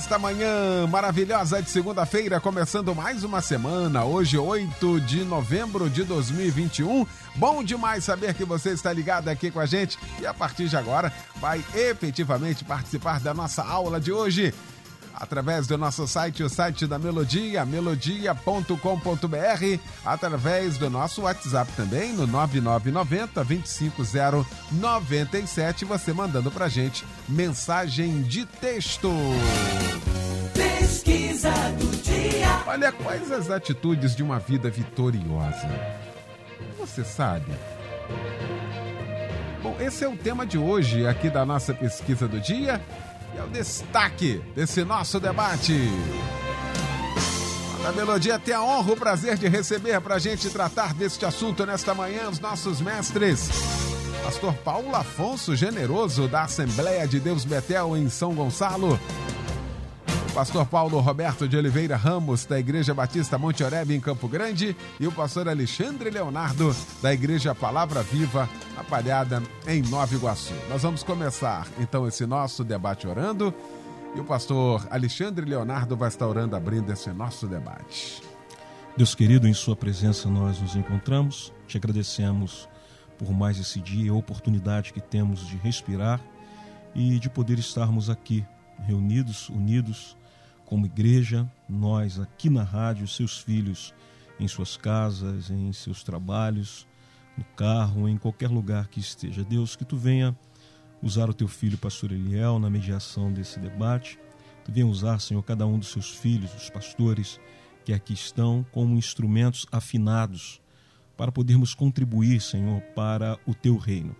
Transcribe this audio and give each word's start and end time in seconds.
esta 0.00 0.18
manhã 0.18 0.86
maravilhosa 0.86 1.60
de 1.60 1.68
segunda-feira, 1.68 2.40
começando 2.40 2.94
mais 2.94 3.22
uma 3.22 3.42
semana, 3.42 4.02
hoje 4.02 4.38
8 4.38 4.98
de 5.02 5.24
novembro 5.24 5.90
de 5.90 6.04
2021. 6.04 7.06
Bom 7.36 7.62
demais 7.62 8.02
saber 8.02 8.32
que 8.32 8.42
você 8.42 8.70
está 8.70 8.94
ligado 8.94 9.28
aqui 9.28 9.50
com 9.50 9.60
a 9.60 9.66
gente. 9.66 9.98
E 10.18 10.26
a 10.26 10.32
partir 10.32 10.68
de 10.68 10.76
agora 10.76 11.12
vai 11.36 11.62
efetivamente 11.74 12.64
participar 12.64 13.20
da 13.20 13.34
nossa 13.34 13.62
aula 13.62 14.00
de 14.00 14.10
hoje 14.10 14.54
através 15.20 15.66
do 15.66 15.76
nosso 15.76 16.08
site, 16.08 16.42
o 16.42 16.48
site 16.48 16.86
da 16.86 16.98
Melodia, 16.98 17.66
melodia.com.br, 17.66 19.78
através 20.04 20.78
do 20.78 20.88
nosso 20.88 21.20
WhatsApp 21.22 21.70
também, 21.76 22.14
no 22.14 22.26
9990 22.26 23.44
25097, 23.44 25.84
você 25.84 26.14
mandando 26.14 26.50
pra 26.50 26.68
gente 26.68 27.04
mensagem 27.28 28.22
de 28.22 28.46
texto. 28.46 29.12
Pesquisa 30.54 31.52
do 31.78 32.02
dia. 32.02 32.62
Olha 32.66 32.90
quais 32.90 33.30
as 33.30 33.50
atitudes 33.50 34.16
de 34.16 34.22
uma 34.22 34.38
vida 34.38 34.70
vitoriosa. 34.70 35.68
Você 36.78 37.04
sabe? 37.04 37.52
Bom, 39.62 39.76
esse 39.78 40.02
é 40.02 40.08
o 40.08 40.16
tema 40.16 40.46
de 40.46 40.56
hoje 40.56 41.06
aqui 41.06 41.28
da 41.28 41.44
nossa 41.44 41.74
pesquisa 41.74 42.26
do 42.26 42.40
dia 42.40 42.80
é 43.36 43.42
o 43.42 43.48
destaque 43.48 44.42
desse 44.54 44.84
nosso 44.84 45.20
debate. 45.20 45.74
A 47.86 47.92
Melodia 47.92 48.38
tem 48.38 48.54
a 48.54 48.62
honra, 48.62 48.92
o 48.92 48.96
prazer 48.96 49.38
de 49.38 49.48
receber 49.48 50.00
para 50.00 50.16
a 50.16 50.18
gente 50.18 50.50
tratar 50.50 50.92
deste 50.92 51.24
assunto 51.24 51.64
nesta 51.64 51.94
manhã 51.94 52.28
os 52.28 52.38
nossos 52.38 52.80
mestres. 52.80 53.48
Pastor 54.22 54.52
Paulo 54.54 54.94
Afonso 54.94 55.56
Generoso, 55.56 56.28
da 56.28 56.42
Assembleia 56.42 57.08
de 57.08 57.18
Deus 57.18 57.44
Betel 57.44 57.96
em 57.96 58.08
São 58.10 58.34
Gonçalo. 58.34 59.00
Pastor 60.34 60.64
Paulo 60.64 61.00
Roberto 61.00 61.48
de 61.48 61.56
Oliveira 61.56 61.96
Ramos, 61.96 62.44
da 62.44 62.58
Igreja 62.58 62.94
Batista 62.94 63.36
Monte 63.36 63.64
Oreb, 63.64 63.92
em 63.92 64.00
Campo 64.00 64.28
Grande, 64.28 64.76
e 64.98 65.06
o 65.06 65.12
pastor 65.12 65.48
Alexandre 65.48 66.08
Leonardo, 66.08 66.74
da 67.02 67.12
Igreja 67.12 67.54
Palavra 67.54 68.02
Viva, 68.02 68.48
Apalhada, 68.76 69.42
em 69.66 69.82
Nova 69.82 70.14
Iguaçu. 70.14 70.54
Nós 70.68 70.82
vamos 70.82 71.02
começar, 71.02 71.66
então, 71.78 72.06
esse 72.06 72.24
nosso 72.26 72.62
debate 72.62 73.08
orando, 73.08 73.52
e 74.14 74.20
o 74.20 74.24
pastor 74.24 74.86
Alexandre 74.90 75.44
Leonardo 75.44 75.96
vai 75.96 76.08
estar 76.08 76.26
orando, 76.28 76.54
abrindo 76.54 76.92
esse 76.92 77.10
nosso 77.10 77.48
debate. 77.48 78.22
Deus 78.96 79.14
querido, 79.14 79.48
em 79.48 79.54
Sua 79.54 79.74
presença 79.74 80.28
nós 80.28 80.60
nos 80.60 80.76
encontramos, 80.76 81.52
te 81.66 81.76
agradecemos 81.76 82.68
por 83.18 83.30
mais 83.32 83.58
esse 83.58 83.80
dia 83.80 84.06
e 84.06 84.08
a 84.08 84.14
oportunidade 84.14 84.92
que 84.92 85.00
temos 85.00 85.46
de 85.46 85.56
respirar 85.56 86.20
e 86.94 87.18
de 87.18 87.28
poder 87.28 87.58
estarmos 87.58 88.08
aqui 88.08 88.46
reunidos, 88.86 89.48
unidos, 89.50 90.16
como 90.70 90.86
igreja, 90.86 91.50
nós 91.68 92.20
aqui 92.20 92.48
na 92.48 92.62
rádio, 92.62 93.08
seus 93.08 93.36
filhos 93.38 93.92
em 94.38 94.46
suas 94.46 94.76
casas, 94.76 95.50
em 95.50 95.72
seus 95.72 96.04
trabalhos, 96.04 96.86
no 97.36 97.42
carro, 97.56 98.08
em 98.08 98.16
qualquer 98.16 98.48
lugar 98.48 98.86
que 98.86 99.00
esteja. 99.00 99.42
Deus, 99.42 99.74
que 99.74 99.84
tu 99.84 99.96
venha 99.96 100.34
usar 101.02 101.28
o 101.28 101.34
teu 101.34 101.48
filho, 101.48 101.76
pastor 101.76 102.12
Eliel, 102.12 102.60
na 102.60 102.70
mediação 102.70 103.32
desse 103.32 103.58
debate. 103.58 104.16
Tu 104.64 104.70
venha 104.70 104.86
usar, 104.86 105.20
Senhor, 105.20 105.42
cada 105.42 105.66
um 105.66 105.76
dos 105.76 105.88
seus 105.88 106.10
filhos, 106.10 106.54
os 106.54 106.70
pastores 106.70 107.40
que 107.84 107.92
aqui 107.92 108.12
estão, 108.12 108.64
como 108.70 108.96
instrumentos 108.96 109.66
afinados 109.72 110.62
para 111.16 111.32
podermos 111.32 111.74
contribuir, 111.74 112.40
Senhor, 112.40 112.80
para 112.94 113.36
o 113.44 113.56
teu 113.56 113.76
reino. 113.76 114.14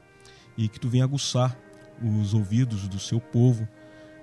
E 0.59 0.69
que 0.69 0.81
tu 0.81 0.89
venha 0.89 1.05
aguçar 1.05 1.56
os 2.03 2.34
ouvidos 2.34 2.89
do 2.89 2.99
seu 2.99 3.21
povo 3.21 3.69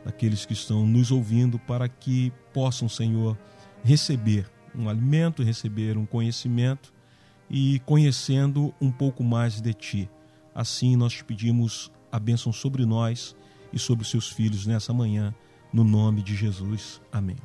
daqueles 0.07 0.45
que 0.45 0.53
estão 0.53 0.87
nos 0.87 1.11
ouvindo, 1.11 1.59
para 1.59 1.89
que 1.89 2.31
possam, 2.53 2.87
Senhor, 2.87 3.37
receber 3.83 4.49
um 4.73 4.87
alimento, 4.87 5.43
receber 5.43 5.97
um 5.97 6.05
conhecimento 6.05 6.93
e 7.49 7.79
conhecendo 7.85 8.73
um 8.79 8.89
pouco 8.89 9.21
mais 9.21 9.59
de 9.59 9.73
Ti. 9.73 10.09
Assim 10.55 10.95
nós 10.95 11.11
te 11.11 11.25
pedimos 11.25 11.91
a 12.09 12.17
bênção 12.17 12.53
sobre 12.53 12.85
nós 12.85 13.35
e 13.73 13.77
sobre 13.77 14.03
os 14.03 14.09
seus 14.09 14.29
filhos 14.29 14.65
nessa 14.65 14.93
manhã, 14.93 15.35
no 15.73 15.83
nome 15.83 16.23
de 16.23 16.35
Jesus. 16.35 17.01
Amém. 17.11 17.35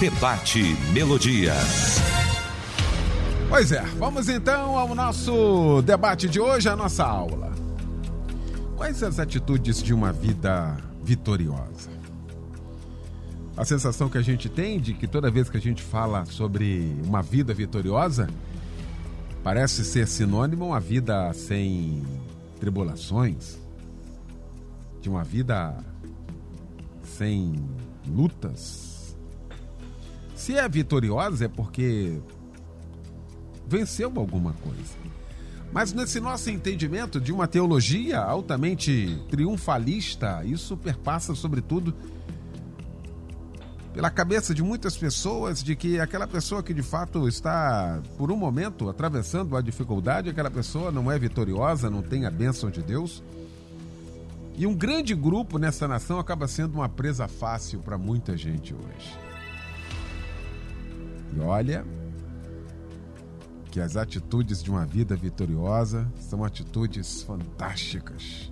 Debate 0.00 0.62
Melodia. 0.92 1.54
Pois 3.48 3.70
é, 3.70 3.82
vamos 3.98 4.28
então 4.28 4.76
ao 4.76 4.94
nosso 4.96 5.80
debate 5.82 6.28
de 6.28 6.40
hoje, 6.40 6.68
a 6.68 6.74
nossa 6.74 7.04
aula. 7.04 7.55
Quais 8.76 9.02
as 9.02 9.18
atitudes 9.18 9.82
de 9.82 9.94
uma 9.94 10.12
vida 10.12 10.76
vitoriosa? 11.02 11.90
A 13.56 13.64
sensação 13.64 14.10
que 14.10 14.18
a 14.18 14.22
gente 14.22 14.50
tem 14.50 14.78
de 14.78 14.92
que 14.92 15.06
toda 15.06 15.30
vez 15.30 15.48
que 15.48 15.56
a 15.56 15.60
gente 15.60 15.82
fala 15.82 16.26
sobre 16.26 16.94
uma 17.02 17.22
vida 17.22 17.54
vitoriosa, 17.54 18.28
parece 19.42 19.82
ser 19.82 20.06
sinônimo 20.06 20.66
uma 20.66 20.78
vida 20.78 21.32
sem 21.32 22.04
tribulações, 22.60 23.58
de 25.00 25.08
uma 25.08 25.24
vida 25.24 25.74
sem 27.02 27.54
lutas. 28.06 29.16
Se 30.34 30.54
é 30.54 30.68
vitoriosa 30.68 31.46
é 31.46 31.48
porque 31.48 32.20
venceu 33.66 34.12
alguma 34.16 34.52
coisa. 34.52 35.15
Mas 35.72 35.92
nesse 35.92 36.20
nosso 36.20 36.48
entendimento 36.50 37.20
de 37.20 37.32
uma 37.32 37.46
teologia 37.46 38.20
altamente 38.20 39.22
triunfalista, 39.28 40.42
isso 40.44 40.76
perpassa 40.76 41.34
sobretudo 41.34 41.94
pela 43.92 44.10
cabeça 44.10 44.54
de 44.54 44.62
muitas 44.62 44.94
pessoas 44.94 45.62
de 45.62 45.74
que 45.74 45.98
aquela 45.98 46.26
pessoa 46.26 46.62
que 46.62 46.74
de 46.74 46.82
fato 46.82 47.26
está 47.26 48.02
por 48.18 48.30
um 48.30 48.36
momento 48.36 48.90
atravessando 48.90 49.56
a 49.56 49.62
dificuldade, 49.62 50.28
aquela 50.28 50.50
pessoa 50.50 50.92
não 50.92 51.10
é 51.10 51.18
vitoriosa, 51.18 51.88
não 51.88 52.02
tem 52.02 52.26
a 52.26 52.30
bênção 52.30 52.70
de 52.70 52.82
Deus. 52.82 53.22
E 54.54 54.66
um 54.66 54.74
grande 54.74 55.14
grupo 55.14 55.58
nessa 55.58 55.88
nação 55.88 56.18
acaba 56.18 56.46
sendo 56.46 56.74
uma 56.74 56.90
presa 56.90 57.26
fácil 57.26 57.80
para 57.80 57.96
muita 57.96 58.36
gente 58.36 58.74
hoje. 58.74 59.14
E 61.34 61.40
olha, 61.40 61.82
que 63.76 63.80
as 63.82 63.94
atitudes 63.94 64.62
de 64.62 64.70
uma 64.70 64.86
vida 64.86 65.14
vitoriosa 65.14 66.10
são 66.18 66.42
atitudes 66.42 67.20
fantásticas. 67.20 68.50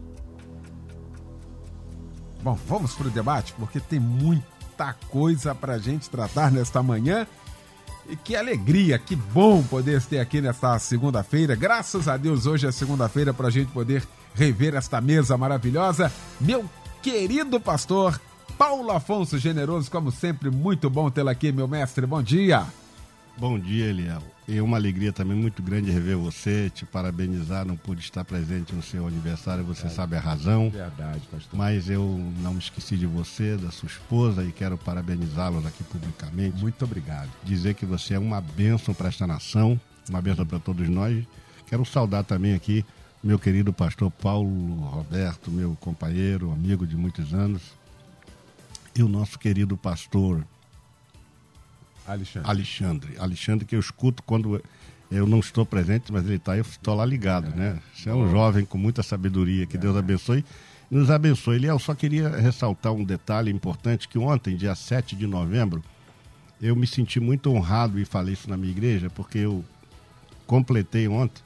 Bom, 2.42 2.58
vamos 2.68 2.92
para 2.94 3.06
o 3.06 3.10
debate, 3.10 3.54
porque 3.54 3.80
tem 3.80 3.98
muita 3.98 4.92
coisa 5.08 5.54
para 5.54 5.76
a 5.76 5.78
gente 5.78 6.10
tratar 6.10 6.52
nesta 6.52 6.82
manhã. 6.82 7.26
E 8.06 8.16
que 8.16 8.36
alegria, 8.36 8.98
que 8.98 9.16
bom 9.16 9.62
poder 9.62 10.02
ter 10.02 10.18
aqui 10.18 10.42
nesta 10.42 10.78
segunda-feira. 10.78 11.56
Graças 11.56 12.06
a 12.06 12.18
Deus, 12.18 12.44
hoje 12.44 12.66
é 12.66 12.70
segunda-feira 12.70 13.32
para 13.32 13.48
a 13.48 13.50
gente 13.50 13.72
poder 13.72 14.06
rever 14.34 14.74
esta 14.74 15.00
mesa 15.00 15.38
maravilhosa. 15.38 16.12
Meu 16.38 16.66
querido 17.00 17.58
pastor 17.58 18.20
Paulo 18.58 18.90
Afonso 18.90 19.38
Generoso, 19.38 19.90
como 19.90 20.12
sempre, 20.12 20.50
muito 20.50 20.90
bom 20.90 21.08
tê-lo 21.08 21.30
aqui, 21.30 21.50
meu 21.50 21.66
mestre. 21.66 22.04
Bom 22.04 22.22
dia. 22.22 22.66
Bom 23.36 23.58
dia, 23.58 23.86
Eliel. 23.86 24.22
É 24.48 24.62
uma 24.62 24.76
alegria 24.76 25.12
também 25.12 25.36
muito 25.36 25.62
grande 25.62 25.90
rever 25.90 26.16
você, 26.16 26.70
te 26.70 26.84
parabenizar, 26.84 27.66
não 27.66 27.76
pude 27.76 28.00
estar 28.00 28.24
presente 28.24 28.74
no 28.74 28.82
seu 28.82 29.06
aniversário, 29.06 29.64
você 29.64 29.88
sabe 29.88 30.16
a 30.16 30.20
razão. 30.20 30.70
Verdade, 30.70 31.22
pastor. 31.30 31.58
Mas 31.58 31.88
eu 31.88 32.02
não 32.40 32.52
me 32.52 32.58
esqueci 32.58 32.96
de 32.96 33.06
você, 33.06 33.56
da 33.56 33.70
sua 33.70 33.88
esposa 33.88 34.44
e 34.44 34.52
quero 34.52 34.78
parabenizá-los 34.78 35.66
aqui 35.66 35.82
publicamente. 35.84 36.60
Muito 36.60 36.84
obrigado. 36.84 37.30
Dizer 37.42 37.74
que 37.74 37.84
você 37.84 38.14
é 38.14 38.18
uma 38.18 38.40
bênção 38.40 38.94
para 38.94 39.08
esta 39.08 39.26
nação, 39.26 39.80
uma 40.08 40.20
bênção 40.22 40.46
para 40.46 40.58
todos 40.58 40.88
nós. 40.88 41.24
Quero 41.66 41.84
saudar 41.84 42.22
também 42.22 42.54
aqui 42.54 42.84
meu 43.24 43.38
querido 43.38 43.72
pastor 43.72 44.10
Paulo 44.10 44.74
Roberto, 44.80 45.50
meu 45.50 45.74
companheiro, 45.80 46.52
amigo 46.52 46.86
de 46.86 46.94
muitos 46.94 47.32
anos, 47.32 47.62
e 48.94 49.02
o 49.02 49.08
nosso 49.08 49.38
querido 49.38 49.78
pastor 49.78 50.46
Alexandre. 52.06 52.50
Alexandre. 52.50 53.14
Alexandre, 53.18 53.64
que 53.64 53.74
eu 53.74 53.80
escuto 53.80 54.22
quando 54.22 54.62
eu 55.10 55.26
não 55.26 55.38
estou 55.38 55.64
presente, 55.64 56.12
mas 56.12 56.24
ele 56.24 56.36
está, 56.36 56.56
eu 56.56 56.62
estou 56.62 56.94
lá 56.94 57.04
ligado, 57.04 57.52
é. 57.52 57.56
né? 57.56 57.78
Você 57.94 58.10
é 58.10 58.14
um 58.14 58.30
jovem 58.30 58.64
com 58.64 58.76
muita 58.76 59.02
sabedoria, 59.02 59.66
que 59.66 59.76
é. 59.76 59.80
Deus 59.80 59.96
abençoe. 59.96 60.44
nos 60.90 61.10
abençoe. 61.10 61.56
Eliel, 61.56 61.78
só 61.78 61.94
queria 61.94 62.28
ressaltar 62.28 62.92
um 62.92 63.04
detalhe 63.04 63.50
importante, 63.50 64.08
que 64.08 64.18
ontem, 64.18 64.56
dia 64.56 64.74
7 64.74 65.14
de 65.16 65.26
novembro, 65.26 65.82
eu 66.60 66.74
me 66.74 66.86
senti 66.86 67.20
muito 67.20 67.50
honrado 67.50 67.98
e 67.98 68.04
falei 68.04 68.34
isso 68.34 68.48
na 68.48 68.56
minha 68.56 68.72
igreja, 68.72 69.10
porque 69.10 69.38
eu 69.38 69.64
completei 70.46 71.08
ontem. 71.08 71.42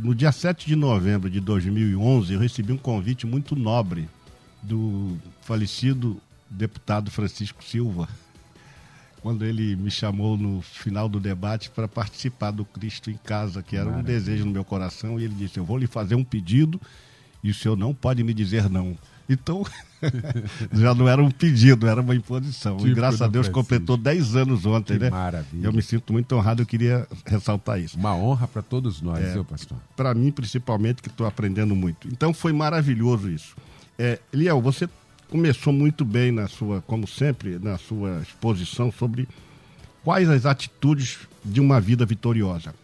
No 0.00 0.14
dia 0.14 0.32
7 0.32 0.66
de 0.66 0.74
novembro 0.74 1.30
de 1.30 1.40
2011, 1.40 2.34
eu 2.34 2.40
recebi 2.40 2.72
um 2.72 2.76
convite 2.76 3.26
muito 3.26 3.54
nobre 3.54 4.08
do 4.62 5.16
falecido 5.42 6.20
deputado 6.50 7.10
Francisco 7.10 7.62
Silva, 7.62 8.08
quando 9.22 9.44
ele 9.44 9.76
me 9.76 9.90
chamou 9.90 10.36
no 10.36 10.62
final 10.62 11.08
do 11.08 11.18
debate 11.18 11.70
para 11.70 11.88
participar 11.88 12.50
do 12.50 12.64
Cristo 12.64 13.10
em 13.10 13.16
Casa, 13.16 13.62
que 13.62 13.76
era 13.76 13.86
Maravilha. 13.86 14.02
um 14.02 14.18
desejo 14.18 14.44
no 14.44 14.52
meu 14.52 14.64
coração, 14.64 15.18
e 15.18 15.24
ele 15.24 15.34
disse: 15.34 15.58
Eu 15.58 15.64
vou 15.64 15.78
lhe 15.78 15.86
fazer 15.86 16.14
um 16.14 16.24
pedido 16.24 16.80
e 17.42 17.50
o 17.50 17.54
senhor 17.54 17.76
não 17.76 17.94
pode 17.94 18.24
me 18.24 18.34
dizer 18.34 18.68
não. 18.68 18.96
Então, 19.28 19.64
já 20.72 20.94
não 20.94 21.08
era 21.08 21.22
um 21.22 21.30
pedido, 21.30 21.86
era 21.86 22.00
uma 22.00 22.14
imposição. 22.14 22.76
Tipo 22.76 22.88
e 22.88 22.94
graças 22.94 23.22
a 23.22 23.26
Deus 23.26 23.48
completou 23.48 23.96
10 23.96 24.36
anos 24.36 24.66
ontem, 24.66 24.94
que 24.94 25.04
né? 25.04 25.10
Maravilha. 25.10 25.66
Eu 25.66 25.72
me 25.72 25.82
sinto 25.82 26.12
muito 26.12 26.34
honrado, 26.34 26.62
eu 26.62 26.66
queria 26.66 27.06
ressaltar 27.24 27.80
isso. 27.80 27.98
Uma 27.98 28.14
honra 28.14 28.46
para 28.46 28.62
todos 28.62 29.00
nós, 29.00 29.24
é, 29.24 29.42
pastor? 29.42 29.78
Para 29.96 30.14
mim, 30.14 30.30
principalmente, 30.30 31.02
que 31.02 31.08
estou 31.08 31.26
aprendendo 31.26 31.74
muito. 31.74 32.08
Então, 32.08 32.32
foi 32.32 32.52
maravilhoso 32.52 33.28
isso. 33.30 33.56
É, 33.98 34.20
Liel, 34.32 34.60
você 34.60 34.88
começou 35.28 35.72
muito 35.72 36.04
bem 36.04 36.30
na 36.30 36.48
sua, 36.48 36.82
como 36.82 37.06
sempre, 37.06 37.58
na 37.58 37.78
sua 37.78 38.20
exposição 38.22 38.92
sobre 38.92 39.28
quais 40.04 40.28
as 40.28 40.46
atitudes 40.46 41.18
de 41.44 41.60
uma 41.60 41.80
vida 41.80 42.06
vitoriosa. 42.06 42.74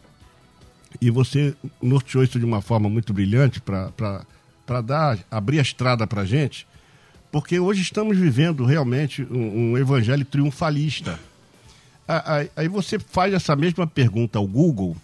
E 1.00 1.10
você 1.10 1.54
norteou 1.80 2.22
isso 2.22 2.38
de 2.38 2.44
uma 2.44 2.60
forma 2.60 2.88
muito 2.88 3.12
brilhante 3.12 3.60
para 3.60 4.80
dar, 4.84 5.18
abrir 5.30 5.58
a 5.58 5.62
estrada 5.62 6.06
para 6.06 6.22
a 6.22 6.26
gente, 6.26 6.66
porque 7.30 7.58
hoje 7.58 7.80
estamos 7.80 8.18
vivendo 8.18 8.64
realmente 8.64 9.26
um, 9.30 9.72
um 9.72 9.78
evangelho 9.78 10.24
triunfalista. 10.24 11.18
Aí 12.56 12.68
você 12.68 12.98
faz 12.98 13.32
essa 13.32 13.56
mesma 13.56 13.86
pergunta 13.86 14.38
ao 14.38 14.46
Google 14.46 14.96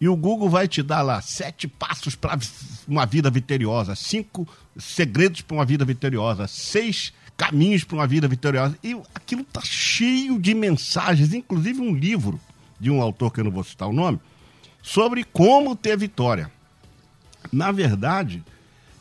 e 0.00 0.08
o 0.08 0.16
Google 0.16 0.48
vai 0.48 0.66
te 0.66 0.82
dar 0.82 1.02
lá 1.02 1.20
sete 1.20 1.68
passos 1.68 2.14
para 2.14 2.38
uma 2.88 3.04
vida 3.04 3.30
vitoriosa, 3.30 3.94
cinco 3.94 4.48
segredos 4.78 5.42
para 5.42 5.56
uma 5.56 5.64
vida 5.64 5.84
vitoriosa, 5.84 6.48
seis 6.48 7.12
caminhos 7.36 7.84
para 7.84 7.96
uma 7.96 8.06
vida 8.06 8.26
vitoriosa. 8.26 8.78
E 8.82 8.98
aquilo 9.14 9.42
está 9.42 9.60
cheio 9.62 10.38
de 10.38 10.54
mensagens, 10.54 11.34
inclusive 11.34 11.82
um 11.82 11.94
livro 11.94 12.40
de 12.78 12.90
um 12.90 13.02
autor 13.02 13.30
que 13.30 13.40
eu 13.40 13.44
não 13.44 13.50
vou 13.50 13.62
citar 13.62 13.88
o 13.88 13.92
nome, 13.92 14.18
sobre 14.82 15.22
como 15.22 15.76
ter 15.76 15.98
vitória. 15.98 16.50
Na 17.52 17.70
verdade, 17.70 18.42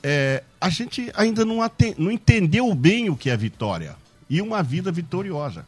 é, 0.04 0.44
a 0.60 0.70
gente 0.70 1.10
ainda 1.16 1.46
não, 1.46 1.60
não 1.98 2.12
entendeu 2.12 2.74
bem 2.76 3.10
o 3.10 3.16
que 3.16 3.30
é 3.30 3.38
vitória 3.38 3.96
e 4.30 4.42
uma 4.42 4.62
vida 4.62 4.92
vitoriosa. 4.92 5.66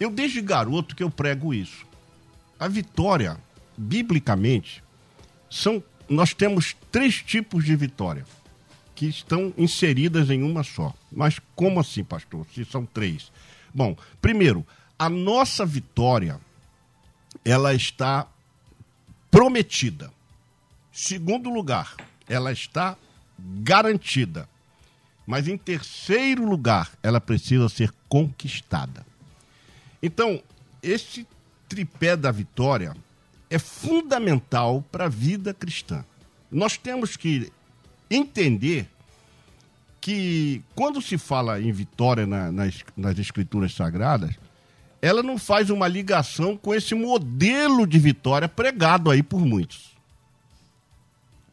Eu, 0.00 0.10
desde 0.10 0.40
garoto, 0.40 0.96
que 0.96 1.02
eu 1.02 1.10
prego 1.10 1.52
isso. 1.52 1.86
A 2.58 2.66
vitória 2.66 3.36
biblicamente, 3.78 4.82
são, 5.48 5.82
nós 6.08 6.34
temos 6.34 6.76
três 6.90 7.22
tipos 7.22 7.64
de 7.64 7.76
vitória 7.76 8.26
que 8.94 9.06
estão 9.06 9.54
inseridas 9.56 10.28
em 10.28 10.42
uma 10.42 10.64
só. 10.64 10.92
Mas 11.10 11.38
como 11.54 11.78
assim, 11.78 12.02
pastor? 12.02 12.44
Se 12.52 12.64
são 12.64 12.84
três. 12.84 13.30
Bom, 13.72 13.96
primeiro, 14.20 14.66
a 14.98 15.08
nossa 15.08 15.64
vitória 15.64 16.40
ela 17.44 17.72
está 17.72 18.26
prometida. 19.30 20.12
Segundo 20.92 21.48
lugar, 21.48 21.94
ela 22.28 22.50
está 22.50 22.96
garantida. 23.38 24.48
Mas 25.24 25.46
em 25.46 25.56
terceiro 25.56 26.44
lugar, 26.44 26.90
ela 27.02 27.20
precisa 27.20 27.68
ser 27.68 27.92
conquistada. 28.08 29.06
Então, 30.02 30.42
esse 30.82 31.26
tripé 31.68 32.16
da 32.16 32.32
vitória 32.32 32.96
é 33.50 33.58
fundamental 33.58 34.84
para 34.90 35.06
a 35.06 35.08
vida 35.08 35.54
cristã. 35.54 36.04
Nós 36.50 36.76
temos 36.76 37.16
que 37.16 37.52
entender 38.10 38.88
que 40.00 40.62
quando 40.74 41.02
se 41.02 41.18
fala 41.18 41.60
em 41.60 41.72
vitória 41.72 42.26
na, 42.26 42.50
nas, 42.52 42.84
nas 42.96 43.18
escrituras 43.18 43.74
sagradas, 43.74 44.34
ela 45.00 45.22
não 45.22 45.38
faz 45.38 45.70
uma 45.70 45.86
ligação 45.86 46.56
com 46.56 46.74
esse 46.74 46.94
modelo 46.94 47.86
de 47.86 47.98
vitória 47.98 48.48
pregado 48.48 49.10
aí 49.10 49.22
por 49.22 49.40
muitos. 49.40 49.96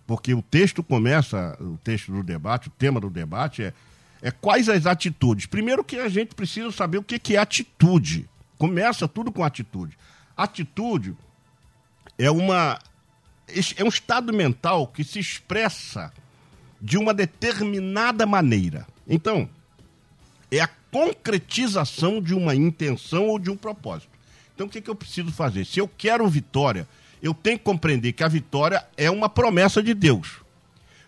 Porque 0.07 0.33
o 0.33 0.41
texto 0.41 0.83
começa, 0.83 1.57
o 1.59 1.77
texto 1.83 2.11
do 2.11 2.23
debate, 2.23 2.67
o 2.67 2.71
tema 2.71 2.99
do 2.99 3.09
debate 3.09 3.63
é, 3.63 3.73
é 4.21 4.31
quais 4.31 4.69
as 4.69 4.85
atitudes. 4.85 5.45
Primeiro 5.45 5.83
que 5.83 5.97
a 5.97 6.09
gente 6.09 6.35
precisa 6.35 6.71
saber 6.71 6.99
o 6.99 7.03
que, 7.03 7.17
que 7.17 7.35
é 7.35 7.39
atitude. 7.39 8.29
Começa 8.57 9.07
tudo 9.07 9.31
com 9.31 9.43
atitude. 9.43 9.97
Atitude 10.37 11.15
é 12.17 12.29
uma 12.29 12.79
é 13.77 13.83
um 13.83 13.89
estado 13.89 14.33
mental 14.33 14.87
que 14.87 15.03
se 15.03 15.19
expressa 15.19 16.11
de 16.81 16.97
uma 16.97 17.13
determinada 17.13 18.25
maneira. 18.25 18.87
Então, 19.07 19.47
é 20.51 20.59
a 20.59 20.69
concretização 20.91 22.21
de 22.21 22.33
uma 22.33 22.55
intenção 22.55 23.27
ou 23.27 23.37
de 23.37 23.51
um 23.51 23.57
propósito. 23.57 24.09
Então, 24.53 24.67
o 24.67 24.69
que, 24.69 24.81
que 24.81 24.89
eu 24.89 24.95
preciso 24.95 25.31
fazer? 25.31 25.65
Se 25.65 25.79
eu 25.79 25.87
quero 25.87 26.27
vitória, 26.27 26.87
eu 27.21 27.33
tenho 27.33 27.57
que 27.57 27.65
compreender 27.65 28.13
que 28.13 28.23
a 28.23 28.27
vitória 28.27 28.85
é 28.95 29.11
uma 29.11 29.29
promessa 29.29 29.83
de 29.83 29.93
Deus. 29.93 30.39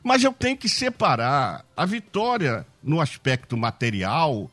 Mas 0.03 0.23
eu 0.23 0.33
tenho 0.33 0.57
que 0.57 0.69
separar 0.69 1.65
a 1.75 1.85
vitória 1.85 2.65
no 2.83 3.01
aspecto 3.01 3.57
material 3.57 4.49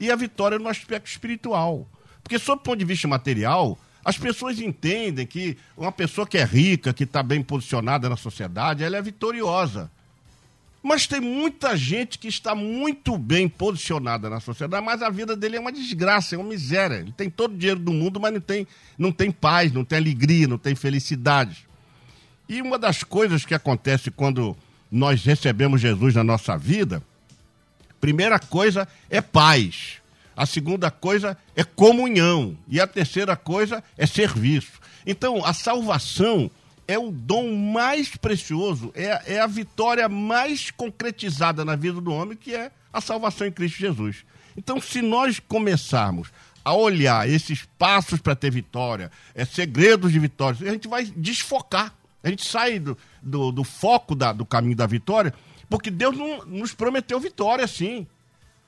e 0.00 0.10
a 0.10 0.16
vitória 0.16 0.58
no 0.58 0.68
aspecto 0.68 1.06
espiritual. 1.06 1.86
Porque, 2.22 2.38
sob 2.38 2.60
o 2.60 2.64
ponto 2.64 2.78
de 2.78 2.84
vista 2.84 3.06
material, 3.08 3.78
as 4.08 4.16
pessoas 4.16 4.58
entendem 4.58 5.26
que 5.26 5.54
uma 5.76 5.92
pessoa 5.92 6.26
que 6.26 6.38
é 6.38 6.44
rica, 6.44 6.94
que 6.94 7.04
está 7.04 7.22
bem 7.22 7.42
posicionada 7.42 8.08
na 8.08 8.16
sociedade, 8.16 8.82
ela 8.82 8.96
é 8.96 9.02
vitoriosa. 9.02 9.90
Mas 10.82 11.06
tem 11.06 11.20
muita 11.20 11.76
gente 11.76 12.18
que 12.18 12.26
está 12.26 12.54
muito 12.54 13.18
bem 13.18 13.46
posicionada 13.46 14.30
na 14.30 14.40
sociedade, 14.40 14.82
mas 14.82 15.02
a 15.02 15.10
vida 15.10 15.36
dele 15.36 15.58
é 15.58 15.60
uma 15.60 15.70
desgraça, 15.70 16.34
é 16.34 16.38
uma 16.38 16.48
miséria. 16.48 16.94
Ele 17.00 17.12
tem 17.12 17.28
todo 17.28 17.52
o 17.52 17.58
dinheiro 17.58 17.78
do 17.78 17.92
mundo, 17.92 18.18
mas 18.18 18.32
não 18.32 18.40
tem, 18.40 18.66
não 18.96 19.12
tem 19.12 19.30
paz, 19.30 19.72
não 19.72 19.84
tem 19.84 19.98
alegria, 19.98 20.48
não 20.48 20.56
tem 20.56 20.74
felicidade. 20.74 21.68
E 22.48 22.62
uma 22.62 22.78
das 22.78 23.04
coisas 23.04 23.44
que 23.44 23.52
acontece 23.52 24.10
quando 24.10 24.56
nós 24.90 25.22
recebemos 25.22 25.82
Jesus 25.82 26.14
na 26.14 26.24
nossa 26.24 26.56
vida, 26.56 27.02
primeira 28.00 28.38
coisa 28.38 28.88
é 29.10 29.20
paz. 29.20 30.00
A 30.38 30.46
segunda 30.46 30.88
coisa 30.88 31.36
é 31.56 31.64
comunhão. 31.64 32.56
E 32.68 32.80
a 32.80 32.86
terceira 32.86 33.34
coisa 33.34 33.82
é 33.96 34.06
serviço. 34.06 34.80
Então, 35.04 35.44
a 35.44 35.52
salvação 35.52 36.48
é 36.86 36.96
o 36.96 37.10
dom 37.10 37.52
mais 37.56 38.16
precioso, 38.16 38.92
é, 38.94 39.34
é 39.34 39.40
a 39.40 39.48
vitória 39.48 40.08
mais 40.08 40.70
concretizada 40.70 41.64
na 41.64 41.74
vida 41.74 42.00
do 42.00 42.12
homem, 42.12 42.36
que 42.36 42.54
é 42.54 42.70
a 42.92 43.00
salvação 43.00 43.48
em 43.48 43.52
Cristo 43.52 43.78
Jesus. 43.78 44.24
Então, 44.56 44.80
se 44.80 45.02
nós 45.02 45.40
começarmos 45.40 46.28
a 46.64 46.72
olhar 46.72 47.28
esses 47.28 47.66
passos 47.76 48.20
para 48.20 48.36
ter 48.36 48.52
vitória, 48.52 49.10
é, 49.34 49.44
segredos 49.44 50.12
de 50.12 50.20
vitória, 50.20 50.68
a 50.68 50.72
gente 50.72 50.86
vai 50.86 51.04
desfocar. 51.04 51.92
A 52.22 52.30
gente 52.30 52.46
sai 52.46 52.78
do, 52.78 52.96
do, 53.20 53.50
do 53.50 53.64
foco 53.64 54.14
da, 54.14 54.32
do 54.32 54.46
caminho 54.46 54.76
da 54.76 54.86
vitória, 54.86 55.34
porque 55.68 55.90
Deus 55.90 56.16
não, 56.16 56.44
nos 56.46 56.72
prometeu 56.74 57.18
vitória, 57.18 57.66
sim. 57.66 58.06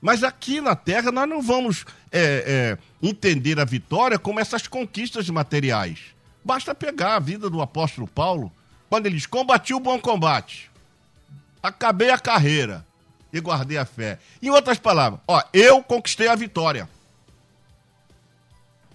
Mas 0.00 0.24
aqui 0.24 0.60
na 0.60 0.74
Terra 0.74 1.12
nós 1.12 1.28
não 1.28 1.42
vamos 1.42 1.84
é, 2.10 2.78
é, 3.02 3.06
entender 3.06 3.60
a 3.60 3.64
vitória 3.64 4.18
como 4.18 4.40
essas 4.40 4.66
conquistas 4.66 5.28
materiais. 5.28 5.98
Basta 6.42 6.74
pegar 6.74 7.16
a 7.16 7.20
vida 7.20 7.50
do 7.50 7.60
apóstolo 7.60 8.06
Paulo, 8.06 8.50
quando 8.88 9.06
ele 9.06 9.16
diz: 9.16 9.26
Combati 9.26 9.74
o 9.74 9.80
bom 9.80 9.98
combate, 10.00 10.70
acabei 11.62 12.10
a 12.10 12.18
carreira 12.18 12.86
e 13.32 13.40
guardei 13.40 13.76
a 13.76 13.84
fé. 13.84 14.18
Em 14.40 14.48
outras 14.48 14.78
palavras, 14.78 15.20
ó, 15.28 15.42
eu 15.52 15.82
conquistei 15.82 16.28
a 16.28 16.34
vitória. 16.34 16.88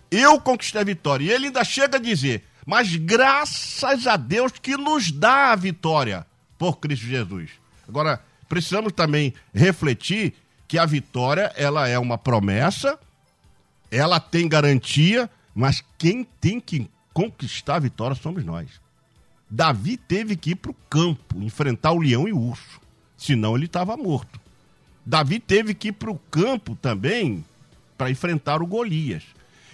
Eu 0.10 0.40
conquistei 0.40 0.82
a 0.82 0.86
vitória. 0.86 1.26
E 1.26 1.30
ele 1.30 1.48
ainda 1.48 1.64
chega 1.64 1.98
a 1.98 2.02
dizer: 2.02 2.44
Mas 2.66 2.96
graças 2.96 4.08
a 4.08 4.18
Deus 4.18 4.54
que 4.54 4.76
nos 4.76 5.12
dá 5.12 5.52
a 5.52 5.56
vitória 5.56 6.26
por 6.58 6.80
Cristo 6.80 7.06
Jesus. 7.06 7.52
Agora, 7.88 8.20
precisamos 8.50 8.92
também 8.92 9.34
refletir 9.54 10.34
que 10.67 10.77
a 10.77 10.86
vitória 10.86 11.51
ela 11.55 11.88
é 11.88 11.98
uma 11.98 12.17
promessa, 12.17 13.00
ela 13.91 14.19
tem 14.19 14.48
garantia, 14.48 15.29
mas 15.53 15.84
quem 15.98 16.24
tem 16.39 16.60
que 16.60 16.89
conquistar 17.13 17.75
a 17.75 17.79
vitória 17.79 18.15
somos 18.15 18.43
nós. 18.43 18.81
Davi 19.50 19.95
teve 19.95 20.36
que 20.36 20.51
ir 20.51 20.55
para 20.55 20.72
o 20.72 20.75
campo 20.89 21.41
enfrentar 21.41 21.91
o 21.91 22.00
leão 22.00 22.27
e 22.27 22.34
o 22.34 22.39
urso, 22.39 22.81
senão 23.17 23.55
ele 23.55 23.65
estava 23.65 23.95
morto. 23.95 24.39
Davi 25.05 25.39
teve 25.39 25.74
que 25.74 25.89
ir 25.89 25.93
para 25.93 26.12
o 26.12 26.19
campo 26.31 26.75
também 26.75 27.45
para 27.98 28.10
enfrentar 28.10 28.62
o 28.62 28.67
Golias. 28.67 29.24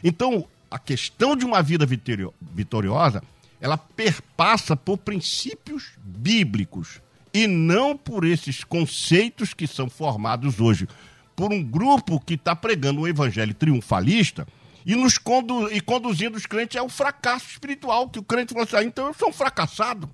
Então, 0.04 0.46
a 0.70 0.78
questão 0.78 1.36
de 1.36 1.46
uma 1.46 1.62
vida 1.64 1.86
vitoriosa, 1.86 3.24
ela 3.60 3.78
perpassa 3.78 4.76
por 4.76 4.98
princípios 4.98 5.92
bíblicos 5.98 7.02
e 7.34 7.48
não 7.48 7.98
por 7.98 8.26
esses 8.26 8.64
conceitos 8.64 9.54
que 9.54 9.68
são 9.68 9.90
formados 9.90 10.60
hoje 10.60 10.88
por 11.36 11.52
um 11.52 11.64
grupo 11.64 12.20
que 12.20 12.36
está 12.36 12.56
pregando 12.56 13.02
um 13.02 13.08
evangelho 13.08 13.54
triunfalista 13.54 14.48
e 14.86 14.96
nos 14.96 15.18
condu 15.18 15.72
e 15.72 15.82
conduzindo 15.82 16.38
os 16.38 16.46
crentes 16.46 16.78
ao 16.78 16.90
fracasso 16.90 17.48
espiritual, 17.50 18.10
que 18.10 18.20
o 18.20 18.24
crente 18.24 18.54
fala 18.54 18.66
assim, 18.66 18.76
ah, 18.76 18.84
então 18.84 19.08
eu 19.08 19.14
sou 19.14 19.30
um 19.30 19.34
fracassado. 19.34 20.10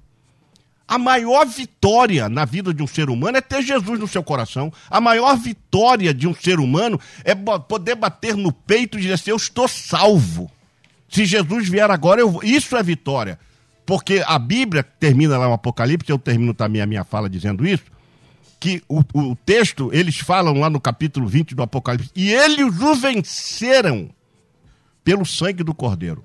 A 0.88 0.98
maior 0.98 1.46
vitória 1.46 2.30
na 2.30 2.46
vida 2.46 2.74
de 2.74 2.82
um 2.82 2.88
ser 2.88 3.10
humano 3.10 3.38
é 3.38 3.42
ter 3.42 3.62
Jesus 3.62 4.00
no 4.00 4.08
seu 4.08 4.24
coração. 4.24 4.72
A 4.90 5.02
maior 5.02 5.36
vitória 5.36 6.14
de 6.14 6.26
um 6.26 6.34
ser 6.34 6.62
humano 6.62 6.98
é 7.26 7.36
poder 7.36 7.96
bater 7.96 8.38
no 8.38 8.54
peito 8.54 8.98
e 8.98 9.02
dizer 9.02 9.16
assim: 9.16 9.32
Eu 9.32 9.36
estou 9.36 9.68
salvo. 9.68 10.50
Se 11.10 11.26
Jesus 11.26 11.68
vier 11.68 11.92
agora, 11.92 12.22
eu... 12.22 12.40
isso 12.42 12.78
é 12.78 12.82
vitória. 12.82 13.38
Porque 13.88 14.22
a 14.28 14.38
Bíblia 14.38 14.84
termina 14.84 15.38
lá 15.38 15.48
no 15.48 15.54
Apocalipse, 15.54 16.12
eu 16.12 16.20
termino 16.20 16.54
também 16.54 16.82
a 16.82 16.86
minha 16.86 17.06
fala 17.06 17.30
dizendo 17.30 17.66
isso, 17.66 17.86
que 18.60 18.84
o, 18.86 19.00
o 19.14 19.34
texto, 19.34 19.90
eles 19.94 20.18
falam 20.18 20.60
lá 20.60 20.70
no 20.70 20.82
capítulo 20.82 21.26
20 21.26 21.56
do 21.56 21.64
Apocalipse, 21.64 22.12
e 22.14 22.30
eles 22.34 22.82
o 22.82 22.96
venceram 22.96 24.10
pelo 25.06 25.26
sangue 25.26 25.64
do 25.64 25.74
Cordeiro. 25.74 26.22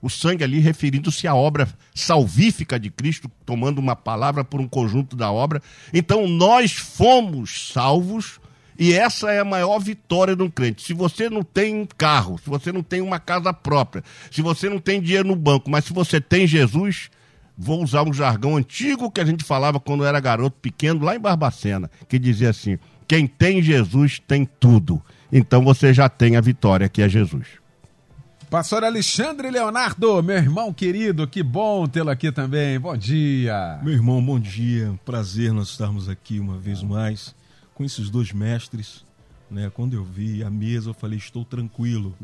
O 0.00 0.08
sangue 0.08 0.44
ali 0.44 0.60
referindo-se 0.60 1.28
à 1.28 1.34
obra 1.34 1.68
salvífica 1.94 2.80
de 2.80 2.88
Cristo, 2.88 3.30
tomando 3.44 3.80
uma 3.80 3.94
palavra 3.94 4.42
por 4.42 4.58
um 4.58 4.66
conjunto 4.66 5.14
da 5.14 5.30
obra. 5.30 5.62
Então 5.92 6.26
nós 6.26 6.72
fomos 6.72 7.70
salvos 7.70 8.40
e 8.78 8.92
essa 8.92 9.30
é 9.30 9.40
a 9.40 9.44
maior 9.44 9.78
vitória 9.78 10.34
de 10.34 10.42
um 10.42 10.50
crente. 10.50 10.82
Se 10.82 10.92
você 10.92 11.30
não 11.30 11.42
tem 11.42 11.86
carro, 11.96 12.38
se 12.38 12.48
você 12.48 12.72
não 12.72 12.82
tem 12.82 13.00
uma 13.00 13.20
casa 13.20 13.52
própria, 13.52 14.02
se 14.30 14.42
você 14.42 14.68
não 14.68 14.78
tem 14.78 15.00
dinheiro 15.00 15.28
no 15.28 15.36
banco, 15.36 15.70
mas 15.70 15.84
se 15.84 15.92
você 15.92 16.20
tem 16.20 16.46
Jesus, 16.46 17.10
vou 17.56 17.82
usar 17.82 18.02
um 18.02 18.12
jargão 18.12 18.56
antigo 18.56 19.10
que 19.10 19.20
a 19.20 19.24
gente 19.24 19.44
falava 19.44 19.78
quando 19.78 20.04
era 20.04 20.18
garoto 20.18 20.56
pequeno, 20.60 21.04
lá 21.04 21.14
em 21.14 21.20
Barbacena, 21.20 21.90
que 22.08 22.18
dizia 22.18 22.50
assim: 22.50 22.78
quem 23.06 23.26
tem 23.26 23.62
Jesus 23.62 24.20
tem 24.26 24.48
tudo. 24.58 25.00
Então 25.32 25.64
você 25.64 25.92
já 25.92 26.08
tem 26.08 26.36
a 26.36 26.40
vitória 26.40 26.88
que 26.88 27.02
é 27.02 27.08
Jesus. 27.08 27.46
Pastor 28.50 28.84
Alexandre 28.84 29.50
Leonardo, 29.50 30.22
meu 30.22 30.36
irmão 30.36 30.72
querido, 30.72 31.26
que 31.26 31.42
bom 31.42 31.88
tê-lo 31.88 32.10
aqui 32.10 32.30
também. 32.30 32.78
Bom 32.78 32.96
dia. 32.96 33.80
Meu 33.82 33.92
irmão, 33.92 34.24
bom 34.24 34.38
dia. 34.38 34.94
Prazer 35.04 35.52
nós 35.52 35.70
estarmos 35.70 36.08
aqui 36.08 36.38
uma 36.38 36.56
vez 36.56 36.80
mais 36.82 37.34
com 37.74 37.84
esses 37.84 38.08
dois 38.08 38.32
mestres, 38.32 39.04
né? 39.50 39.70
Quando 39.70 39.94
eu 39.94 40.04
vi 40.04 40.42
a 40.42 40.50
mesa, 40.50 40.90
eu 40.90 40.94
falei: 40.94 41.18
estou 41.18 41.44
tranquilo, 41.44 42.16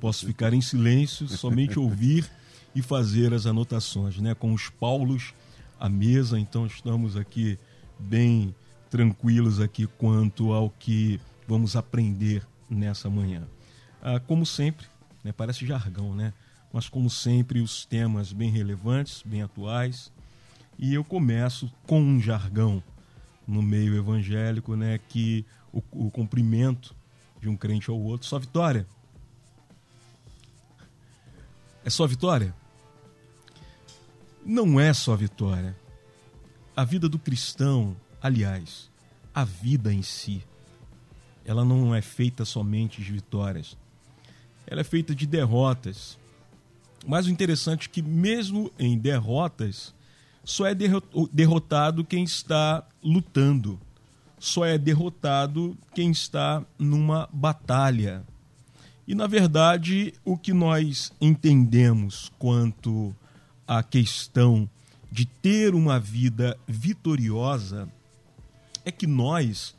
posso 0.00 0.26
ficar 0.26 0.52
em 0.52 0.60
silêncio, 0.60 1.28
somente 1.28 1.78
ouvir 1.78 2.28
e 2.74 2.82
fazer 2.82 3.32
as 3.32 3.46
anotações, 3.46 4.18
né? 4.18 4.34
Com 4.34 4.52
os 4.52 4.68
Paulos 4.68 5.32
à 5.78 5.88
mesa, 5.88 6.38
então 6.38 6.66
estamos 6.66 7.16
aqui 7.16 7.58
bem 7.98 8.54
tranquilos 8.90 9.60
aqui 9.60 9.86
quanto 9.86 10.52
ao 10.52 10.70
que 10.70 11.20
vamos 11.46 11.76
aprender 11.76 12.46
nessa 12.68 13.08
manhã. 13.08 13.46
Ah, 14.02 14.20
como 14.20 14.44
sempre, 14.44 14.86
né? 15.22 15.32
Parece 15.32 15.66
jargão, 15.66 16.14
né? 16.14 16.32
Mas 16.72 16.88
como 16.88 17.08
sempre, 17.08 17.60
os 17.60 17.86
temas 17.86 18.32
bem 18.32 18.50
relevantes, 18.50 19.22
bem 19.24 19.42
atuais. 19.42 20.12
E 20.78 20.92
eu 20.92 21.02
começo 21.02 21.72
com 21.86 22.00
um 22.00 22.20
jargão 22.20 22.82
no 23.46 23.62
meio 23.62 23.96
evangélico, 23.96 24.74
né, 24.74 24.98
que 25.08 25.44
o, 25.72 25.82
o 25.92 26.10
cumprimento 26.10 26.94
de 27.40 27.48
um 27.48 27.56
crente 27.56 27.90
ao 27.90 27.98
outro, 27.98 28.26
só 28.26 28.38
vitória. 28.38 28.86
É 31.84 31.90
só 31.90 32.06
vitória? 32.06 32.54
Não 34.44 34.80
é 34.80 34.92
só 34.92 35.14
vitória. 35.14 35.76
A 36.74 36.84
vida 36.84 37.08
do 37.08 37.18
cristão, 37.18 37.96
aliás, 38.20 38.90
a 39.34 39.44
vida 39.44 39.92
em 39.92 40.02
si, 40.02 40.42
ela 41.44 41.64
não 41.64 41.94
é 41.94 42.02
feita 42.02 42.44
somente 42.44 43.02
de 43.02 43.12
vitórias. 43.12 43.76
Ela 44.66 44.80
é 44.80 44.84
feita 44.84 45.14
de 45.14 45.26
derrotas. 45.26 46.18
Mas 47.06 47.26
o 47.26 47.30
interessante 47.30 47.88
é 47.88 47.90
que 47.90 48.02
mesmo 48.02 48.72
em 48.78 48.98
derrotas, 48.98 49.94
só 50.46 50.64
é 50.64 50.74
derrotado 51.32 52.04
quem 52.04 52.22
está 52.22 52.86
lutando. 53.02 53.80
Só 54.38 54.64
é 54.64 54.78
derrotado 54.78 55.76
quem 55.92 56.12
está 56.12 56.64
numa 56.78 57.28
batalha. 57.32 58.24
E, 59.08 59.12
na 59.12 59.26
verdade, 59.26 60.14
o 60.24 60.38
que 60.38 60.52
nós 60.52 61.12
entendemos 61.20 62.30
quanto 62.38 63.12
à 63.66 63.82
questão 63.82 64.70
de 65.10 65.26
ter 65.26 65.74
uma 65.74 65.98
vida 65.98 66.56
vitoriosa 66.64 67.88
é 68.84 68.92
que 68.92 69.06
nós 69.06 69.74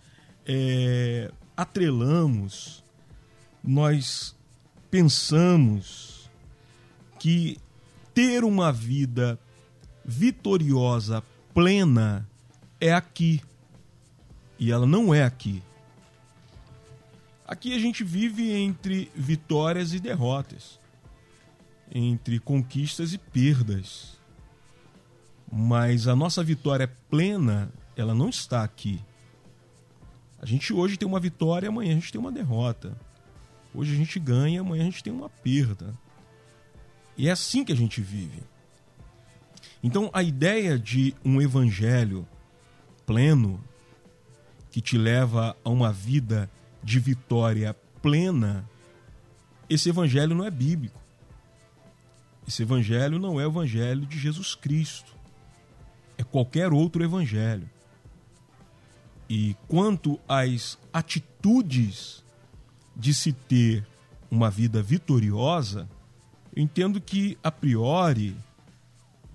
é, 0.46 1.32
atrelamos, 1.56 2.84
nós 3.64 4.36
pensamos 4.92 6.30
que 7.18 7.58
ter 8.14 8.44
uma 8.44 8.74
vida 8.74 9.40
vitoriosa, 10.08 11.22
plena, 11.54 12.28
é 12.80 12.94
aqui. 12.94 13.42
E 14.58 14.72
ela 14.72 14.88
não 14.88 15.14
é 15.14 15.24
aqui. 15.24 15.62
Aqui 17.46 17.74
a 17.74 17.80
gente 17.80 18.04
vive 18.04 18.52
entre 18.54 19.12
vitórias 19.14 19.94
e 19.94 20.00
derrotas, 20.00 20.80
entre 21.94 22.40
conquistas 22.40 23.14
e 23.14 23.18
perdas. 23.18 24.18
Mas 25.52 26.08
a 26.08 26.16
nossa 26.16 26.44
vitória 26.44 26.92
plena, 27.10 27.72
ela 27.96 28.14
não 28.14 28.30
está 28.30 28.64
aqui. 28.64 29.02
A 30.40 30.46
gente 30.46 30.74
hoje 30.74 30.98
tem 30.98 31.08
uma 31.08 31.20
vitória, 31.20 31.70
amanhã 31.70 31.92
a 31.92 31.96
gente 31.96 32.12
tem 32.12 32.20
uma 32.20 32.32
derrota. 32.32 32.98
Hoje 33.74 33.94
a 33.94 33.96
gente 33.96 34.20
ganha, 34.20 34.62
amanhã 34.62 34.84
a 34.84 34.86
gente 34.86 35.04
tem 35.04 35.14
uma 35.14 35.30
perda. 35.30 35.98
E 37.18 37.28
é 37.28 37.32
assim 37.32 37.64
que 37.64 37.72
a 37.72 37.76
gente 37.76 38.02
vive. 38.02 38.44
Então, 39.84 40.10
a 40.14 40.24
ideia 40.24 40.78
de 40.78 41.16
um 41.24 41.42
evangelho 41.42 42.28
pleno, 43.06 43.64
que 44.72 44.82
te 44.82 44.98
leva 44.98 45.56
a 45.64 45.70
uma 45.70 45.92
vida 45.92 46.50
de 46.84 47.00
vitória 47.00 47.76
plena, 48.02 48.68
esse 49.70 49.90
evangelho 49.90 50.36
não 50.36 50.46
é 50.46 50.52
bíblico. 50.52 51.00
Esse 52.48 52.64
evangelho 52.64 53.20
não 53.20 53.40
é 53.40 53.46
o 53.46 53.50
evangelho 53.50 54.06
de 54.06 54.18
Jesus 54.18 54.56
Cristo. 54.56 55.14
É 56.18 56.24
qualquer 56.24 56.72
outro 56.72 57.04
evangelho. 57.04 57.70
E 59.30 59.56
quanto 59.68 60.20
às 60.28 60.78
atitudes 60.94 62.24
de 62.96 63.14
se 63.14 63.34
ter 63.34 63.86
uma 64.32 64.50
vida 64.50 64.82
vitoriosa, 64.82 65.88
eu 66.56 66.64
entendo 66.64 67.00
que, 67.02 67.38
a 67.44 67.52
priori, 67.52 68.36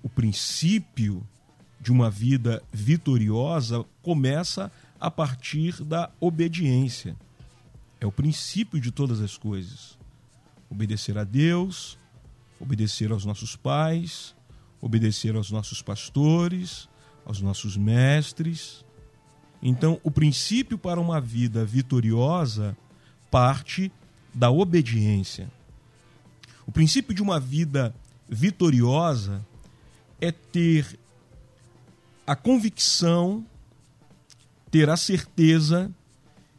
o 0.03 0.09
princípio 0.09 1.25
de 1.79 1.91
uma 1.91 2.09
vida 2.09 2.61
vitoriosa 2.71 3.83
começa 4.01 4.71
a 4.99 5.09
partir 5.09 5.81
da 5.83 6.11
obediência. 6.19 7.15
É 7.99 8.05
o 8.05 8.11
princípio 8.11 8.79
de 8.79 8.91
todas 8.91 9.21
as 9.21 9.37
coisas. 9.37 9.97
Obedecer 10.69 11.17
a 11.17 11.23
Deus, 11.23 11.97
obedecer 12.59 13.11
aos 13.11 13.23
nossos 13.23 13.55
pais, 13.55 14.35
obedecer 14.81 15.35
aos 15.35 15.49
nossos 15.49 15.81
pastores, 15.81 16.89
aos 17.25 17.39
nossos 17.41 17.77
mestres. 17.77 18.83
Então, 19.61 19.99
o 20.03 20.11
princípio 20.11 20.77
para 20.77 20.99
uma 20.99 21.21
vida 21.21 21.63
vitoriosa 21.63 22.75
parte 23.31 23.91
da 24.33 24.51
obediência. 24.51 25.49
O 26.67 26.71
princípio 26.71 27.13
de 27.13 27.21
uma 27.21 27.39
vida 27.39 27.95
vitoriosa 28.27 29.45
é 30.23 30.31
ter 30.31 30.97
a 32.25 32.33
convicção, 32.33 33.45
ter 34.71 34.89
a 34.89 34.95
certeza 34.95 35.91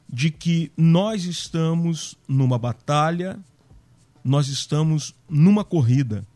de 0.07 0.31
que 0.31 0.71
nós 0.77 1.25
estamos 1.25 2.15
numa 2.29 2.59
batalha, 2.59 3.39
nós 4.23 4.49
estamos 4.49 5.15
numa 5.27 5.65
corrida. 5.65 6.27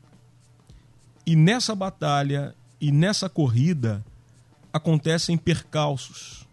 E 1.27 1.37
nessa 1.37 1.75
batalha 1.75 2.55
e 2.81 2.91
nessa 2.91 3.29
corrida 3.29 4.03
acontecem 4.73 5.37
percalços. 5.37 6.49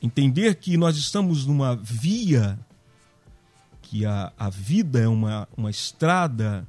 Entender 0.00 0.54
que 0.54 0.76
nós 0.76 0.96
estamos 0.96 1.46
numa 1.46 1.74
via, 1.74 2.56
que 3.82 4.06
a, 4.06 4.32
a 4.38 4.48
vida 4.48 5.00
é 5.00 5.08
uma, 5.08 5.48
uma 5.56 5.70
estrada 5.70 6.64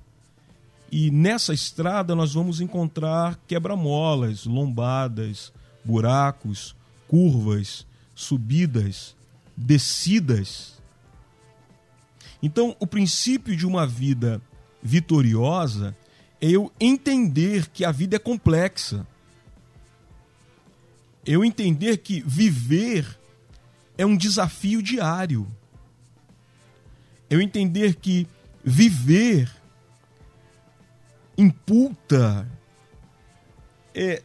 e 0.95 1.09
nessa 1.09 1.55
estrada 1.55 2.13
nós 2.13 2.35
vamos 2.35 2.61
encontrar 2.61 3.39
quebra-molas, 3.47 4.45
lombadas, 4.45 5.51
buracos, 5.83 6.75
curvas, 7.07 7.83
subidas, 8.13 9.15
descidas. 9.57 10.79
Então, 12.43 12.75
o 12.79 12.85
princípio 12.85 13.57
de 13.57 13.65
uma 13.65 13.87
vida 13.87 14.39
vitoriosa 14.83 15.97
é 16.39 16.51
eu 16.51 16.71
entender 16.79 17.69
que 17.69 17.83
a 17.83 17.91
vida 17.91 18.17
é 18.17 18.19
complexa. 18.19 19.03
eu 21.25 21.43
entender 21.43 21.97
que 21.97 22.21
viver 22.21 23.19
é 23.97 24.05
um 24.05 24.15
desafio 24.15 24.79
diário. 24.79 25.47
Eu 27.31 27.41
entender 27.41 27.95
que 27.95 28.27
viver 28.63 29.62
imputa 31.37 32.47
é 33.93 34.23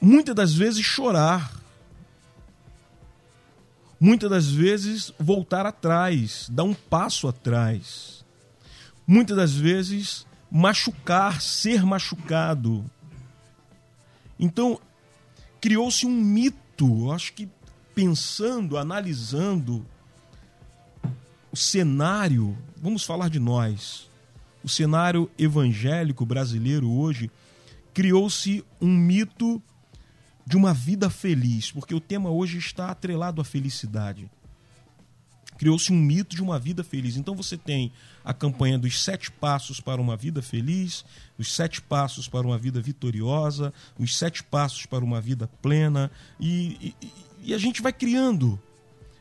muitas 0.00 0.34
das 0.34 0.54
vezes 0.54 0.84
chorar. 0.84 1.58
Muitas 3.98 4.30
das 4.30 4.50
vezes 4.50 5.12
voltar 5.18 5.66
atrás, 5.66 6.48
dar 6.50 6.64
um 6.64 6.72
passo 6.72 7.28
atrás. 7.28 8.24
Muitas 9.06 9.36
das 9.36 9.52
vezes 9.52 10.26
machucar, 10.50 11.40
ser 11.40 11.84
machucado. 11.84 12.90
Então, 14.38 14.80
criou-se 15.60 16.06
um 16.06 16.10
mito, 16.10 17.12
acho 17.12 17.34
que 17.34 17.46
pensando, 17.94 18.78
analisando 18.78 19.84
o 21.52 21.56
cenário, 21.56 22.56
vamos 22.76 23.04
falar 23.04 23.28
de 23.28 23.38
nós. 23.38 24.09
O 24.62 24.68
cenário 24.68 25.30
evangélico 25.38 26.26
brasileiro 26.26 26.90
hoje 26.90 27.30
criou-se 27.94 28.64
um 28.80 28.88
mito 28.88 29.62
de 30.46 30.56
uma 30.56 30.74
vida 30.74 31.08
feliz, 31.08 31.70
porque 31.70 31.94
o 31.94 32.00
tema 32.00 32.30
hoje 32.30 32.58
está 32.58 32.90
atrelado 32.90 33.40
à 33.40 33.44
felicidade. 33.44 34.30
Criou-se 35.56 35.92
um 35.92 35.96
mito 35.96 36.34
de 36.34 36.42
uma 36.42 36.58
vida 36.58 36.82
feliz. 36.82 37.16
Então 37.16 37.34
você 37.34 37.56
tem 37.56 37.92
a 38.24 38.32
campanha 38.32 38.78
dos 38.78 39.02
sete 39.02 39.30
passos 39.30 39.78
para 39.78 40.00
uma 40.00 40.16
vida 40.16 40.40
feliz, 40.40 41.04
os 41.38 41.54
sete 41.54 41.82
passos 41.82 42.26
para 42.28 42.46
uma 42.46 42.56
vida 42.56 42.80
vitoriosa, 42.80 43.72
os 43.98 44.16
sete 44.16 44.42
passos 44.42 44.86
para 44.86 45.04
uma 45.04 45.20
vida 45.20 45.46
plena, 45.60 46.10
e, 46.38 46.94
e, 47.02 47.12
e 47.44 47.54
a 47.54 47.58
gente 47.58 47.82
vai 47.82 47.92
criando 47.92 48.58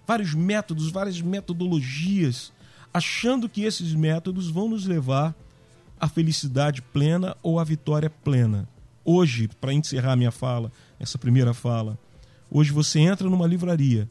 vários 0.08 0.34
métodos, 0.34 0.90
várias 0.90 1.22
metodologias, 1.22 2.52
achando 2.94 3.48
que 3.48 3.64
esses 3.64 3.94
métodos 3.94 4.50
vão 4.50 4.70
nos 4.70 4.86
levar 4.86 5.36
à 6.00 6.08
felicidade 6.08 6.82
plena 6.82 7.36
ou 7.44 7.60
à 7.60 7.64
vitória 7.64 8.10
plena. 8.10 8.68
Hoje, 9.04 9.50
para 9.60 9.74
encerrar 9.74 10.16
minha 10.16 10.32
fala, 10.32 10.72
essa 11.00 11.18
primeira 11.18 11.54
fala, 11.54 11.98
hoje 12.50 12.72
você 12.72 13.00
entra 13.00 13.30
numa 13.30 13.48
livraria 13.48 14.10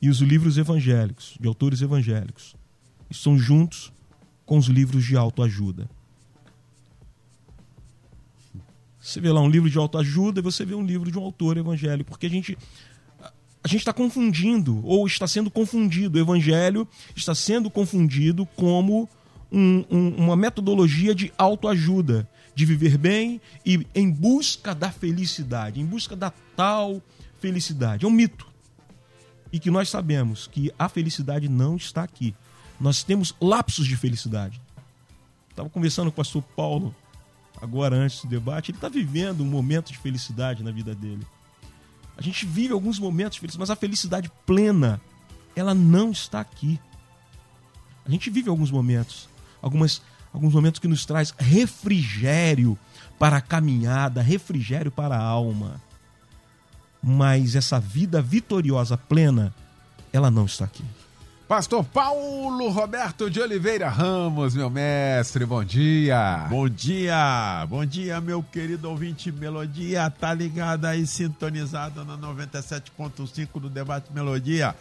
e 0.00 0.08
os 0.08 0.20
livros 0.20 0.56
evangélicos, 0.56 1.36
de 1.40 1.48
autores 1.48 1.82
evangélicos, 1.82 2.54
estão 3.10 3.38
juntos 3.38 3.92
com 4.46 4.56
os 4.56 4.66
livros 4.66 5.04
de 5.04 5.16
autoajuda. 5.16 5.88
Você 9.00 9.20
vê 9.20 9.32
lá 9.32 9.40
um 9.40 9.48
livro 9.48 9.70
de 9.70 9.78
autoajuda 9.78 10.40
e 10.40 10.42
você 10.42 10.64
vê 10.64 10.74
um 10.74 10.84
livro 10.84 11.10
de 11.10 11.18
um 11.18 11.22
autor 11.22 11.56
evangélico, 11.56 12.10
porque 12.10 12.26
a 12.26 12.30
gente 12.30 12.58
a 13.62 13.68
gente 13.68 13.80
está 13.80 13.92
confundindo, 13.92 14.84
ou 14.84 15.06
está 15.06 15.26
sendo 15.26 15.50
confundido, 15.50 16.18
o 16.18 16.20
evangelho 16.20 16.86
está 17.14 17.34
sendo 17.34 17.70
confundido 17.70 18.46
como 18.56 19.08
um, 19.50 19.84
um, 19.90 20.08
uma 20.16 20.36
metodologia 20.36 21.14
de 21.14 21.32
autoajuda, 21.36 22.28
de 22.54 22.64
viver 22.64 22.96
bem 22.98 23.40
e 23.64 23.86
em 23.94 24.10
busca 24.10 24.74
da 24.74 24.90
felicidade, 24.90 25.80
em 25.80 25.86
busca 25.86 26.14
da 26.14 26.32
tal 26.56 27.02
felicidade. 27.40 28.04
É 28.04 28.08
um 28.08 28.12
mito. 28.12 28.46
E 29.52 29.58
que 29.58 29.70
nós 29.70 29.88
sabemos 29.88 30.46
que 30.46 30.72
a 30.78 30.88
felicidade 30.88 31.48
não 31.48 31.76
está 31.76 32.02
aqui. 32.02 32.34
Nós 32.80 33.02
temos 33.02 33.34
lapsos 33.40 33.86
de 33.86 33.96
felicidade. 33.96 34.60
Estava 35.50 35.68
conversando 35.70 36.10
com 36.10 36.20
o 36.20 36.24
pastor 36.24 36.42
Paulo 36.54 36.94
agora 37.60 37.96
antes 37.96 38.22
do 38.22 38.28
debate, 38.28 38.70
ele 38.70 38.78
está 38.78 38.88
vivendo 38.88 39.42
um 39.42 39.46
momento 39.46 39.92
de 39.92 39.98
felicidade 39.98 40.62
na 40.62 40.70
vida 40.70 40.94
dele. 40.94 41.26
A 42.18 42.20
gente 42.20 42.44
vive 42.44 42.72
alguns 42.72 42.98
momentos 42.98 43.38
felizes, 43.38 43.56
mas 43.56 43.70
a 43.70 43.76
felicidade 43.76 44.28
plena, 44.44 45.00
ela 45.54 45.72
não 45.72 46.10
está 46.10 46.40
aqui. 46.40 46.80
A 48.04 48.10
gente 48.10 48.28
vive 48.28 48.50
alguns 48.50 48.72
momentos, 48.72 49.28
algumas, 49.62 50.02
alguns 50.32 50.52
momentos 50.52 50.80
que 50.80 50.88
nos 50.88 51.06
traz 51.06 51.32
refrigério 51.38 52.76
para 53.20 53.36
a 53.36 53.40
caminhada, 53.40 54.20
refrigério 54.20 54.90
para 54.90 55.16
a 55.16 55.22
alma. 55.22 55.80
Mas 57.00 57.54
essa 57.54 57.78
vida 57.78 58.20
vitoriosa 58.20 58.98
plena, 58.98 59.54
ela 60.12 60.28
não 60.28 60.46
está 60.46 60.64
aqui. 60.64 60.84
Pastor 61.48 61.82
Paulo 61.82 62.68
Roberto 62.68 63.30
de 63.30 63.40
Oliveira 63.40 63.88
Ramos, 63.88 64.54
meu 64.54 64.68
mestre, 64.68 65.46
bom 65.46 65.64
dia. 65.64 66.46
Bom 66.50 66.68
dia, 66.68 67.64
bom 67.66 67.86
dia, 67.86 68.20
meu 68.20 68.42
querido 68.42 68.90
ouvinte 68.90 69.32
Melodia, 69.32 70.10
tá 70.10 70.34
ligado 70.34 70.84
aí, 70.84 71.06
sintonizado 71.06 72.04
na 72.04 72.18
97.5 72.18 73.60
do 73.62 73.70
Debate 73.70 74.12
Melodia. 74.12 74.76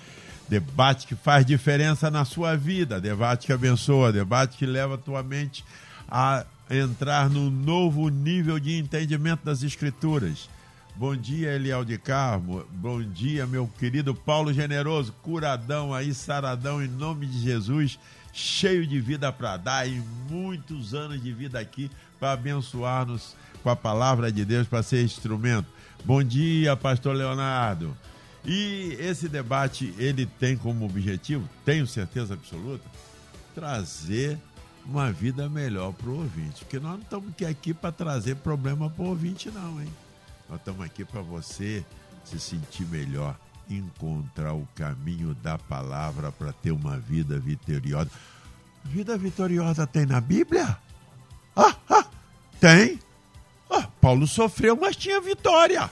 Debate 0.49 1.07
que 1.07 1.15
faz 1.15 1.45
diferença 1.45 2.11
na 2.11 2.25
sua 2.25 2.57
vida, 2.57 2.99
debate 2.99 3.47
que 3.47 3.53
abençoa, 3.53 4.11
debate 4.11 4.57
que 4.57 4.65
leva 4.65 4.97
tua 4.97 5.23
mente 5.23 5.63
a 6.11 6.43
entrar 6.69 7.29
num 7.29 7.49
novo 7.49 8.09
nível 8.09 8.59
de 8.59 8.77
entendimento 8.77 9.45
das 9.45 9.63
Escrituras. 9.63 10.49
Bom 10.97 11.15
dia, 11.15 11.53
Eliel 11.53 11.85
de 11.85 11.95
Carmo. 11.95 12.65
Bom 12.71 13.03
dia, 13.03 13.45
meu 13.45 13.67
querido 13.67 14.15
Paulo 14.15 14.51
Generoso. 14.51 15.13
Curadão 15.21 15.93
aí, 15.93 16.11
saradão, 16.11 16.83
em 16.83 16.87
nome 16.87 17.27
de 17.27 17.39
Jesus. 17.39 17.99
Cheio 18.33 18.87
de 18.87 18.99
vida 18.99 19.31
para 19.31 19.57
dar 19.57 19.87
e 19.87 20.01
muitos 20.27 20.95
anos 20.95 21.21
de 21.21 21.31
vida 21.31 21.59
aqui 21.59 21.91
para 22.19 22.31
abençoar-nos 22.31 23.35
com 23.61 23.69
a 23.69 23.75
palavra 23.75 24.31
de 24.31 24.43
Deus, 24.43 24.67
para 24.67 24.81
ser 24.81 25.03
instrumento. 25.03 25.67
Bom 26.03 26.23
dia, 26.23 26.75
pastor 26.75 27.15
Leonardo. 27.15 27.95
E 28.43 28.97
esse 28.99 29.29
debate, 29.29 29.93
ele 29.99 30.25
tem 30.25 30.57
como 30.57 30.83
objetivo, 30.83 31.47
tenho 31.63 31.85
certeza 31.85 32.33
absoluta, 32.33 32.89
trazer 33.53 34.39
uma 34.83 35.11
vida 35.11 35.47
melhor 35.47 35.93
para 35.93 36.09
o 36.09 36.21
ouvinte. 36.21 36.65
Porque 36.65 36.79
nós 36.79 36.93
não 36.93 37.01
estamos 37.01 37.33
aqui 37.47 37.71
para 37.71 37.91
trazer 37.91 38.37
problema 38.37 38.89
para 38.89 39.05
o 39.05 39.09
ouvinte, 39.09 39.51
não, 39.51 39.79
hein? 39.79 39.87
Nós 40.49 40.59
estamos 40.59 40.85
aqui 40.85 41.03
para 41.03 41.21
você 41.21 41.85
se 42.23 42.39
sentir 42.39 42.85
melhor, 42.85 43.37
encontrar 43.69 44.53
o 44.53 44.67
caminho 44.75 45.33
da 45.35 45.57
palavra 45.57 46.31
para 46.31 46.53
ter 46.53 46.71
uma 46.71 46.97
vida 46.97 47.37
vitoriosa. 47.39 48.09
Vida 48.83 49.17
vitoriosa 49.17 49.85
tem 49.85 50.05
na 50.05 50.21
Bíblia? 50.21 50.77
Ah, 51.55 51.75
ah 51.89 52.05
tem. 52.59 52.99
Ah, 53.69 53.87
Paulo 53.99 54.25
sofreu, 54.25 54.77
mas 54.77 54.95
tinha 54.95 55.19
vitória. 55.19 55.89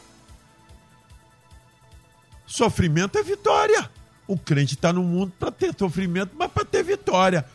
Sofrimento 2.45 3.17
é 3.17 3.23
vitória. 3.23 3.89
O 4.27 4.37
crente 4.37 4.75
está 4.75 4.93
no 4.93 5.03
mundo 5.03 5.33
para 5.37 5.51
ter 5.51 5.75
sofrimento, 5.77 6.31
mas 6.37 6.51
para 6.51 6.63
ter 6.63 6.83
vitória. 6.83 7.45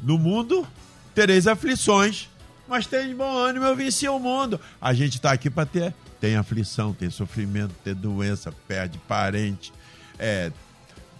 No 0.00 0.18
mundo 0.18 0.66
tereis 1.14 1.46
aflições, 1.46 2.28
mas 2.68 2.86
tem 2.86 3.14
bom 3.14 3.36
ânimo, 3.36 3.64
eu 3.64 3.76
venci 3.76 4.08
o 4.08 4.18
mundo. 4.18 4.60
A 4.80 4.92
gente 4.94 5.16
está 5.16 5.32
aqui 5.32 5.50
para 5.50 5.66
ter. 5.66 5.94
Tem 6.20 6.36
aflição, 6.36 6.94
tem 6.94 7.10
sofrimento, 7.10 7.74
tem 7.84 7.94
doença, 7.94 8.52
perde 8.66 8.98
parente. 9.06 9.72
É, 10.18 10.50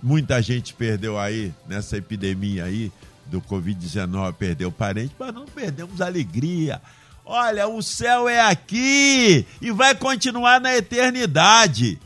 muita 0.03 0.41
gente 0.41 0.73
perdeu 0.73 1.19
aí, 1.19 1.53
nessa 1.67 1.97
epidemia 1.99 2.65
aí 2.65 2.91
do 3.27 3.41
Covid-19, 3.41 4.33
perdeu 4.35 4.73
parente, 4.73 5.15
mas 5.19 5.35
não 5.35 5.45
perdemos 5.45 6.01
alegria. 6.01 6.81
Olha, 7.25 7.69
o 7.69 7.83
céu 7.83 8.29
é 8.29 8.41
aqui 8.41 9.47
e 9.61 9.71
vai 9.71 9.95
continuar 9.95 10.61
na 10.61 10.75
eternidade. 10.75 11.99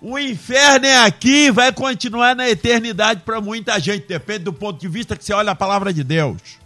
O 0.00 0.18
inferno 0.18 0.86
é 0.86 1.04
aqui 1.04 1.50
vai 1.50 1.72
continuar 1.72 2.34
na 2.36 2.48
eternidade 2.48 3.22
para 3.24 3.40
muita 3.40 3.78
gente. 3.80 4.06
Depende 4.06 4.44
do 4.44 4.52
ponto 4.52 4.78
de 4.78 4.88
vista 4.88 5.16
que 5.16 5.24
você 5.24 5.32
olha 5.32 5.52
a 5.52 5.56
palavra 5.56 5.92
de 5.92 6.04
Deus 6.04 6.58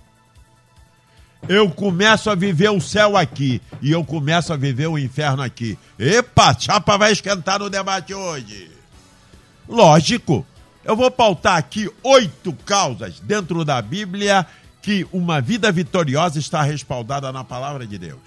eu 1.49 1.69
começo 1.71 2.31
a 2.31 2.35
viver 2.35 2.71
o 2.71 2.81
céu 2.81 3.17
aqui 3.17 3.61
e 3.81 3.91
eu 3.91 4.05
começo 4.05 4.53
a 4.53 4.57
viver 4.57 4.87
o 4.87 4.99
inferno 4.99 5.43
aqui. 5.43 5.79
Epa, 5.99 6.57
chapa 6.59 6.97
vai 6.97 7.13
esquentar 7.13 7.59
no 7.59 7.69
debate 7.69 8.15
hoje. 8.15 8.71
Lógico, 9.69 10.47
eu 10.85 10.95
vou 10.95 11.11
pautar 11.11 11.57
aqui 11.57 11.91
oito 12.03 12.53
causas 12.65 13.21
dentro 13.21 13.65
da 13.65 13.81
Bíblia 13.83 14.47
que 14.81 15.07
uma 15.13 15.41
vida 15.41 15.71
vitoriosa 15.71 16.39
está 16.39 16.63
respaldada 16.63 17.33
na 17.33 17.45
palavra 17.45 17.87
de 17.87 17.99
Deus. 17.99 18.21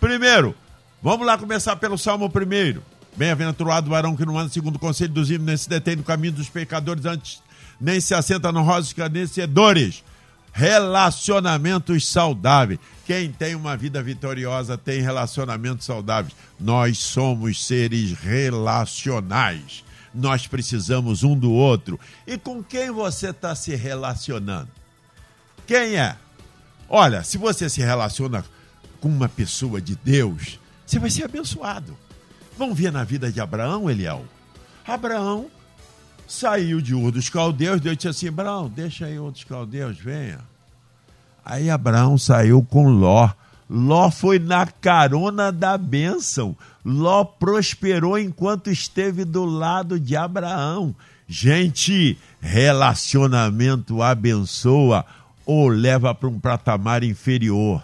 Primeiro, 0.00 0.54
vamos 1.02 1.26
lá 1.26 1.38
começar 1.38 1.76
pelo 1.76 1.98
Salmo 1.98 2.28
primeiro. 2.28 2.82
Bem-aventurado 3.16 3.86
o 3.86 3.90
varão 3.90 4.14
que 4.14 4.26
não 4.26 4.38
anda 4.38 4.50
segundo 4.50 4.76
o 4.76 4.78
conselho 4.78 5.12
dos 5.12 5.30
ímpios, 5.30 5.46
nem 5.46 5.56
se 5.56 5.68
detém 5.68 5.96
no 5.96 6.02
caminho 6.02 6.34
dos 6.34 6.50
pecadores, 6.50 7.06
antes 7.06 7.42
nem 7.80 7.98
se 8.00 8.14
assenta 8.14 8.52
no 8.52 8.62
rosa 8.62 8.80
dos 8.80 8.88
escarnecedores 8.88 10.02
relacionamentos 10.56 12.08
saudáveis. 12.08 12.80
Quem 13.04 13.30
tem 13.30 13.54
uma 13.54 13.76
vida 13.76 14.02
vitoriosa 14.02 14.78
tem 14.78 15.02
relacionamentos 15.02 15.84
saudáveis. 15.84 16.34
Nós 16.58 16.96
somos 16.96 17.66
seres 17.66 18.12
relacionais. 18.12 19.84
Nós 20.14 20.46
precisamos 20.46 21.22
um 21.22 21.38
do 21.38 21.52
outro. 21.52 22.00
E 22.26 22.38
com 22.38 22.64
quem 22.64 22.90
você 22.90 23.28
está 23.28 23.54
se 23.54 23.76
relacionando? 23.76 24.70
Quem 25.66 25.96
é? 25.96 26.16
Olha, 26.88 27.22
se 27.22 27.36
você 27.36 27.68
se 27.68 27.82
relaciona 27.82 28.42
com 28.98 29.08
uma 29.08 29.28
pessoa 29.28 29.78
de 29.78 29.94
Deus, 29.94 30.58
você 30.86 30.98
vai 30.98 31.10
ser 31.10 31.24
abençoado. 31.26 31.94
Vamos 32.56 32.78
ver 32.78 32.90
na 32.90 33.04
vida 33.04 33.30
de 33.30 33.42
Abraão, 33.42 33.90
Eliel. 33.90 34.24
Abraão 34.86 35.50
saiu 36.26 36.80
de 36.80 36.94
Ur 36.94 37.10
dos 37.10 37.28
Caldeus, 37.28 37.80
Deus 37.80 37.96
disse 37.96 38.08
assim: 38.08 38.28
Abraão, 38.28 38.68
deixa 38.68 39.06
aí 39.06 39.18
outros 39.18 39.44
caldeus, 39.44 39.98
venha. 39.98 40.40
Aí 41.44 41.70
Abraão 41.70 42.18
saiu 42.18 42.62
com 42.62 42.88
Ló. 42.88 43.30
Ló 43.68 44.10
foi 44.10 44.38
na 44.38 44.66
carona 44.66 45.50
da 45.52 45.76
bênção. 45.78 46.56
Ló 46.84 47.24
prosperou 47.24 48.18
enquanto 48.18 48.70
esteve 48.70 49.24
do 49.24 49.44
lado 49.44 49.98
de 49.98 50.16
Abraão. 50.16 50.94
Gente, 51.28 52.16
relacionamento 52.40 54.02
abençoa 54.02 55.04
ou 55.44 55.68
leva 55.68 56.14
para 56.14 56.28
um 56.28 56.38
patamar 56.38 57.02
inferior. 57.02 57.82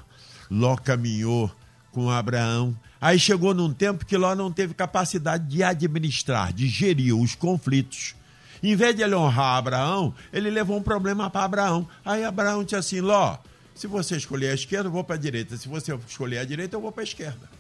Ló 0.51 0.77
caminhou 0.77 1.51
com 1.93 2.11
Abraão. 2.11 2.77
Aí 3.01 3.19
chegou 3.19 3.53
num 3.53 3.73
tempo 3.73 4.07
que 4.07 4.17
Ló 4.17 4.35
não 4.35 4.53
teve 4.53 4.75
capacidade 4.75 5.49
de 5.49 5.63
administrar, 5.63 6.53
de 6.53 6.69
gerir 6.69 7.17
os 7.17 7.35
conflitos. 7.35 8.15
Em 8.63 8.77
vez 8.77 8.95
de 8.95 9.03
ele 9.03 9.15
honrar 9.15 9.57
Abraão, 9.57 10.15
ele 10.33 10.49
levou 10.49 10.79
um 10.79 10.83
problema 10.83 11.29
para 11.29 11.45
Abraão. 11.45 11.89
Aí 12.05 12.25
Abraão 12.25 12.63
disse 12.63 12.77
assim: 12.77 13.01
Ló, 13.01 13.37
se 13.75 13.87
você 13.87 14.17
escolher 14.17 14.51
a 14.51 14.55
esquerda, 14.55 14.89
eu 14.89 14.93
vou 14.93 15.03
para 15.03 15.17
a 15.17 15.19
direita. 15.19 15.57
Se 15.57 15.69
você 15.69 15.95
escolher 16.07 16.39
a 16.39 16.45
direita, 16.45 16.77
eu 16.77 16.81
vou 16.81 16.93
para 16.93 17.03
a 17.03 17.05
esquerda. 17.05 17.51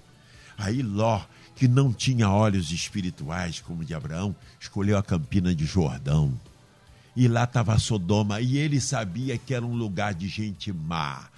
Aí 0.56 0.82
Ló, 0.82 1.20
que 1.56 1.66
não 1.66 1.92
tinha 1.92 2.30
olhos 2.30 2.70
espirituais 2.70 3.60
como 3.60 3.84
de 3.84 3.94
Abraão, 3.94 4.34
escolheu 4.60 4.96
a 4.96 5.02
campina 5.02 5.54
de 5.54 5.64
Jordão. 5.64 6.32
E 7.16 7.28
lá 7.28 7.44
estava 7.44 7.78
Sodoma, 7.78 8.40
e 8.40 8.56
ele 8.56 8.80
sabia 8.80 9.36
que 9.36 9.52
era 9.52 9.66
um 9.66 9.74
lugar 9.74 10.14
de 10.14 10.28
gente 10.28 10.72
má 10.72 11.28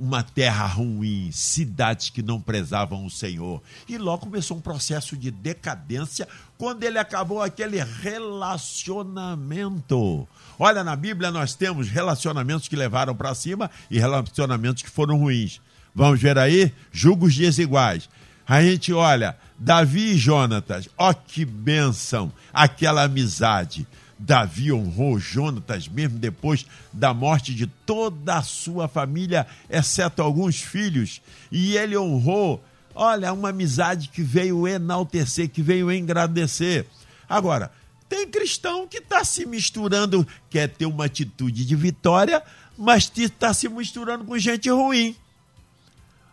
uma 0.00 0.22
terra 0.22 0.64
ruim, 0.64 1.30
cidades 1.30 2.08
que 2.08 2.22
não 2.22 2.40
prezavam 2.40 3.04
o 3.04 3.10
Senhor. 3.10 3.62
E 3.86 3.98
Ló 3.98 4.16
começou 4.16 4.56
um 4.56 4.60
processo 4.60 5.14
de 5.14 5.30
decadência 5.30 6.26
quando 6.60 6.84
ele 6.84 6.98
acabou 6.98 7.42
aquele 7.42 7.82
relacionamento. 7.82 10.28
Olha, 10.58 10.84
na 10.84 10.94
Bíblia 10.94 11.30
nós 11.30 11.54
temos 11.54 11.88
relacionamentos 11.88 12.68
que 12.68 12.76
levaram 12.76 13.16
para 13.16 13.34
cima 13.34 13.70
e 13.90 13.98
relacionamentos 13.98 14.82
que 14.82 14.90
foram 14.90 15.16
ruins. 15.16 15.58
Vamos 15.94 16.20
ver 16.20 16.36
aí? 16.36 16.70
Julgos 16.92 17.34
desiguais. 17.34 18.10
A 18.46 18.60
gente 18.60 18.92
olha, 18.92 19.38
Davi 19.58 20.12
e 20.12 20.18
Jonatas, 20.18 20.86
ó 20.98 21.14
que 21.14 21.46
bênção, 21.46 22.30
aquela 22.52 23.04
amizade. 23.04 23.86
Davi 24.18 24.70
honrou 24.70 25.18
Jonatas 25.18 25.88
mesmo 25.88 26.18
depois 26.18 26.66
da 26.92 27.14
morte 27.14 27.54
de 27.54 27.66
toda 27.66 28.36
a 28.36 28.42
sua 28.42 28.86
família, 28.86 29.46
exceto 29.70 30.20
alguns 30.20 30.60
filhos, 30.60 31.22
e 31.50 31.78
ele 31.78 31.96
honrou, 31.96 32.62
olha, 32.94 33.32
uma 33.32 33.50
amizade 33.50 34.08
que 34.08 34.22
veio 34.22 34.66
enaltecer, 34.66 35.48
que 35.48 35.62
veio 35.62 35.90
engrandecer. 35.92 36.86
Agora, 37.28 37.70
tem 38.08 38.28
cristão 38.28 38.86
que 38.88 38.98
está 38.98 39.24
se 39.24 39.46
misturando, 39.46 40.26
quer 40.48 40.68
ter 40.68 40.86
uma 40.86 41.04
atitude 41.04 41.64
de 41.64 41.76
vitória, 41.76 42.42
mas 42.76 43.10
está 43.16 43.54
se 43.54 43.68
misturando 43.68 44.24
com 44.24 44.38
gente 44.38 44.68
ruim. 44.68 45.16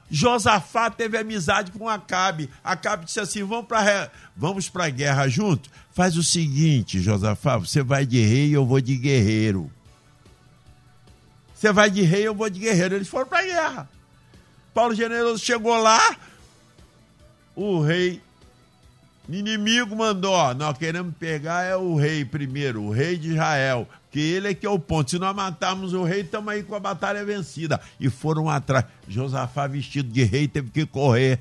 Josafá 0.10 0.90
teve 0.90 1.18
amizade 1.18 1.72
com 1.72 1.88
Acabe. 1.88 2.50
Acabe 2.64 3.06
disse 3.06 3.20
assim: 3.20 3.44
vamos 3.44 3.68
para 3.68 4.10
vamos 4.36 4.72
a 4.74 4.90
guerra 4.90 5.28
junto? 5.28 5.70
Faz 5.92 6.18
o 6.18 6.24
seguinte, 6.24 7.00
Josafá, 7.00 7.58
você 7.58 7.84
vai 7.84 8.06
de 8.06 8.20
rei 8.20 8.56
eu 8.56 8.66
vou 8.66 8.80
de 8.80 8.96
guerreiro. 8.96 9.72
Você 11.54 11.72
vai 11.74 11.90
de 11.90 12.04
rei 12.04 12.28
eu 12.28 12.36
vou 12.36 12.50
de 12.50 12.60
guerreiro. 12.60 12.96
Eles 12.96 13.08
foram 13.08 13.28
para 13.28 13.40
a 13.40 13.44
guerra. 13.44 13.90
Paulo 14.74 14.94
Generoso 14.94 15.44
chegou 15.44 15.76
lá, 15.76 16.16
o 17.58 17.82
rei 17.82 18.22
inimigo 19.28 19.96
mandou, 19.96 20.32
ó, 20.32 20.54
nós 20.54 20.78
queremos 20.78 21.14
pegar 21.20 21.64
é 21.64 21.76
o 21.76 21.96
rei 21.96 22.24
primeiro, 22.24 22.84
o 22.84 22.92
rei 22.92 23.18
de 23.18 23.32
Israel, 23.32 23.90
que 24.12 24.20
ele 24.20 24.50
é 24.50 24.54
que 24.54 24.66
é 24.66 24.70
o 24.70 24.78
ponto. 24.78 25.10
Se 25.10 25.18
nós 25.18 25.36
matarmos 25.36 25.92
o 25.94 26.04
rei, 26.04 26.22
estamos 26.22 26.54
aí 26.54 26.62
com 26.62 26.76
a 26.76 26.80
batalha 26.80 27.26
vencida. 27.26 27.82
E 28.00 28.10
foram 28.10 28.48
atrás. 28.48 28.86
Josafá, 29.08 29.66
vestido 29.68 30.10
de 30.10 30.24
rei, 30.24 30.48
teve 30.48 30.70
que 30.70 30.86
correr. 30.86 31.40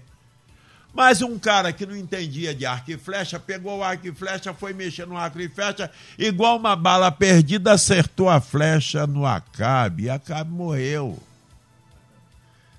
Mas 0.93 1.21
um 1.21 1.39
cara 1.39 1.73
que 1.73 1.85
não 1.85 1.95
entendia 1.95 2.55
de 2.55 2.65
arco 2.65 2.91
e 2.91 2.97
flecha, 2.97 3.39
pegou 3.39 3.79
o 3.79 3.85
arco 3.85 4.09
e 4.09 4.13
flecha, 4.13 4.55
foi 4.55 4.73
mexer 4.73 5.07
no 5.07 5.17
arco 5.17 5.39
e 5.39 5.49
flecha, 5.49 5.91
igual 6.19 6.57
uma 6.57 6.75
bala 6.75 7.13
perdida, 7.13 7.73
acertou 7.73 8.31
a 8.31 8.41
flecha 8.41 9.07
no 9.07 9.27
Acabe. 9.27 10.05
E 10.05 10.11
Acabe 10.11 10.51
morreu. 10.51 11.23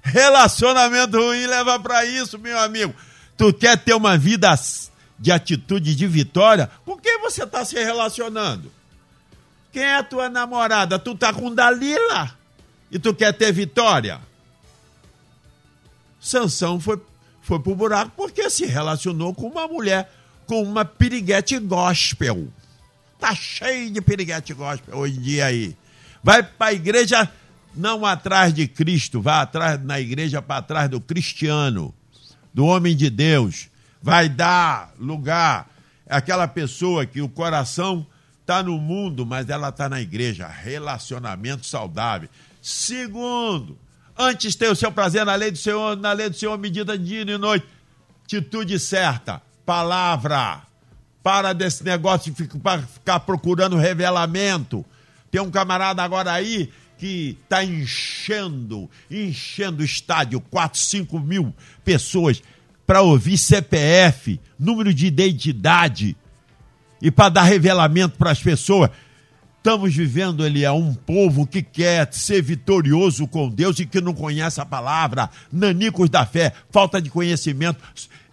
Relacionamento 0.02 1.18
ruim 1.18 1.46
leva 1.46 1.80
para 1.80 2.04
isso, 2.06 2.40
meu 2.40 2.58
amigo. 2.58 2.94
Tu 3.38 3.54
quer 3.54 3.78
ter 3.78 3.94
uma 3.94 4.18
vida 4.18 4.54
de 5.20 5.32
atitude 5.32 5.96
de 5.96 6.08
vitória? 6.08 6.70
Com 6.84 6.98
quem 6.98 7.22
você 7.22 7.44
está 7.44 7.64
se 7.64 7.76
relacionando? 7.76 8.72
Quem 9.72 9.84
é 9.84 9.98
a 9.98 10.04
tua 10.04 10.28
namorada? 10.28 10.98
Tu 10.98 11.14
tá 11.16 11.32
com 11.32 11.54
Dalila 11.54 12.36
e 12.92 12.98
tu 12.98 13.14
quer 13.14 13.32
ter 13.34 13.52
vitória? 13.52 14.20
Sansão 16.20 16.80
foi, 16.80 17.00
foi 17.42 17.60
pro 17.60 17.76
buraco 17.76 18.12
porque 18.18 18.50
se 18.50 18.66
relacionou 18.66 19.34
com 19.36 19.48
uma 19.48 19.68
mulher, 19.68 20.12
com 20.48 20.64
uma 20.64 20.84
piriguete 20.84 21.60
gospel. 21.60 22.48
Tá 23.20 23.36
cheio 23.36 23.92
de 23.92 24.02
piriguete 24.02 24.54
gospel 24.54 24.98
hoje 24.98 25.18
em 25.18 25.22
dia 25.22 25.46
aí. 25.46 25.78
Vai 26.24 26.42
para 26.42 26.68
a 26.68 26.74
igreja 26.74 27.30
não 27.76 28.04
atrás 28.04 28.54
de 28.54 28.68
Cristo, 28.68 29.22
vai 29.22 29.42
atrás 29.42 29.84
na 29.84 30.00
igreja 30.00 30.42
para 30.42 30.62
trás 30.64 30.90
do 30.90 31.00
cristiano, 31.00 31.94
do 32.58 32.66
homem 32.66 32.96
de 32.96 33.12
Deus. 33.12 33.70
Vai 34.02 34.28
dar 34.28 34.92
lugar 35.00 35.70
àquela 36.10 36.48
pessoa 36.48 37.06
que 37.06 37.22
o 37.22 37.30
coração 37.30 38.04
está 38.42 38.64
no 38.64 38.80
mundo, 38.80 39.28
mas 39.28 39.48
ela 39.48 39.70
está 39.70 39.88
na 39.88 40.02
igreja. 40.02 40.48
Relacionamento 40.48 41.68
saudável. 41.68 42.28
Segundo, 42.60 43.78
antes 44.18 44.56
ter 44.56 44.72
o 44.72 44.76
seu 44.76 44.92
prazer 44.92 45.24
na 45.24 45.36
lei 45.36 45.52
do 45.52 45.58
Senhor, 45.60 45.96
na 45.98 46.12
lei 46.14 46.32
do 46.32 46.36
Senhor, 46.36 46.58
medida 46.58 46.98
dia 46.98 47.22
e 47.22 47.38
noite. 47.38 47.68
Atitude 48.24 48.80
certa, 48.80 49.40
palavra. 49.64 50.64
Para 51.22 51.54
desse 51.54 51.84
negócio 51.84 52.34
de 52.34 52.44
ficar 52.44 53.20
procurando 53.20 53.76
revelamento. 53.76 54.84
Tem 55.30 55.40
um 55.40 55.52
camarada 55.52 56.02
agora 56.02 56.32
aí 56.32 56.74
que 56.98 57.38
está 57.44 57.64
enchendo, 57.64 58.90
enchendo 59.10 59.82
o 59.82 59.86
estádio, 59.86 60.42
4, 60.42 60.80
5 60.80 61.20
mil 61.20 61.54
pessoas 61.84 62.42
para 62.86 63.02
ouvir 63.02 63.38
CPF, 63.38 64.40
número 64.58 64.94
de 64.94 65.08
identidade 65.08 66.16
e 67.02 67.12
para 67.12 67.30
dar 67.30 67.44
revelamento 67.44 68.18
para 68.18 68.32
as 68.32 68.42
pessoas. 68.42 68.90
Estamos 69.58 69.94
vivendo, 69.94 70.46
ele 70.46 70.64
é 70.64 70.72
um 70.72 70.94
povo 70.94 71.46
que 71.46 71.62
quer 71.62 72.08
ser 72.14 72.42
vitorioso 72.42 73.28
com 73.28 73.50
Deus 73.50 73.80
e 73.80 73.86
que 73.86 74.00
não 74.00 74.14
conhece 74.14 74.62
a 74.62 74.66
palavra, 74.66 75.30
nanicos 75.52 76.10
da 76.10 76.26
fé, 76.26 76.54
falta 76.72 77.02
de 77.02 77.10
conhecimento, 77.10 77.84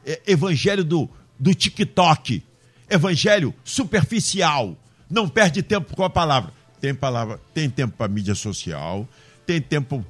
é, 0.06 0.20
evangelho 0.28 0.84
do, 0.84 1.10
do 1.38 1.52
TikTok, 1.52 2.40
evangelho 2.88 3.52
superficial, 3.64 4.76
não 5.10 5.28
perde 5.28 5.60
tempo 5.62 5.96
com 5.96 6.04
a 6.04 6.10
palavra. 6.10 6.52
Tem 6.84 6.94
palavra, 6.94 7.40
tem 7.54 7.70
tempo 7.70 7.96
para 7.96 8.12
mídia 8.12 8.34
social, 8.34 9.08
tem 9.46 9.58
tempo 9.58 10.04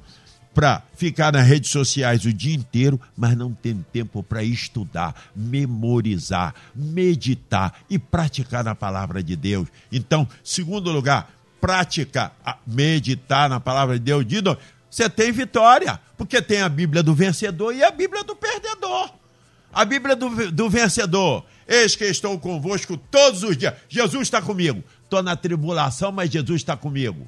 para 0.53 0.83
ficar 0.93 1.31
nas 1.31 1.47
redes 1.47 1.71
sociais 1.71 2.25
o 2.25 2.33
dia 2.33 2.53
inteiro, 2.53 2.99
mas 3.15 3.33
não 3.37 3.53
tem 3.53 3.77
tempo 3.93 4.21
para 4.21 4.43
estudar, 4.43 5.15
memorizar, 5.33 6.53
meditar 6.75 7.79
e 7.89 7.97
praticar 7.97 8.61
na 8.61 8.75
palavra 8.75 9.23
de 9.23 9.37
Deus. 9.37 9.69
Então, 9.89 10.27
segundo 10.43 10.91
lugar, 10.91 11.33
prática, 11.61 12.33
meditar 12.67 13.49
na 13.49 13.61
palavra 13.61 13.97
de 13.97 14.03
Deus. 14.03 14.25
Dido, 14.25 14.57
você 14.91 15.09
tem 15.09 15.31
vitória, 15.31 15.97
porque 16.17 16.41
tem 16.41 16.61
a 16.61 16.67
Bíblia 16.67 17.01
do 17.01 17.15
vencedor 17.15 17.73
e 17.73 17.85
a 17.85 17.89
Bíblia 17.91 18.21
do 18.25 18.35
perdedor. 18.35 19.13
A 19.71 19.85
Bíblia 19.85 20.13
do, 20.13 20.51
do 20.51 20.69
vencedor. 20.69 21.45
Eis 21.65 21.95
que 21.95 22.03
estou 22.03 22.37
convosco 22.37 22.97
todos 22.97 23.43
os 23.43 23.57
dias. 23.57 23.73
Jesus 23.87 24.23
está 24.23 24.41
comigo. 24.41 24.83
Estou 25.05 25.23
na 25.23 25.35
tribulação, 25.35 26.11
mas 26.11 26.29
Jesus 26.29 26.61
está 26.61 26.75
comigo. 26.75 27.27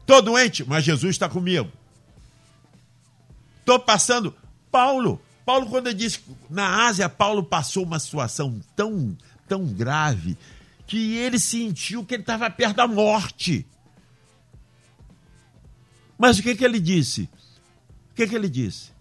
Estou 0.00 0.20
doente, 0.20 0.64
mas 0.64 0.84
Jesus 0.84 1.14
está 1.14 1.28
comigo. 1.28 1.70
Estou 3.60 3.78
passando. 3.78 4.34
Paulo, 4.70 5.20
Paulo, 5.46 5.66
quando 5.66 5.86
ele 5.86 5.96
disse 5.96 6.20
na 6.50 6.86
Ásia, 6.86 7.08
Paulo 7.08 7.42
passou 7.42 7.84
uma 7.84 7.98
situação 7.98 8.60
tão, 8.76 9.16
tão 9.48 9.64
grave 9.64 10.36
que 10.86 11.16
ele 11.16 11.38
sentiu 11.38 12.04
que 12.04 12.14
ele 12.14 12.22
estava 12.22 12.50
perto 12.50 12.76
da 12.76 12.86
morte. 12.86 13.66
Mas 16.18 16.38
o 16.38 16.42
que, 16.42 16.54
que 16.54 16.64
ele 16.64 16.80
disse? 16.80 17.28
O 18.10 18.14
que, 18.14 18.26
que 18.26 18.34
ele 18.34 18.48
disse? 18.48 18.92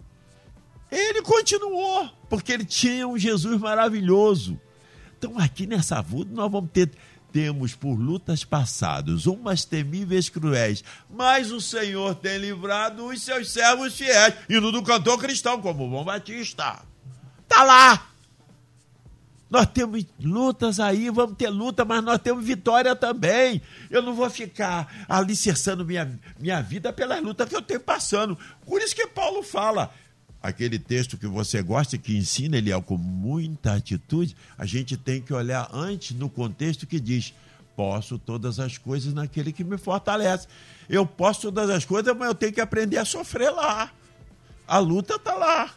Ele 0.91 1.22
continuou, 1.22 2.10
porque 2.30 2.52
ele 2.52 2.65
tinha 2.65 3.08
um 3.08 3.17
Jesus 3.17 3.60
maravilhoso. 3.60 4.60
Então, 5.17 5.38
aqui 5.39 5.65
nessa 5.65 6.02
vida, 6.02 6.30
nós 6.34 6.52
vamos 6.52 6.69
ter 6.72 6.91
temos 7.34 7.74
por 7.74 7.96
lutas 7.96 8.46
passadas, 8.46 9.26
umas 9.26 9.65
temíveis 9.65 10.30
cruéis, 10.30 10.84
mas 11.10 11.52
o 11.52 11.60
Senhor 11.60 12.13
tem 12.13 12.38
livrado 12.38 13.08
os 13.08 13.24
seus 13.24 13.52
servos 13.52 13.96
fiéis, 13.98 14.36
e 14.48 14.60
no 14.60 14.72
do 14.72 14.84
cantor 14.84 15.17
cristão, 15.19 15.60
como 15.60 15.88
o 15.88 15.89
bom 15.89 16.04
Batista. 16.04 16.80
Tá 17.48 17.63
lá, 17.63 18.08
Nós 19.54 19.67
temos 19.67 20.04
lutas 20.19 20.80
aí, 20.80 21.12
vamos 21.12 21.38
ter 21.38 21.50
luta, 21.50 21.86
mas 21.86 22.04
nós 22.04 22.17
temos 22.17 22.43
vitória 22.43 22.96
também. 22.96 23.62
Eu 23.88 24.02
não 24.02 24.15
vou 24.15 24.28
ficar 24.28 25.06
alicerçando 25.08 25.86
minha, 25.86 26.19
minha 26.39 26.60
vida 26.60 26.91
pelas 26.91 27.22
lutas 27.22 27.48
que 27.48 27.56
eu 27.56 27.62
tenho 27.62 27.80
passando. 27.80 28.36
Por 28.65 28.82
isso 28.82 28.96
que 28.96 29.06
Paulo 29.06 29.43
fala, 29.43 29.93
aquele 30.44 30.78
texto 30.78 31.18
que 31.18 31.26
você 31.26 31.64
gosta, 31.64 31.98
que 31.98 32.18
ensina 32.18 32.58
ele 32.58 32.70
com 32.82 32.98
muita 32.98 33.74
atitude, 33.74 34.36
a 34.58 34.66
gente 34.66 34.98
tem 34.98 35.22
que 35.22 35.34
olhar 35.34 35.70
antes 35.74 36.16
no 36.16 36.30
contexto 36.30 36.86
que 36.86 37.00
diz: 37.00 37.34
posso 37.76 38.20
todas 38.20 38.60
as 38.60 38.78
coisas 38.78 39.14
naquele 39.14 39.54
que 39.54 39.64
me 39.64 39.78
fortalece. 39.78 40.48
Eu 40.90 41.06
posso 41.06 41.44
todas 41.44 41.70
as 41.70 41.86
coisas, 41.86 42.16
mas 42.16 42.28
eu 42.28 42.36
tenho 42.36 42.52
que 42.52 42.62
aprender 42.62 42.98
a 42.98 43.06
sofrer 43.06 43.50
lá. 43.50 43.90
A 44.68 44.78
luta 44.78 45.16
está 45.16 45.34
lá 45.34 45.74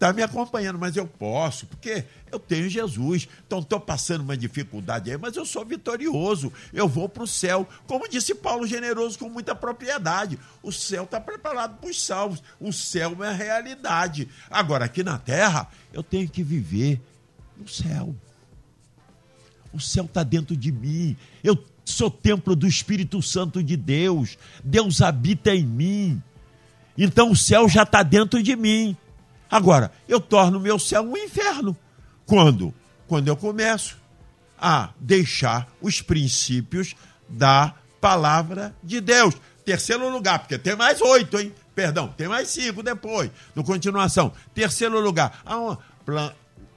está 0.00 0.14
me 0.14 0.22
acompanhando, 0.22 0.78
mas 0.78 0.96
eu 0.96 1.06
posso, 1.06 1.66
porque 1.66 2.06
eu 2.32 2.38
tenho 2.38 2.70
Jesus. 2.70 3.28
Então 3.46 3.58
estou 3.58 3.78
passando 3.78 4.22
uma 4.22 4.34
dificuldade 4.34 5.10
aí, 5.10 5.18
mas 5.18 5.36
eu 5.36 5.44
sou 5.44 5.62
vitorioso. 5.62 6.50
Eu 6.72 6.88
vou 6.88 7.06
para 7.06 7.22
o 7.22 7.26
céu. 7.26 7.68
Como 7.86 8.08
disse 8.08 8.34
Paulo 8.34 8.66
Generoso 8.66 9.18
com 9.18 9.28
muita 9.28 9.54
propriedade. 9.54 10.38
O 10.62 10.72
céu 10.72 11.04
está 11.04 11.20
preparado 11.20 11.78
para 11.78 11.90
os 11.90 12.02
salvos. 12.02 12.42
O 12.58 12.72
céu 12.72 13.22
é 13.22 13.28
a 13.28 13.32
realidade. 13.32 14.26
Agora, 14.50 14.86
aqui 14.86 15.04
na 15.04 15.18
terra, 15.18 15.68
eu 15.92 16.02
tenho 16.02 16.26
que 16.26 16.42
viver 16.42 16.98
no 17.58 17.68
céu. 17.68 18.16
O 19.70 19.78
céu 19.78 20.06
está 20.06 20.22
dentro 20.22 20.56
de 20.56 20.72
mim. 20.72 21.14
Eu 21.44 21.62
sou 21.84 22.10
templo 22.10 22.56
do 22.56 22.66
Espírito 22.66 23.20
Santo 23.20 23.62
de 23.62 23.76
Deus. 23.76 24.38
Deus 24.64 25.02
habita 25.02 25.54
em 25.54 25.66
mim. 25.66 26.22
Então 26.96 27.30
o 27.30 27.36
céu 27.36 27.68
já 27.68 27.82
está 27.82 28.02
dentro 28.02 28.42
de 28.42 28.56
mim. 28.56 28.96
Agora, 29.50 29.90
eu 30.08 30.20
torno 30.20 30.58
o 30.58 30.60
meu 30.60 30.78
céu 30.78 31.02
um 31.02 31.16
inferno. 31.16 31.76
Quando? 32.24 32.72
Quando 33.08 33.28
eu 33.28 33.36
começo 33.36 33.98
a 34.58 34.90
deixar 35.00 35.68
os 35.80 36.00
princípios 36.00 36.94
da 37.28 37.74
palavra 38.00 38.74
de 38.82 39.00
Deus. 39.00 39.34
Terceiro 39.64 40.08
lugar, 40.10 40.38
porque 40.40 40.58
tem 40.58 40.76
mais 40.76 41.00
oito, 41.00 41.38
hein? 41.38 41.52
Perdão, 41.74 42.08
tem 42.08 42.28
mais 42.28 42.48
cinco 42.48 42.82
depois, 42.82 43.30
no 43.54 43.64
continuação. 43.64 44.32
Terceiro 44.54 45.00
lugar, 45.00 45.42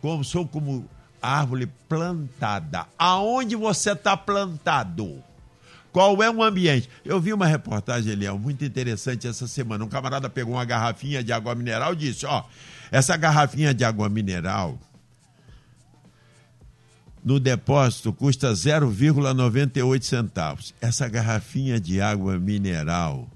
como 0.02 0.24
sou 0.24 0.48
como 0.48 0.90
árvore 1.22 1.68
plantada. 1.88 2.88
Aonde 2.98 3.56
você 3.56 3.92
está 3.92 4.16
plantado? 4.16 5.24
Qual 5.94 6.22
é 6.24 6.30
o 6.30 6.42
ambiente? 6.42 6.90
Eu 7.06 7.22
vi 7.22 7.32
uma 7.32 7.46
reportagem, 7.46 8.12
Eliel, 8.12 8.40
muito 8.40 8.66
interessante 8.66 9.28
essa 9.28 9.48
semana. 9.48 9.86
Um 9.86 9.88
camarada 9.88 10.28
pegou 10.28 10.56
uma 10.56 10.66
garrafinha 10.66 11.24
de 11.24 11.32
água 11.32 11.54
mineral 11.54 11.94
e 11.94 11.98
disse: 11.98 12.26
Ó, 12.26 12.44
essa 12.92 13.16
garrafinha 13.16 13.76
de 13.76 13.86
água 13.86 14.10
mineral 14.10 14.80
no 17.24 17.40
depósito 17.40 18.12
custa 18.12 18.52
0,98 18.52 20.02
centavos. 20.02 20.74
Essa 20.82 21.08
garrafinha 21.08 21.80
de 21.80 22.02
água 22.02 22.40
mineral 22.40 23.30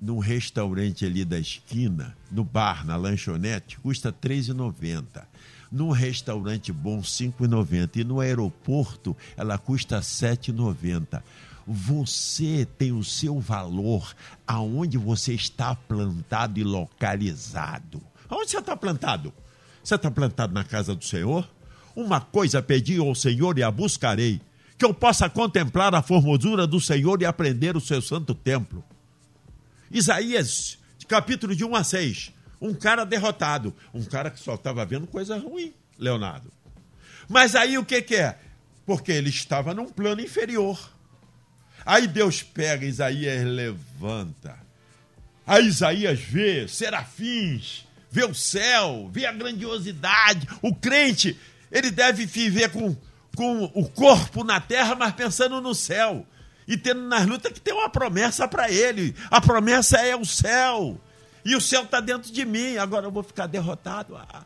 num 0.00 0.18
restaurante 0.18 1.04
ali 1.04 1.24
da 1.24 1.38
esquina, 1.38 2.16
no 2.30 2.44
bar, 2.44 2.84
na 2.84 2.96
lanchonete, 2.96 3.78
custa 3.78 4.10
R$ 4.10 4.28
3,90. 4.28 5.22
Num 5.70 5.90
restaurante 5.90 6.72
bom, 6.72 6.96
R$ 6.96 7.02
5,90. 7.02 7.96
E 7.96 8.04
no 8.04 8.20
aeroporto, 8.20 9.16
ela 9.36 9.58
custa 9.58 9.96
R$ 9.96 10.02
7,90. 10.02 11.22
Você 11.70 12.66
tem 12.78 12.92
o 12.92 13.04
seu 13.04 13.38
valor 13.38 14.14
aonde 14.46 14.96
você 14.96 15.34
está 15.34 15.74
plantado 15.74 16.58
e 16.58 16.64
localizado. 16.64 18.00
Aonde 18.26 18.50
você 18.50 18.58
está 18.58 18.74
plantado? 18.74 19.34
Você 19.84 19.94
está 19.94 20.10
plantado 20.10 20.54
na 20.54 20.64
casa 20.64 20.94
do 20.94 21.04
Senhor? 21.04 21.46
Uma 21.94 22.22
coisa 22.22 22.62
pedi 22.62 22.96
ao 22.96 23.14
Senhor 23.14 23.58
e 23.58 23.62
a 23.62 23.70
buscarei, 23.70 24.40
que 24.78 24.84
eu 24.84 24.94
possa 24.94 25.28
contemplar 25.28 25.94
a 25.94 26.00
formosura 26.00 26.66
do 26.66 26.80
Senhor 26.80 27.20
e 27.20 27.26
aprender 27.26 27.76
o 27.76 27.80
seu 27.82 28.00
santo 28.00 28.34
templo. 28.34 28.82
Isaías, 29.90 30.78
capítulo 31.06 31.54
de 31.54 31.66
1 31.66 31.76
a 31.76 31.84
6. 31.84 32.32
Um 32.62 32.72
cara 32.72 33.04
derrotado, 33.04 33.74
um 33.92 34.04
cara 34.04 34.30
que 34.30 34.40
só 34.40 34.54
estava 34.54 34.86
vendo 34.86 35.06
coisa 35.06 35.38
ruim, 35.38 35.74
Leonardo. 35.98 36.50
Mas 37.28 37.54
aí 37.54 37.76
o 37.76 37.84
que, 37.84 38.00
que 38.00 38.16
é? 38.16 38.38
Porque 38.86 39.12
ele 39.12 39.28
estava 39.28 39.74
num 39.74 39.86
plano 39.86 40.22
inferior. 40.22 40.78
Aí 41.88 42.06
Deus 42.06 42.42
pega 42.42 42.84
Isaías 42.84 43.42
levanta. 43.46 44.54
Aí 45.46 45.68
Isaías 45.68 46.20
vê 46.20 46.68
serafins, 46.68 47.86
vê 48.10 48.26
o 48.26 48.34
céu, 48.34 49.08
vê 49.10 49.24
a 49.24 49.32
grandiosidade. 49.32 50.46
O 50.60 50.74
crente, 50.74 51.34
ele 51.72 51.90
deve 51.90 52.26
viver 52.26 52.68
com, 52.68 52.94
com 53.34 53.64
o 53.74 53.88
corpo 53.88 54.44
na 54.44 54.60
terra, 54.60 54.94
mas 54.94 55.14
pensando 55.14 55.62
no 55.62 55.74
céu. 55.74 56.26
E 56.66 56.76
tendo 56.76 57.00
nas 57.08 57.24
lutas 57.24 57.50
que 57.54 57.60
tem 57.60 57.72
uma 57.72 57.88
promessa 57.88 58.46
para 58.46 58.70
ele. 58.70 59.16
A 59.30 59.40
promessa 59.40 59.96
é 59.96 60.14
o 60.14 60.26
céu. 60.26 61.00
E 61.42 61.56
o 61.56 61.60
céu 61.60 61.84
está 61.84 62.00
dentro 62.02 62.30
de 62.30 62.44
mim. 62.44 62.76
Agora 62.76 63.06
eu 63.06 63.10
vou 63.10 63.22
ficar 63.22 63.46
derrotado. 63.46 64.14
Ah, 64.14 64.44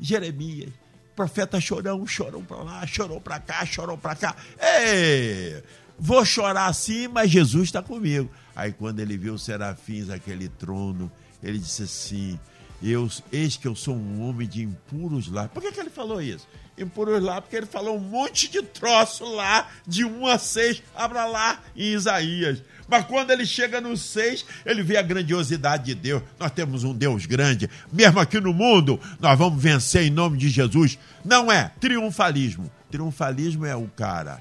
Jeremias, 0.00 0.72
profeta 1.14 1.60
chorão, 1.60 2.04
chorou 2.04 2.42
para 2.42 2.56
lá, 2.56 2.84
chorou 2.84 3.20
para 3.20 3.38
cá, 3.38 3.64
chorou 3.64 3.96
para 3.96 4.16
cá. 4.16 4.34
Ei! 4.58 5.62
Vou 6.02 6.24
chorar 6.24 6.64
assim, 6.64 7.08
mas 7.08 7.30
Jesus 7.30 7.64
está 7.64 7.82
comigo. 7.82 8.30
Aí 8.56 8.72
quando 8.72 9.00
ele 9.00 9.18
viu 9.18 9.34
os 9.34 9.44
serafins, 9.44 10.08
aquele 10.08 10.48
trono, 10.48 11.12
ele 11.42 11.58
disse 11.58 11.82
assim: 11.82 12.40
eu, 12.82 13.06
eis 13.30 13.58
que 13.58 13.68
eu 13.68 13.76
sou 13.76 13.94
um 13.94 14.22
homem 14.22 14.48
de 14.48 14.62
impuros 14.62 15.30
lá. 15.30 15.46
Por 15.48 15.62
que, 15.62 15.70
que 15.70 15.78
ele 15.78 15.90
falou 15.90 16.22
isso? 16.22 16.48
Impuros 16.78 17.22
lá, 17.22 17.42
porque 17.42 17.54
ele 17.54 17.66
falou 17.66 17.98
um 17.98 18.00
monte 18.00 18.50
de 18.50 18.62
troço 18.62 19.24
lá, 19.24 19.68
de 19.86 20.02
1 20.02 20.26
a 20.26 20.38
6, 20.38 20.82
abra 20.96 21.26
lá 21.26 21.60
em 21.76 21.92
Isaías. 21.92 22.62
Mas 22.88 23.04
quando 23.04 23.30
ele 23.30 23.44
chega 23.44 23.78
no 23.78 23.94
6, 23.94 24.46
ele 24.64 24.82
vê 24.82 24.96
a 24.96 25.02
grandiosidade 25.02 25.84
de 25.84 25.94
Deus. 25.94 26.22
Nós 26.38 26.50
temos 26.50 26.82
um 26.82 26.94
Deus 26.94 27.26
grande. 27.26 27.68
Mesmo 27.92 28.18
aqui 28.18 28.40
no 28.40 28.54
mundo, 28.54 28.98
nós 29.20 29.38
vamos 29.38 29.62
vencer 29.62 30.04
em 30.04 30.10
nome 30.10 30.38
de 30.38 30.48
Jesus. 30.48 30.98
Não 31.22 31.52
é 31.52 31.70
triunfalismo. 31.78 32.70
Triunfalismo 32.90 33.66
é 33.66 33.76
o 33.76 33.86
cara 33.88 34.40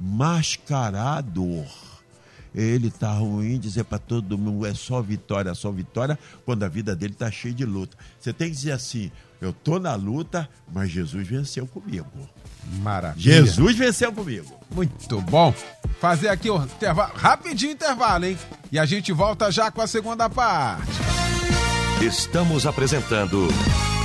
mascarado. 0.00 1.64
Ele 2.54 2.90
tá 2.90 3.12
ruim, 3.12 3.58
dizer 3.58 3.84
para 3.84 3.98
todo 3.98 4.36
mundo 4.36 4.66
é 4.66 4.74
só 4.74 5.00
vitória, 5.00 5.54
só 5.54 5.70
vitória, 5.70 6.18
quando 6.44 6.64
a 6.64 6.68
vida 6.68 6.96
dele 6.96 7.14
tá 7.14 7.30
cheia 7.30 7.54
de 7.54 7.64
luta. 7.64 7.96
Você 8.18 8.32
tem 8.32 8.48
que 8.48 8.56
dizer 8.56 8.72
assim: 8.72 9.12
eu 9.40 9.52
tô 9.52 9.78
na 9.78 9.94
luta, 9.94 10.48
mas 10.72 10.90
Jesus 10.90 11.26
venceu 11.28 11.66
comigo. 11.66 12.06
Maravilha. 12.82 13.44
Jesus 13.44 13.76
venceu 13.76 14.12
comigo. 14.12 14.58
Muito 14.70 15.20
bom. 15.22 15.54
Fazer 16.00 16.28
aqui 16.28 16.50
o 16.50 16.62
intervalo, 16.62 17.12
rapidinho 17.14 17.72
intervalo, 17.72 18.24
hein? 18.24 18.38
E 18.72 18.78
a 18.78 18.84
gente 18.84 19.12
volta 19.12 19.50
já 19.50 19.70
com 19.70 19.80
a 19.80 19.86
segunda 19.86 20.28
parte. 20.28 20.90
Estamos 22.00 22.66
apresentando 22.66 23.48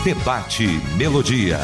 Debate 0.03 0.67
Melodia. 0.97 1.59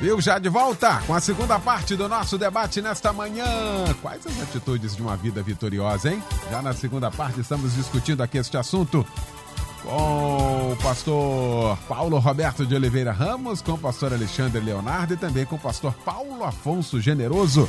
Viu? 0.00 0.20
Já 0.20 0.38
de 0.38 0.48
volta 0.48 1.02
com 1.06 1.14
a 1.14 1.20
segunda 1.20 1.58
parte 1.58 1.96
do 1.96 2.08
nosso 2.08 2.38
debate 2.38 2.80
nesta 2.80 3.12
manhã. 3.12 3.44
Quais 4.00 4.26
as 4.26 4.40
atitudes 4.42 4.94
de 4.94 5.02
uma 5.02 5.16
vida 5.16 5.42
vitoriosa, 5.42 6.12
hein? 6.12 6.22
Já 6.50 6.62
na 6.62 6.72
segunda 6.72 7.10
parte 7.10 7.40
estamos 7.40 7.74
discutindo 7.74 8.22
aqui 8.22 8.38
este 8.38 8.56
assunto 8.56 9.04
com 9.82 10.72
o 10.72 10.76
pastor 10.82 11.76
Paulo 11.88 12.18
Roberto 12.18 12.64
de 12.64 12.74
Oliveira 12.74 13.12
Ramos, 13.12 13.60
com 13.60 13.72
o 13.72 13.78
pastor 13.78 14.12
Alexandre 14.12 14.60
Leonardo 14.60 15.14
e 15.14 15.16
também 15.16 15.44
com 15.44 15.56
o 15.56 15.58
pastor 15.58 15.92
Paulo 16.04 16.44
Afonso 16.44 17.00
Generoso 17.00 17.68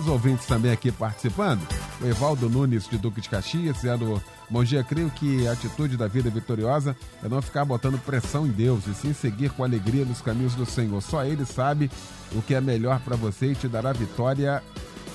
os 0.00 0.08
ouvintes 0.08 0.46
também 0.46 0.72
aqui 0.72 0.90
participando. 0.90 1.60
O 2.00 2.06
Evaldo 2.06 2.48
Nunes, 2.48 2.88
de 2.88 2.96
Duque 2.96 3.20
de 3.20 3.28
Caxias, 3.28 3.76
dizendo: 3.76 4.22
Bom 4.48 4.64
dia, 4.64 4.82
creio 4.82 5.10
que 5.10 5.46
a 5.46 5.52
atitude 5.52 5.96
da 5.96 6.06
vida 6.08 6.30
vitoriosa 6.30 6.96
é 7.22 7.28
não 7.28 7.42
ficar 7.42 7.64
botando 7.64 7.98
pressão 7.98 8.46
em 8.46 8.50
Deus 8.50 8.86
e 8.86 8.94
sim 8.94 9.12
seguir 9.12 9.50
com 9.50 9.62
alegria 9.62 10.04
nos 10.04 10.22
caminhos 10.22 10.54
do 10.54 10.64
Senhor. 10.64 11.02
Só 11.02 11.24
Ele 11.24 11.44
sabe 11.44 11.90
o 12.32 12.40
que 12.40 12.54
é 12.54 12.60
melhor 12.60 13.00
para 13.00 13.16
você 13.16 13.52
e 13.52 13.54
te 13.54 13.68
dará 13.68 13.90
a 13.90 13.94
vitória 13.94 14.62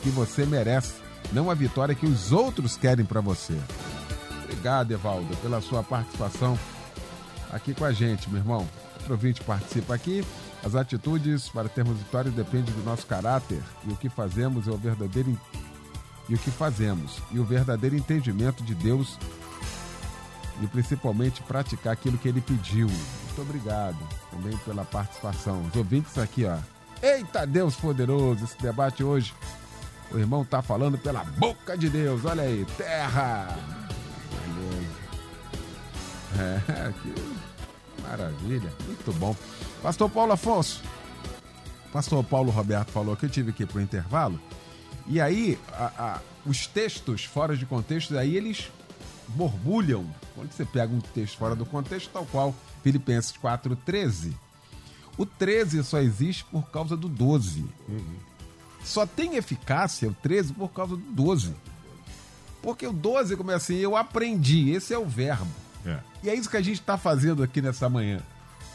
que 0.03 0.09
você 0.09 0.45
merece, 0.45 0.93
não 1.33 1.49
a 1.49 1.55
vitória 1.55 1.95
que 1.95 2.05
os 2.05 2.31
outros 2.31 2.77
querem 2.77 3.03
para 3.03 3.19
você. 3.19 3.59
Obrigado, 4.43 4.91
Evaldo, 4.91 5.35
pela 5.37 5.61
sua 5.61 5.81
participação 5.81 6.57
aqui 7.51 7.73
com 7.73 7.85
a 7.85 7.91
gente, 7.91 8.29
meu 8.29 8.39
irmão. 8.39 8.67
Outro 8.97 9.13
ouvinte 9.13 9.41
participa 9.41 9.95
aqui. 9.95 10.23
As 10.63 10.75
atitudes 10.75 11.49
para 11.49 11.67
termos 11.67 11.97
vitória 11.97 12.29
dependem 12.29 12.73
do 12.73 12.83
nosso 12.83 13.07
caráter 13.07 13.61
e 13.87 13.91
o 13.91 13.95
que 13.95 14.09
fazemos 14.09 14.67
é 14.67 14.71
o 14.71 14.77
verdadeiro 14.77 15.35
e 16.27 16.35
o 16.35 16.38
que 16.38 16.51
fazemos 16.51 17.21
e 17.31 17.39
o 17.39 17.43
verdadeiro 17.43 17.95
entendimento 17.95 18.63
de 18.63 18.73
Deus 18.73 19.17
e 20.61 20.67
principalmente 20.67 21.41
praticar 21.43 21.93
aquilo 21.93 22.17
que 22.17 22.27
ele 22.27 22.41
pediu. 22.41 22.88
Muito 22.88 23.41
obrigado 23.41 23.97
também 24.31 24.55
pela 24.59 24.85
participação. 24.85 25.61
Os 25.63 25.75
ouvintes 25.75 26.17
aqui, 26.17 26.45
ó. 26.45 26.57
Eita 27.01 27.45
Deus 27.45 27.75
poderoso, 27.75 28.45
esse 28.45 28.57
debate 28.57 29.03
hoje. 29.03 29.33
O 30.11 30.17
irmão 30.17 30.45
tá 30.45 30.61
falando 30.61 30.97
pela 30.97 31.23
boca 31.23 31.77
de 31.77 31.89
Deus. 31.89 32.23
Olha 32.23 32.43
aí, 32.43 32.65
terra. 32.77 33.57
É, 36.38 36.91
que 37.01 38.01
maravilha. 38.01 38.71
Muito 38.85 39.13
bom. 39.13 39.35
Pastor 39.81 40.09
Paulo 40.09 40.33
Afonso, 40.33 40.81
pastor 41.91 42.23
Paulo 42.23 42.51
Roberto 42.51 42.91
falou 42.91 43.15
que 43.15 43.25
eu 43.25 43.29
tive 43.29 43.53
que 43.53 43.63
ir 43.63 43.65
para 43.67 43.79
o 43.79 43.81
intervalo. 43.81 44.39
E 45.07 45.21
aí, 45.21 45.59
a, 45.71 45.91
a, 45.97 46.21
os 46.45 46.67
textos 46.67 47.25
fora 47.25 47.55
de 47.55 47.65
contexto, 47.65 48.17
aí 48.17 48.35
eles 48.35 48.71
borbulham. 49.29 50.05
Quando 50.33 50.51
você 50.51 50.65
pega 50.65 50.93
um 50.93 50.99
texto 50.99 51.37
fora 51.37 51.55
do 51.55 51.65
contexto, 51.65 52.09
tal 52.11 52.25
qual 52.25 52.55
Filipenses 52.83 53.33
4,13. 53.33 54.33
O 55.17 55.25
13 55.25 55.83
só 55.83 55.99
existe 55.99 56.43
por 56.45 56.69
causa 56.69 56.97
do 56.97 57.07
12. 57.07 57.65
Uhum. 57.87 58.15
Só 58.83 59.05
tem 59.05 59.35
eficácia 59.35 60.09
o 60.09 60.13
13 60.13 60.53
por 60.53 60.69
causa 60.71 60.95
do 60.95 61.01
12. 61.11 61.55
Porque 62.61 62.85
o 62.85 62.93
12 62.93 63.35
começa 63.37 63.57
assim, 63.57 63.77
eu 63.77 63.95
aprendi, 63.95 64.71
esse 64.71 64.93
é 64.93 64.97
o 64.97 65.05
verbo. 65.05 65.47
É. 65.85 65.99
E 66.23 66.29
é 66.29 66.35
isso 66.35 66.49
que 66.49 66.57
a 66.57 66.61
gente 66.61 66.79
está 66.79 66.97
fazendo 66.97 67.43
aqui 67.43 67.61
nessa 67.61 67.87
manhã. 67.87 68.19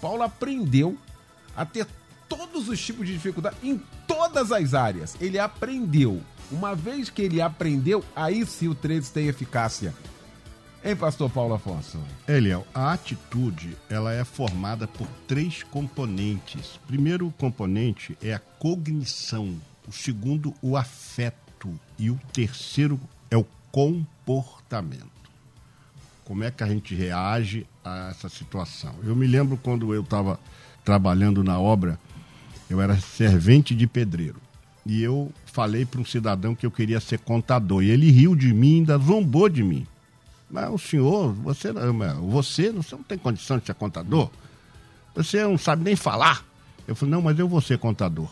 Paulo 0.00 0.22
aprendeu 0.22 0.96
a 1.56 1.66
ter 1.66 1.86
todos 2.28 2.68
os 2.68 2.80
tipos 2.80 3.06
de 3.06 3.12
dificuldade 3.12 3.56
em 3.62 3.82
todas 4.30 4.52
as 4.52 4.74
áreas. 4.74 5.16
Ele 5.20 5.38
aprendeu. 5.38 6.22
Uma 6.50 6.74
vez 6.74 7.10
que 7.10 7.22
ele 7.22 7.40
aprendeu, 7.40 8.04
aí 8.14 8.44
sim 8.46 8.68
o 8.68 8.74
13 8.74 9.12
tem 9.12 9.26
eficácia. 9.28 9.94
Hein, 10.82 10.96
pastor 10.96 11.30
Paulo 11.30 11.54
Afonso? 11.54 11.98
Eliel, 12.26 12.66
a 12.74 12.92
atitude 12.92 13.76
ela 13.88 14.12
é 14.12 14.24
formada 14.24 14.88
por 14.88 15.06
três 15.28 15.62
componentes. 15.62 16.80
Primeiro 16.86 17.32
componente 17.36 18.16
é 18.22 18.32
a 18.32 18.38
cognição, 18.38 19.54
o 19.86 19.92
segundo, 19.92 20.54
o 20.62 20.76
afeto 20.76 21.68
e 21.98 22.10
o 22.10 22.18
terceiro 22.32 22.98
é 23.30 23.36
o 23.36 23.46
comportamento. 23.70 25.10
Como 26.24 26.44
é 26.44 26.50
que 26.50 26.64
a 26.64 26.68
gente 26.68 26.94
reage 26.94 27.66
a 27.84 28.08
essa 28.08 28.28
situação? 28.28 28.94
Eu 29.04 29.14
me 29.14 29.26
lembro 29.26 29.58
quando 29.58 29.92
eu 29.92 30.00
estava 30.00 30.40
trabalhando 30.84 31.44
na 31.44 31.60
obra, 31.60 31.98
eu 32.70 32.80
era 32.80 32.96
servente 32.98 33.74
de 33.74 33.86
pedreiro. 33.86 34.36
E 34.86 35.02
eu 35.02 35.30
falei 35.44 35.84
para 35.84 36.00
um 36.00 36.04
cidadão 36.04 36.54
que 36.54 36.64
eu 36.64 36.70
queria 36.70 37.00
ser 37.00 37.18
contador. 37.18 37.82
E 37.82 37.90
ele 37.90 38.10
riu 38.10 38.36
de 38.36 38.54
mim, 38.54 38.76
ainda 38.76 38.96
zombou 38.96 39.48
de 39.48 39.62
mim. 39.62 39.86
Mas 40.48 40.70
o 40.70 40.78
senhor, 40.78 41.32
você, 41.32 41.72
você, 41.72 42.70
você 42.70 42.94
não 42.94 43.02
tem 43.02 43.18
condição 43.18 43.58
de 43.58 43.66
ser 43.66 43.74
contador? 43.74 44.30
Você 45.14 45.42
não 45.42 45.58
sabe 45.58 45.82
nem 45.84 45.96
falar. 45.96 46.44
Eu 46.86 46.94
falei, 46.94 47.12
não, 47.12 47.22
mas 47.22 47.38
eu 47.38 47.48
vou 47.48 47.60
ser 47.60 47.78
contador. 47.78 48.28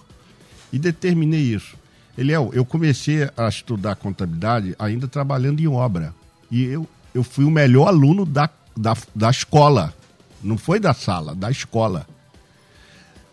E 0.73 0.79
determinei 0.79 1.41
isso. 1.41 1.77
Eliel, 2.17 2.51
eu 2.53 2.65
comecei 2.65 3.29
a 3.37 3.49
estudar 3.49 3.97
contabilidade 3.97 4.75
ainda 4.79 5.07
trabalhando 5.07 5.61
em 5.61 5.69
obra. 5.69 6.15
E 6.51 6.65
eu, 6.65 6.89
eu 7.15 7.23
fui 7.23 7.45
o 7.45 7.51
melhor 7.51 7.89
aluno 7.89 8.25
da, 8.25 8.49
da, 8.77 8.97
da 9.15 9.31
escola. 9.31 9.95
Não 10.43 10.57
foi 10.57 10.81
da 10.81 10.95
sala, 10.95 11.35
da 11.35 11.51
escola. 11.51 12.07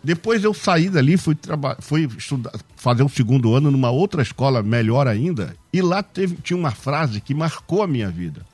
Depois 0.06 0.44
eu 0.44 0.54
saí 0.54 0.88
dali, 0.88 1.18
fui, 1.18 1.36
fui 1.80 2.08
estudar, 2.16 2.52
fazer 2.76 3.02
o 3.02 3.08
um 3.08 3.10
segundo 3.10 3.56
ano 3.56 3.72
numa 3.72 3.90
outra 3.90 4.22
escola, 4.22 4.62
melhor 4.62 5.08
ainda, 5.08 5.56
e 5.74 5.82
lá 5.82 6.04
teve, 6.04 6.36
tinha 6.44 6.56
uma 6.56 6.70
frase 6.70 7.20
que 7.20 7.34
marcou 7.34 7.82
a 7.82 7.88
minha 7.88 8.08
vida. 8.12 8.46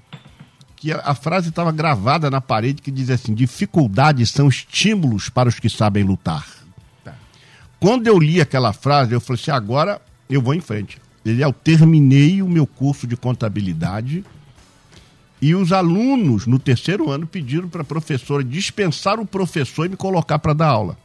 Que 0.77 0.93
a, 0.93 1.01
a 1.03 1.13
frase 1.13 1.49
estava 1.49 1.69
gravada 1.73 2.31
na 2.31 2.39
parede 2.39 2.81
que 2.81 2.89
dizia 2.89 3.15
assim: 3.15 3.33
dificuldades 3.33 4.31
são 4.31 4.47
estímulos 4.47 5.27
para 5.27 5.49
os 5.49 5.59
que 5.59 5.69
sabem 5.69 6.05
lutar. 6.05 6.47
Tá. 7.03 7.15
Quando 7.81 8.07
eu 8.07 8.17
li 8.17 8.39
aquela 8.39 8.71
frase, 8.71 9.11
eu 9.11 9.19
falei 9.19 9.41
assim: 9.41 9.51
agora 9.51 10.01
eu 10.29 10.41
vou 10.41 10.53
em 10.53 10.61
frente. 10.61 11.01
Ele, 11.25 11.43
eu 11.43 11.51
terminei 11.51 12.41
o 12.41 12.47
meu 12.47 12.65
curso 12.65 13.05
de 13.05 13.17
contabilidade 13.17 14.23
e 15.41 15.53
os 15.53 15.73
alunos 15.73 16.47
no 16.47 16.57
terceiro 16.57 17.11
ano 17.11 17.27
pediram 17.27 17.67
para 17.67 17.81
a 17.81 17.85
professora 17.85 18.41
dispensar 18.41 19.19
o 19.19 19.25
professor 19.25 19.85
e 19.85 19.89
me 19.89 19.97
colocar 19.97 20.39
para 20.39 20.53
dar 20.53 20.69
aula. 20.69 20.97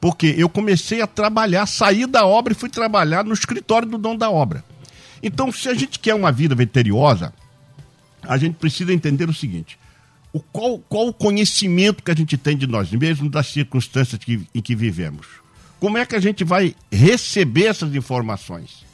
Porque 0.00 0.34
eu 0.36 0.48
comecei 0.48 1.00
a 1.00 1.06
trabalhar, 1.06 1.66
saí 1.66 2.06
da 2.06 2.26
obra 2.26 2.52
e 2.52 2.56
fui 2.56 2.68
trabalhar 2.68 3.24
no 3.24 3.32
escritório 3.32 3.88
do 3.88 3.96
dono 3.96 4.18
da 4.18 4.30
obra. 4.30 4.64
Então, 5.22 5.50
se 5.50 5.68
a 5.68 5.74
gente 5.74 5.98
quer 5.98 6.14
uma 6.14 6.30
vida 6.30 6.54
vitoriosa, 6.54 7.32
a 8.22 8.36
gente 8.36 8.56
precisa 8.56 8.92
entender 8.92 9.28
o 9.28 9.34
seguinte: 9.34 9.78
o 10.32 10.40
qual, 10.40 10.78
qual 10.78 11.08
o 11.08 11.12
conhecimento 11.12 12.02
que 12.02 12.10
a 12.10 12.14
gente 12.14 12.36
tem 12.36 12.56
de 12.56 12.66
nós, 12.66 12.90
mesmo 12.90 13.30
das 13.30 13.46
circunstâncias 13.46 14.22
que, 14.22 14.46
em 14.54 14.60
que 14.60 14.74
vivemos? 14.74 15.26
Como 15.80 15.96
é 15.96 16.04
que 16.04 16.14
a 16.14 16.20
gente 16.20 16.44
vai 16.44 16.74
receber 16.90 17.66
essas 17.66 17.94
informações? 17.94 18.84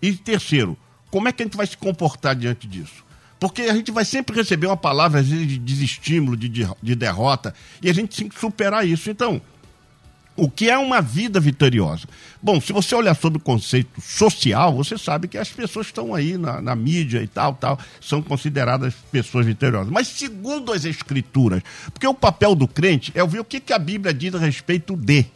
E 0.00 0.12
terceiro, 0.12 0.76
como 1.10 1.28
é 1.28 1.32
que 1.32 1.42
a 1.42 1.46
gente 1.46 1.56
vai 1.56 1.66
se 1.66 1.76
comportar 1.76 2.34
diante 2.34 2.66
disso? 2.66 3.04
Porque 3.38 3.62
a 3.62 3.74
gente 3.74 3.90
vai 3.90 4.04
sempre 4.04 4.34
receber 4.34 4.66
uma 4.66 4.76
palavra 4.76 5.22
de 5.22 5.58
desestímulo, 5.58 6.36
de, 6.36 6.48
de, 6.48 6.66
de 6.82 6.94
derrota, 6.94 7.54
e 7.82 7.90
a 7.90 7.92
gente 7.92 8.16
tem 8.16 8.28
que 8.28 8.38
superar 8.40 8.86
isso. 8.86 9.10
Então, 9.10 9.40
o 10.36 10.50
que 10.50 10.68
é 10.68 10.76
uma 10.76 11.00
vida 11.00 11.40
vitoriosa? 11.40 12.06
Bom, 12.42 12.60
se 12.60 12.72
você 12.72 12.94
olhar 12.94 13.14
sobre 13.16 13.38
o 13.38 13.40
conceito 13.40 14.00
social, 14.00 14.74
você 14.74 14.98
sabe 14.98 15.26
que 15.26 15.38
as 15.38 15.48
pessoas 15.48 15.86
estão 15.86 16.14
aí 16.14 16.36
na, 16.36 16.60
na, 16.60 16.76
mídia 16.76 17.22
e 17.22 17.26
tal, 17.26 17.54
tal, 17.54 17.78
são 18.00 18.22
consideradas 18.22 18.94
pessoas 19.10 19.46
vitoriosas. 19.46 19.90
Mas 19.90 20.08
segundo 20.08 20.72
as 20.72 20.84
escrituras, 20.84 21.62
porque 21.92 22.06
o 22.06 22.14
papel 22.14 22.54
do 22.54 22.68
crente 22.68 23.10
é 23.14 23.22
ouvir 23.22 23.40
o 23.40 23.44
que, 23.44 23.58
que 23.58 23.72
a 23.72 23.78
Bíblia 23.78 24.12
diz 24.12 24.34
a 24.34 24.38
respeito 24.38 24.94
de. 24.94 25.26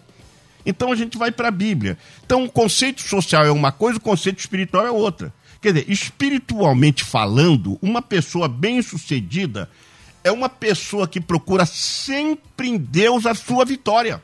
Então 0.65 0.93
a 0.93 0.97
gente 0.97 1.17
vai 1.17 1.33
para 1.33 1.49
a 1.49 1.53
Bíblia. 1.53 1.97
Então 2.25 2.45
o 2.45 2.51
conceito 2.51 3.01
social 3.01 3.45
é 3.45 3.51
uma 3.51 3.73
coisa, 3.73 3.99
o 3.99 4.03
conceito 4.03 4.39
espiritual 4.39 4.87
é 4.87 4.91
outra. 4.91 5.33
Quer 5.61 5.73
dizer, 5.73 5.91
espiritualmente 5.91 7.05
falando, 7.05 7.79
uma 7.83 8.01
pessoa 8.01 8.49
bem-sucedida 8.49 9.69
é 10.23 10.31
uma 10.31 10.49
pessoa 10.49 11.09
que 11.09 11.21
procura 11.21 11.65
sempre 11.67 12.69
em 12.69 12.77
Deus 12.77 13.27
a 13.27 13.35
sua 13.35 13.65
vitória. 13.65 14.23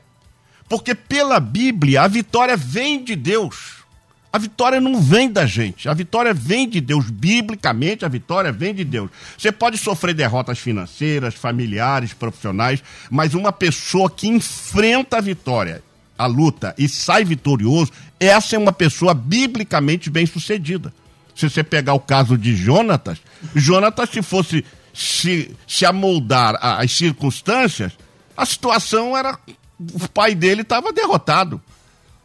Porque 0.69 0.95
pela 0.95 1.39
Bíblia 1.39 2.03
a 2.03 2.09
vitória 2.09 2.57
vem 2.57 3.03
de 3.03 3.15
Deus. 3.15 3.77
A 4.33 4.39
vitória 4.39 4.81
não 4.81 5.01
vem 5.01 5.31
da 5.31 5.47
gente, 5.47 5.89
a 5.89 5.95
vitória 5.95 6.35
vem 6.35 6.69
de 6.69 6.81
Deus. 6.81 7.09
Biblicamente, 7.09 8.05
a 8.05 8.09
vitória 8.09 8.53
vem 8.53 8.75
de 8.75 8.85
Deus. 8.85 9.11
Você 9.39 9.51
pode 9.51 9.79
sofrer 9.79 10.15
derrotas 10.15 10.59
financeiras, 10.59 11.35
familiares, 11.35 12.13
profissionais, 12.13 12.83
mas 13.11 13.33
uma 13.33 13.51
pessoa 13.51 14.11
que 14.11 14.29
enfrenta 14.29 15.19
a 15.19 15.21
vitória 15.23 15.83
a 16.19 16.27
luta 16.27 16.75
e 16.79 16.89
sai 16.89 17.25
vitorioso, 17.25 17.93
essa 18.19 18.57
é 18.57 18.59
uma 18.59 18.73
pessoa 18.73 19.13
biblicamente 19.13 20.09
bem-sucedida. 20.09 20.93
Se 21.35 21.49
você 21.49 21.63
pegar 21.63 21.95
o 21.95 22.01
caso 22.01 22.39
de 22.39 22.57
Jonatas, 22.57 23.19
Jonatas, 23.55 24.11
se 24.11 24.23
fosse 24.23 24.65
se, 24.95 25.55
se 25.69 25.85
amoldar 25.85 26.57
às 26.61 26.91
circunstâncias, 26.93 27.93
a 28.37 28.47
situação 28.47 29.17
era. 29.17 29.39
O 29.79 30.09
pai 30.09 30.35
dele 30.35 30.63
estava 30.63 30.93
derrotado. 30.93 31.61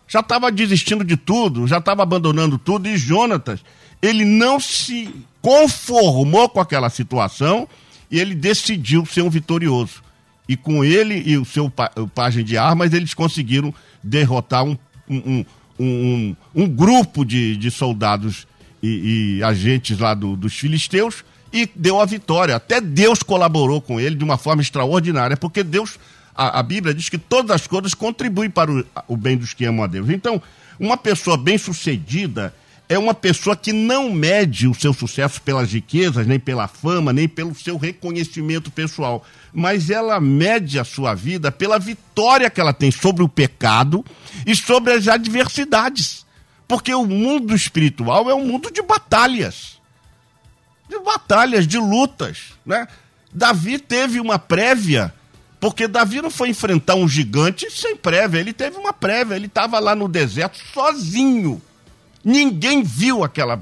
Já 0.07 0.19
estava 0.19 0.51
desistindo 0.51 1.03
de 1.03 1.15
tudo, 1.15 1.67
já 1.67 1.77
estava 1.77 2.03
abandonando 2.03 2.57
tudo, 2.57 2.87
e 2.87 2.97
Jonatas, 2.97 3.61
ele 4.01 4.25
não 4.25 4.59
se 4.59 5.13
conformou 5.41 6.49
com 6.49 6.59
aquela 6.59 6.89
situação 6.89 7.67
e 8.09 8.19
ele 8.19 8.35
decidiu 8.35 9.05
ser 9.05 9.21
um 9.21 9.29
vitorioso 9.29 10.03
e 10.51 10.57
com 10.57 10.83
ele 10.83 11.23
e 11.25 11.37
o 11.37 11.45
seu 11.45 11.71
pajem 12.13 12.43
de 12.43 12.57
armas, 12.57 12.91
eles 12.91 13.13
conseguiram 13.13 13.73
derrotar 14.03 14.65
um, 14.65 14.77
um, 15.09 15.45
um, 15.79 16.35
um 16.53 16.67
grupo 16.67 17.23
de, 17.23 17.55
de 17.55 17.71
soldados 17.71 18.45
e, 18.83 19.37
e 19.37 19.43
agentes 19.43 19.97
lá 19.97 20.13
do, 20.13 20.35
dos 20.35 20.53
filisteus 20.53 21.23
e 21.53 21.69
deu 21.73 22.01
a 22.01 22.05
vitória. 22.05 22.57
Até 22.57 22.81
Deus 22.81 23.23
colaborou 23.23 23.79
com 23.79 23.97
ele 23.97 24.15
de 24.15 24.25
uma 24.25 24.37
forma 24.37 24.61
extraordinária, 24.61 25.37
porque 25.37 25.63
Deus, 25.63 25.97
a, 26.41 26.59
a 26.59 26.63
Bíblia 26.63 26.93
diz 26.93 27.07
que 27.07 27.19
todas 27.19 27.51
as 27.51 27.67
coisas 27.67 27.93
contribuem 27.93 28.49
para 28.49 28.71
o, 28.71 28.83
o 29.07 29.15
bem 29.15 29.37
dos 29.37 29.53
que 29.53 29.65
amam 29.65 29.83
a 29.83 29.87
Deus. 29.87 30.09
Então, 30.09 30.41
uma 30.79 30.97
pessoa 30.97 31.37
bem-sucedida, 31.37 32.53
é 32.89 32.97
uma 32.97 33.13
pessoa 33.13 33.55
que 33.55 33.71
não 33.71 34.11
mede 34.11 34.67
o 34.67 34.73
seu 34.73 34.91
sucesso 34.91 35.41
pelas 35.43 35.71
riquezas, 35.71 36.25
nem 36.25 36.39
pela 36.39 36.67
fama, 36.67 37.13
nem 37.13 37.27
pelo 37.27 37.53
seu 37.53 37.77
reconhecimento 37.77 38.71
pessoal, 38.71 39.23
mas 39.53 39.89
ela 39.89 40.19
mede 40.19 40.79
a 40.79 40.83
sua 40.83 41.13
vida 41.13 41.51
pela 41.51 41.77
vitória 41.77 42.49
que 42.49 42.59
ela 42.59 42.73
tem 42.73 42.89
sobre 42.91 43.23
o 43.23 43.29
pecado 43.29 44.03
e 44.45 44.55
sobre 44.55 44.93
as 44.93 45.07
adversidades. 45.07 46.25
Porque 46.67 46.93
o 46.93 47.05
mundo 47.05 47.55
espiritual 47.55 48.29
é 48.29 48.33
um 48.33 48.45
mundo 48.45 48.71
de 48.71 48.81
batalhas. 48.81 49.79
De 50.89 50.99
batalhas, 50.99 51.67
de 51.67 51.77
lutas, 51.77 52.53
né? 52.65 52.87
Davi 53.31 53.77
teve 53.77 54.19
uma 54.19 54.37
prévia 54.37 55.13
porque 55.61 55.87
Davi 55.87 56.21
não 56.21 56.29
foi 56.29 56.49
enfrentar 56.49 56.95
um 56.95 57.07
gigante 57.07 57.71
sem 57.71 57.95
prévia, 57.95 58.39
ele 58.39 58.51
teve 58.51 58.75
uma 58.75 58.91
prévia, 58.91 59.35
ele 59.35 59.45
estava 59.45 59.79
lá 59.79 59.95
no 59.95 60.09
deserto 60.09 60.57
sozinho 60.73 61.61
Ninguém 62.23 62.83
viu 62.83 63.23
aquela. 63.23 63.59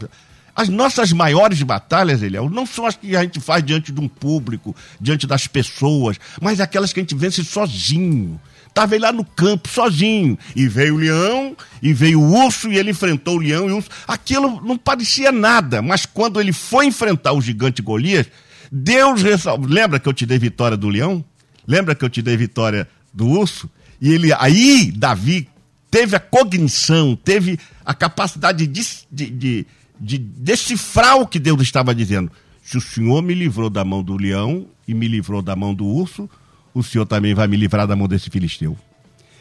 As 0.55 0.67
nossas 0.67 1.13
maiores 1.13 1.61
batalhas, 1.61 2.21
Eliel, 2.21 2.49
não 2.49 2.65
são 2.65 2.85
as 2.85 2.95
que 2.95 3.15
a 3.15 3.21
gente 3.21 3.39
faz 3.39 3.63
diante 3.63 3.91
de 3.91 3.99
um 4.01 4.07
público, 4.07 4.75
diante 4.99 5.25
das 5.25 5.47
pessoas, 5.47 6.17
mas 6.41 6.59
aquelas 6.59 6.91
que 6.91 6.99
a 6.99 7.03
gente 7.03 7.15
vence 7.15 7.43
sozinho. 7.43 8.39
Estava 8.67 8.97
lá 8.99 9.11
no 9.11 9.25
campo, 9.25 9.67
sozinho. 9.67 10.37
E 10.55 10.67
veio 10.67 10.95
o 10.95 10.97
leão, 10.97 11.55
e 11.81 11.93
veio 11.93 12.21
o 12.21 12.45
urso, 12.45 12.71
e 12.71 12.77
ele 12.77 12.91
enfrentou 12.91 13.37
o 13.37 13.39
leão 13.39 13.69
e 13.69 13.71
o 13.71 13.77
urso. 13.77 13.89
Aquilo 14.07 14.61
não 14.61 14.77
parecia 14.77 15.31
nada, 15.31 15.81
mas 15.81 16.05
quando 16.05 16.39
ele 16.39 16.53
foi 16.53 16.85
enfrentar 16.85 17.33
o 17.33 17.41
gigante 17.41 17.81
Golias, 17.81 18.27
Deus 18.71 19.23
ressalvou. 19.23 19.67
Lembra 19.67 19.99
que 19.99 20.07
eu 20.07 20.13
te 20.13 20.25
dei 20.25 20.37
vitória 20.37 20.77
do 20.77 20.89
leão? 20.89 21.23
Lembra 21.69 21.93
que 21.93 22.03
eu 22.03 22.09
te 22.09 22.19
dei 22.23 22.35
vitória 22.35 22.89
do 23.13 23.27
urso? 23.27 23.69
E 24.01 24.11
ele 24.11 24.33
aí, 24.33 24.91
Davi 24.91 25.47
teve 25.91 26.15
a 26.15 26.19
cognição, 26.19 27.15
teve 27.15 27.59
a 27.85 27.93
capacidade 27.93 28.65
de, 28.65 28.81
de, 29.11 29.29
de, 29.29 29.67
de 29.99 30.17
decifrar 30.17 31.17
o 31.17 31.27
que 31.27 31.37
Deus 31.37 31.61
estava 31.61 31.93
dizendo. 31.93 32.31
Se 32.63 32.75
o 32.75 32.81
Senhor 32.81 33.21
me 33.21 33.35
livrou 33.35 33.69
da 33.69 33.85
mão 33.85 34.01
do 34.01 34.17
leão 34.17 34.65
e 34.87 34.95
me 34.95 35.07
livrou 35.07 35.43
da 35.43 35.55
mão 35.55 35.71
do 35.71 35.85
urso, 35.85 36.27
o 36.73 36.81
Senhor 36.81 37.05
também 37.05 37.35
vai 37.35 37.47
me 37.47 37.55
livrar 37.55 37.85
da 37.85 37.95
mão 37.95 38.07
desse 38.07 38.31
filisteu. 38.31 38.75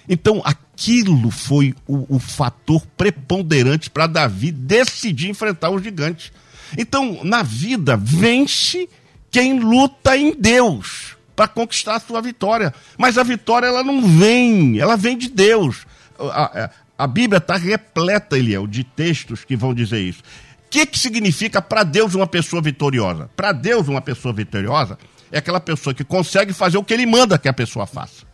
Então, 0.06 0.42
aquilo 0.44 1.30
foi 1.30 1.74
o, 1.86 2.16
o 2.16 2.18
fator 2.18 2.84
preponderante 2.94 3.88
para 3.88 4.06
Davi 4.06 4.52
decidir 4.52 5.30
enfrentar 5.30 5.70
os 5.70 5.82
gigantes. 5.82 6.30
Então, 6.76 7.20
na 7.24 7.42
vida, 7.42 7.96
vence 7.96 8.86
quem 9.30 9.60
luta 9.60 10.14
em 10.14 10.34
Deus 10.38 11.16
para 11.38 11.46
conquistar 11.46 11.94
a 11.94 12.00
sua 12.00 12.20
vitória. 12.20 12.74
Mas 12.98 13.16
a 13.16 13.22
vitória, 13.22 13.68
ela 13.68 13.84
não 13.84 14.02
vem, 14.02 14.80
ela 14.80 14.96
vem 14.96 15.16
de 15.16 15.28
Deus. 15.28 15.86
A, 16.18 16.64
a, 16.64 16.70
a 16.98 17.06
Bíblia 17.06 17.38
está 17.38 17.56
repleta, 17.56 18.36
Eliel, 18.36 18.66
de 18.66 18.82
textos 18.82 19.44
que 19.44 19.56
vão 19.56 19.72
dizer 19.72 20.00
isso. 20.00 20.20
O 20.66 20.68
que, 20.68 20.84
que 20.84 20.98
significa 20.98 21.62
para 21.62 21.84
Deus 21.84 22.16
uma 22.16 22.26
pessoa 22.26 22.60
vitoriosa? 22.60 23.30
Para 23.36 23.52
Deus, 23.52 23.86
uma 23.86 24.00
pessoa 24.00 24.34
vitoriosa 24.34 24.98
é 25.30 25.38
aquela 25.38 25.60
pessoa 25.60 25.94
que 25.94 26.02
consegue 26.02 26.52
fazer 26.52 26.76
o 26.76 26.82
que 26.82 26.92
ele 26.92 27.06
manda 27.06 27.38
que 27.38 27.48
a 27.48 27.52
pessoa 27.52 27.86
faça. 27.86 28.26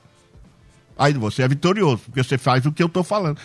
Aí 0.96 1.12
você 1.12 1.42
é 1.42 1.48
vitorioso, 1.48 2.05
porque 2.07 2.24
você 2.24 2.38
faz 2.38 2.64
o 2.64 2.72
que 2.72 2.82
eu 2.82 2.86
estou 2.86 3.05
falando, 3.05 3.36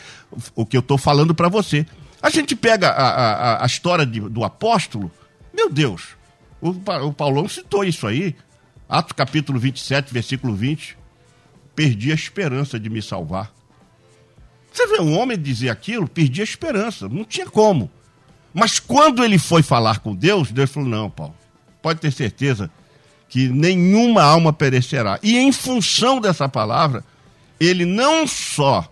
o 0.55 0.65
que 0.65 0.77
eu 0.77 0.81
estou 0.81 0.97
falando 0.97 1.35
para 1.35 1.49
você. 1.49 1.85
A 2.21 2.29
gente 2.29 2.55
pega 2.55 2.87
a, 2.87 3.07
a, 3.09 3.63
a 3.63 3.65
história 3.65 4.05
de, 4.05 4.21
do 4.21 4.41
apóstolo, 4.45 5.11
meu 5.53 5.69
Deus, 5.69 6.15
o, 6.61 6.69
o 6.69 7.13
Paulão 7.13 7.49
citou 7.49 7.83
isso 7.83 8.07
aí, 8.07 8.35
Atos 8.89 9.13
capítulo 9.13 9.59
27, 9.59 10.11
versículo 10.11 10.55
20. 10.55 10.97
Perdi 11.75 12.11
a 12.11 12.15
esperança 12.15 12.79
de 12.79 12.89
me 12.89 13.03
salvar. 13.03 13.53
Você 14.73 14.87
vê 14.87 14.99
um 14.99 15.15
homem 15.15 15.37
dizer 15.37 15.69
aquilo, 15.69 16.07
perdi 16.07 16.41
a 16.41 16.43
esperança, 16.43 17.07
não 17.07 17.23
tinha 17.23 17.45
como. 17.45 17.91
Mas 18.51 18.79
quando 18.79 19.23
ele 19.23 19.37
foi 19.37 19.61
falar 19.61 19.99
com 19.99 20.15
Deus, 20.15 20.51
Deus 20.51 20.71
falou: 20.71 20.89
Não, 20.89 21.07
Paulo, 21.07 21.35
pode 21.83 21.99
ter 21.99 22.11
certeza 22.11 22.71
que 23.27 23.47
nenhuma 23.47 24.23
alma 24.23 24.51
perecerá. 24.51 25.19
E 25.21 25.37
em 25.37 25.51
função 25.51 26.19
dessa 26.19 26.49
palavra, 26.49 27.03
ele 27.59 27.85
não 27.85 28.25
só 28.25 28.91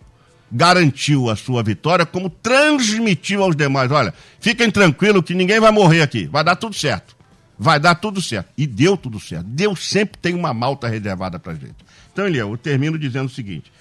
garantiu 0.52 1.28
a 1.30 1.36
sua 1.36 1.64
vitória, 1.64 2.06
como 2.06 2.30
transmitiu 2.30 3.42
aos 3.42 3.56
demais: 3.56 3.92
olha, 3.92 4.14
fiquem 4.40 4.70
tranquilos 4.70 5.24
que 5.24 5.34
ninguém 5.34 5.60
vai 5.60 5.72
morrer 5.72 6.04
aqui, 6.04 6.28
vai 6.28 6.44
dar 6.44 6.56
tudo 6.56 6.76
certo. 6.76 7.17
Vai 7.60 7.80
dar 7.80 7.96
tudo 7.96 8.22
certo. 8.22 8.50
E 8.58 8.68
deu 8.68 8.96
tudo 8.96 9.20
certo. 9.20 9.46
Deus 9.46 9.88
sempre 9.88 10.18
tem 10.18 10.36
uma 10.36 10.54
malta 10.54 10.88
reservada 10.88 11.40
para 11.40 11.54
gente. 11.54 11.76
Então, 12.14 12.28
Eliel, 12.28 12.52
eu 12.52 12.58
termino 12.58 12.98
dizendo 13.00 13.26
o 13.26 13.34
seguinte: 13.34 13.72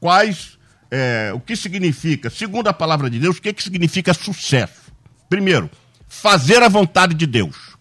quais, 0.00 0.58
é, 0.90 1.32
o 1.34 1.40
que 1.40 1.54
significa, 1.54 2.30
segundo 2.30 2.68
a 2.68 2.72
palavra 2.72 3.10
de 3.10 3.18
Deus, 3.18 3.36
o 3.36 3.42
que, 3.42 3.52
que 3.52 3.62
significa 3.62 4.14
sucesso? 4.14 4.92
Primeiro, 5.28 5.70
fazer 6.08 6.62
a 6.62 6.68
vontade 6.68 7.14
de 7.14 7.26
Deus. 7.26 7.76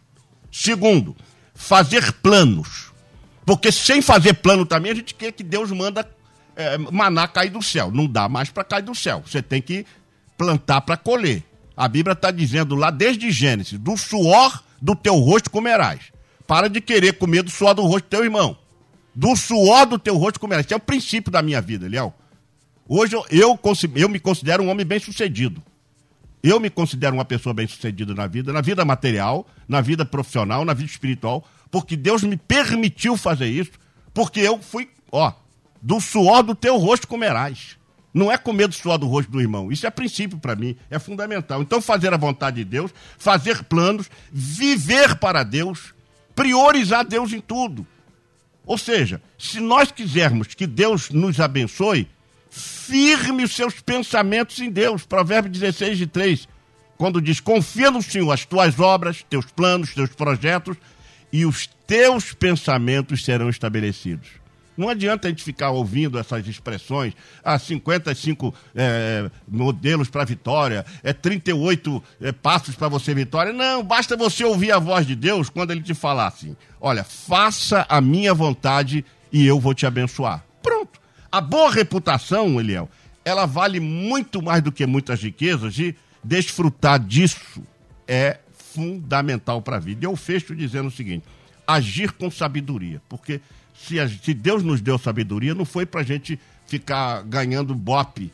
Segundo, 0.51 1.15
fazer 1.53 2.11
planos. 2.13 2.93
Porque 3.45 3.71
sem 3.71 4.01
fazer 4.01 4.33
plano 4.33 4.65
também, 4.65 4.91
a 4.91 4.95
gente 4.95 5.13
quer 5.13 5.31
que 5.31 5.43
Deus 5.43 5.71
manda 5.71 6.07
é, 6.55 6.77
maná 6.77 7.27
cair 7.27 7.49
do 7.49 7.61
céu. 7.61 7.91
Não 7.91 8.07
dá 8.07 8.27
mais 8.27 8.49
para 8.49 8.63
cair 8.63 8.83
do 8.83 8.95
céu. 8.95 9.23
Você 9.25 9.41
tem 9.41 9.61
que 9.61 9.85
plantar 10.37 10.81
para 10.81 10.97
colher. 10.97 11.43
A 11.77 11.87
Bíblia 11.87 12.13
está 12.13 12.31
dizendo 12.31 12.75
lá 12.75 12.89
desde 12.89 13.31
Gênesis: 13.31 13.77
do 13.77 13.95
suor 13.97 14.63
do 14.85 14.95
teu 14.95 15.15
rosto 15.15 15.49
comerás. 15.49 16.11
Para 16.45 16.69
de 16.69 16.79
querer 16.79 17.13
comer 17.13 17.41
do 17.41 17.49
suor 17.49 17.73
do 17.73 17.81
rosto 17.81 18.05
do 18.05 18.09
teu 18.09 18.23
irmão. 18.23 18.55
Do 19.15 19.35
suor 19.35 19.87
do 19.87 19.97
teu 19.97 20.15
rosto 20.15 20.39
comerás. 20.39 20.63
Esse 20.63 20.75
é 20.75 20.77
o 20.77 20.79
princípio 20.79 21.31
da 21.31 21.41
minha 21.41 21.59
vida, 21.59 21.89
Léo. 21.89 22.13
Hoje 22.87 23.15
eu, 23.15 23.25
eu, 23.31 23.59
eu 23.95 24.07
me 24.07 24.19
considero 24.19 24.61
um 24.61 24.69
homem 24.69 24.85
bem 24.85 24.99
sucedido. 24.99 25.59
Eu 26.43 26.59
me 26.59 26.69
considero 26.69 27.15
uma 27.15 27.25
pessoa 27.25 27.51
bem 27.51 27.67
sucedida 27.67 28.13
na 28.13 28.27
vida, 28.27 28.53
na 28.53 28.61
vida 28.61 28.85
material, 28.85 29.47
na 29.67 29.81
vida 29.81 30.05
profissional, 30.05 30.63
na 30.63 30.75
vida 30.75 30.91
espiritual, 30.91 31.43
porque 31.71 31.97
Deus 31.97 32.21
me 32.21 32.37
permitiu 32.37 33.17
fazer 33.17 33.47
isso, 33.47 33.71
porque 34.13 34.39
eu 34.39 34.61
fui, 34.61 34.87
ó, 35.11 35.33
do 35.81 35.99
suor 35.99 36.43
do 36.43 36.53
teu 36.53 36.77
rosto 36.77 37.07
comerás. 37.07 37.75
Não 38.15 38.31
é 38.31 38.37
comer 38.37 38.69
do 38.69 38.73
suor 38.73 38.97
do 38.97 39.07
rosto 39.07 39.29
do 39.29 39.41
irmão. 39.41 39.69
Isso 39.69 39.85
é 39.85 39.89
princípio 39.89 40.37
para 40.37 40.55
mim, 40.55 40.77
é 40.89 40.97
fundamental. 40.97 41.61
Então, 41.61 41.81
fazer 41.81 42.13
a 42.13 42.17
vontade 42.17 42.55
de 42.55 42.63
Deus, 42.63 42.89
fazer 43.17 43.61
planos, 43.65 44.09
viver 44.31 45.17
para 45.17 45.43
Deus, 45.43 45.93
priorizar 46.33 47.03
Deus 47.03 47.33
em 47.33 47.41
tudo. 47.41 47.85
Ou 48.65 48.77
seja, 48.77 49.21
se 49.37 49.59
nós 49.59 49.91
quisermos 49.91 50.53
que 50.53 50.65
Deus 50.65 51.09
nos 51.09 51.41
abençoe, 51.41 52.07
firme 52.49 53.43
os 53.43 53.53
seus 53.53 53.81
pensamentos 53.81 54.61
em 54.61 54.71
Deus. 54.71 55.05
Provérbio 55.05 55.51
16, 55.51 55.97
de 55.97 56.07
3. 56.07 56.47
Quando 56.97 57.21
diz: 57.21 57.41
Confia 57.41 57.91
no 57.91 58.01
Senhor 58.01 58.31
as 58.31 58.45
tuas 58.45 58.79
obras, 58.79 59.25
teus 59.29 59.47
planos, 59.47 59.93
teus 59.93 60.11
projetos, 60.11 60.77
e 61.33 61.45
os 61.45 61.67
teus 61.85 62.31
pensamentos 62.31 63.25
serão 63.25 63.49
estabelecidos. 63.49 64.44
Não 64.77 64.89
adianta 64.89 65.27
a 65.27 65.29
gente 65.29 65.43
ficar 65.43 65.71
ouvindo 65.71 66.19
essas 66.19 66.45
expressões, 66.47 67.13
ah, 67.43 67.57
55 67.57 68.53
é, 68.75 69.29
modelos 69.47 70.09
para 70.09 70.25
vitória, 70.25 70.85
é 71.03 71.13
38 71.13 72.03
é, 72.21 72.31
passos 72.31 72.75
para 72.75 72.89
você 72.89 73.13
vitória. 73.13 73.53
Não, 73.53 73.83
basta 73.83 74.17
você 74.17 74.43
ouvir 74.43 74.71
a 74.71 74.79
voz 74.79 75.05
de 75.07 75.15
Deus 75.15 75.49
quando 75.49 75.71
ele 75.71 75.81
te 75.81 75.93
falar 75.93 76.27
assim: 76.27 76.55
olha, 76.79 77.03
faça 77.03 77.85
a 77.87 78.01
minha 78.01 78.33
vontade 78.33 79.05
e 79.31 79.45
eu 79.45 79.59
vou 79.59 79.73
te 79.73 79.85
abençoar. 79.85 80.43
Pronto. 80.61 80.99
A 81.31 81.41
boa 81.41 81.71
reputação, 81.71 82.59
Eliel, 82.59 82.89
ela 83.23 83.45
vale 83.45 83.79
muito 83.79 84.41
mais 84.41 84.61
do 84.61 84.71
que 84.71 84.85
muitas 84.85 85.21
riquezas 85.21 85.77
e 85.79 85.95
desfrutar 86.23 86.99
disso 86.99 87.63
é 88.07 88.39
fundamental 88.51 89.61
para 89.61 89.77
a 89.77 89.79
vida. 89.79 90.05
Eu 90.05 90.15
fecho 90.15 90.55
dizendo 90.55 90.87
o 90.87 90.91
seguinte: 90.91 91.25
agir 91.67 92.11
com 92.11 92.29
sabedoria, 92.29 93.01
porque 93.09 93.41
se, 93.77 93.99
a, 93.99 94.07
se 94.07 94.33
Deus 94.33 94.63
nos 94.63 94.81
deu 94.81 94.97
sabedoria, 94.97 95.53
não 95.53 95.65
foi 95.65 95.85
para 95.85 96.01
a 96.01 96.03
gente 96.03 96.39
ficar 96.65 97.21
ganhando 97.23 97.75
bope, 97.75 98.31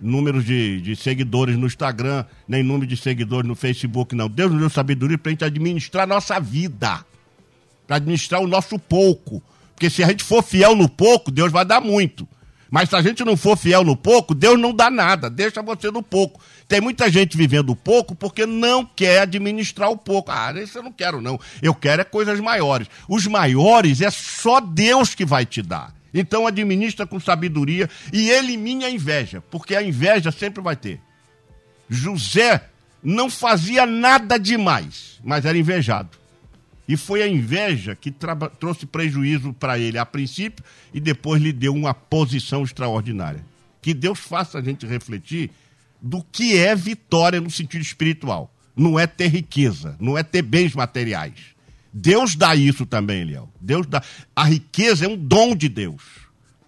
números 0.00 0.44
de, 0.44 0.80
de 0.80 0.96
seguidores 0.96 1.56
no 1.56 1.66
Instagram, 1.66 2.24
nem 2.48 2.62
número 2.62 2.86
de 2.86 2.96
seguidores 2.96 3.46
no 3.46 3.54
Facebook, 3.54 4.14
não. 4.14 4.28
Deus 4.28 4.50
nos 4.50 4.60
deu 4.60 4.70
sabedoria 4.70 5.16
para 5.16 5.30
a 5.30 5.32
gente 5.32 5.44
administrar 5.44 6.04
a 6.04 6.06
nossa 6.06 6.40
vida, 6.40 7.04
para 7.86 7.96
administrar 7.96 8.40
o 8.40 8.48
nosso 8.48 8.78
pouco. 8.78 9.42
Porque 9.74 9.88
se 9.88 10.02
a 10.02 10.08
gente 10.08 10.24
for 10.24 10.42
fiel 10.42 10.74
no 10.74 10.88
pouco, 10.88 11.30
Deus 11.30 11.52
vai 11.52 11.64
dar 11.64 11.80
muito. 11.80 12.26
Mas 12.70 12.88
se 12.88 12.96
a 12.96 13.02
gente 13.02 13.22
não 13.24 13.36
for 13.36 13.56
fiel 13.56 13.84
no 13.84 13.94
pouco, 13.94 14.34
Deus 14.34 14.58
não 14.58 14.74
dá 14.74 14.90
nada, 14.90 15.28
deixa 15.28 15.62
você 15.62 15.90
no 15.90 16.02
pouco. 16.02 16.40
Tem 16.72 16.80
muita 16.80 17.10
gente 17.10 17.36
vivendo 17.36 17.76
pouco 17.76 18.14
porque 18.14 18.46
não 18.46 18.82
quer 18.82 19.20
administrar 19.20 19.90
o 19.90 19.96
pouco. 19.98 20.30
Ah, 20.30 20.54
isso 20.56 20.78
eu 20.78 20.82
não 20.82 20.90
quero, 20.90 21.20
não. 21.20 21.38
Eu 21.60 21.74
quero 21.74 22.00
é 22.00 22.04
coisas 22.04 22.40
maiores. 22.40 22.88
Os 23.06 23.26
maiores 23.26 24.00
é 24.00 24.10
só 24.10 24.58
Deus 24.58 25.14
que 25.14 25.26
vai 25.26 25.44
te 25.44 25.60
dar. 25.60 25.94
Então 26.14 26.46
administra 26.46 27.06
com 27.06 27.20
sabedoria 27.20 27.90
e 28.10 28.30
elimine 28.30 28.86
a 28.86 28.90
inveja, 28.90 29.42
porque 29.50 29.76
a 29.76 29.82
inveja 29.82 30.32
sempre 30.32 30.62
vai 30.62 30.74
ter. 30.74 30.98
José 31.90 32.64
não 33.02 33.28
fazia 33.28 33.84
nada 33.84 34.38
demais, 34.38 35.20
mas 35.22 35.44
era 35.44 35.58
invejado. 35.58 36.16
E 36.88 36.96
foi 36.96 37.22
a 37.22 37.28
inveja 37.28 37.94
que 37.94 38.10
trouxe 38.58 38.86
prejuízo 38.86 39.52
para 39.52 39.78
ele 39.78 39.98
a 39.98 40.06
princípio 40.06 40.64
e 40.94 40.98
depois 40.98 41.42
lhe 41.42 41.52
deu 41.52 41.74
uma 41.74 41.92
posição 41.92 42.62
extraordinária. 42.62 43.44
Que 43.82 43.92
Deus 43.92 44.20
faça 44.20 44.58
a 44.58 44.62
gente 44.62 44.86
refletir 44.86 45.50
do 46.02 46.22
que 46.22 46.58
é 46.58 46.74
vitória 46.74 47.40
no 47.40 47.50
sentido 47.50 47.82
espiritual. 47.82 48.52
Não 48.74 48.98
é 48.98 49.06
ter 49.06 49.28
riqueza, 49.28 49.96
não 50.00 50.18
é 50.18 50.22
ter 50.22 50.42
bens 50.42 50.74
materiais. 50.74 51.52
Deus 51.92 52.34
dá 52.34 52.56
isso 52.56 52.84
também, 52.86 53.20
Eliel. 53.20 53.48
Deus 53.60 53.86
dá. 53.86 54.02
A 54.34 54.44
riqueza 54.44 55.04
é 55.04 55.08
um 55.08 55.16
dom 55.16 55.54
de 55.54 55.68
Deus. 55.68 56.02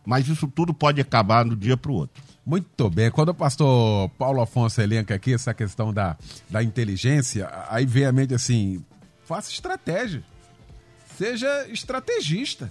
Mas 0.05 0.28
isso 0.28 0.47
tudo 0.47 0.74
pode 0.74 1.01
acabar 1.01 1.45
do 1.45 1.57
dia 1.57 1.78
para 1.78 1.91
o 1.91 1.95
outro. 1.95 2.22
Muito 2.45 2.91
bem. 2.91 3.11
Quando 3.11 3.30
o 3.30 3.35
pastor 3.35 4.11
Paulo 4.11 4.43
Afonso 4.43 4.80
elenca 4.82 5.14
aqui 5.14 5.32
essa 5.32 5.55
questão 5.55 5.95
da, 5.95 6.16
da 6.51 6.62
inteligência, 6.62 7.51
aí 7.70 7.87
vem 7.87 8.05
a 8.05 8.12
mente 8.12 8.35
assim: 8.35 8.85
Faça 9.24 9.51
estratégia. 9.51 10.22
Seja 11.16 11.66
estrategista. 11.68 12.70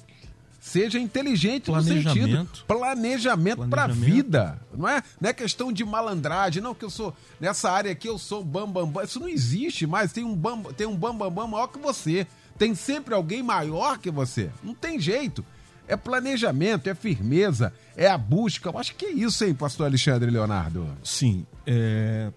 Seja 0.64 0.98
inteligente 0.98 1.70
no 1.70 1.82
sentido. 1.82 2.48
Planejamento, 2.66 3.68
para 3.68 3.84
a 3.84 3.88
vida. 3.88 4.58
Não 4.74 4.88
é, 4.88 5.04
não 5.20 5.30
é 5.30 5.34
questão 5.34 5.74
de 5.74 5.84
malandragem, 5.84 6.64
não, 6.64 6.74
que 6.74 6.86
eu 6.86 6.90
sou. 6.90 7.14
Nessa 7.38 7.70
área 7.70 7.92
aqui 7.92 8.08
eu 8.08 8.18
sou 8.18 8.42
bambambam. 8.42 8.86
Bam, 8.86 8.92
bam. 8.94 9.04
Isso 9.04 9.20
não 9.20 9.28
existe 9.28 9.86
mais. 9.86 10.14
Tem 10.14 10.24
um 10.24 10.34
bam, 10.34 10.64
tem 10.64 10.88
um 10.88 10.96
bambambam 10.96 11.30
bam, 11.30 11.44
bam 11.44 11.48
maior 11.48 11.68
que 11.68 11.78
você. 11.78 12.26
Tem 12.58 12.74
sempre 12.74 13.14
alguém 13.14 13.44
maior 13.44 13.98
que 13.98 14.10
você. 14.10 14.50
Não 14.64 14.74
tem 14.74 14.98
jeito. 15.02 15.46
É 15.86 15.98
planejamento, 15.98 16.90
é 16.90 16.96
firmeza, 16.96 17.74
é 17.98 18.08
a 18.08 18.18
busca. 18.18 18.70
Eu 18.70 18.78
acho 18.78 18.96
que 18.96 19.08
é 19.08 19.12
isso, 19.12 19.44
hein, 19.44 19.54
pastor 19.54 19.86
Alexandre 19.86 20.32
Leonardo? 20.32 20.88
Sim. 21.04 21.46
É... 21.68 22.32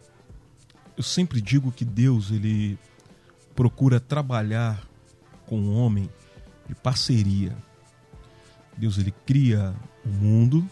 Eu 0.96 1.02
sempre 1.04 1.40
digo 1.40 1.70
que 1.70 1.84
Deus, 1.84 2.32
ele 2.32 2.76
procura 3.54 4.00
trabalhar 4.00 4.82
com 5.46 5.60
o 5.60 5.76
homem 5.76 6.10
de 6.68 6.74
parceria. 6.74 7.56
Deus 8.76 8.98
ele 8.98 9.14
cria 9.24 9.74
o 10.04 10.08
mundo 10.08 10.68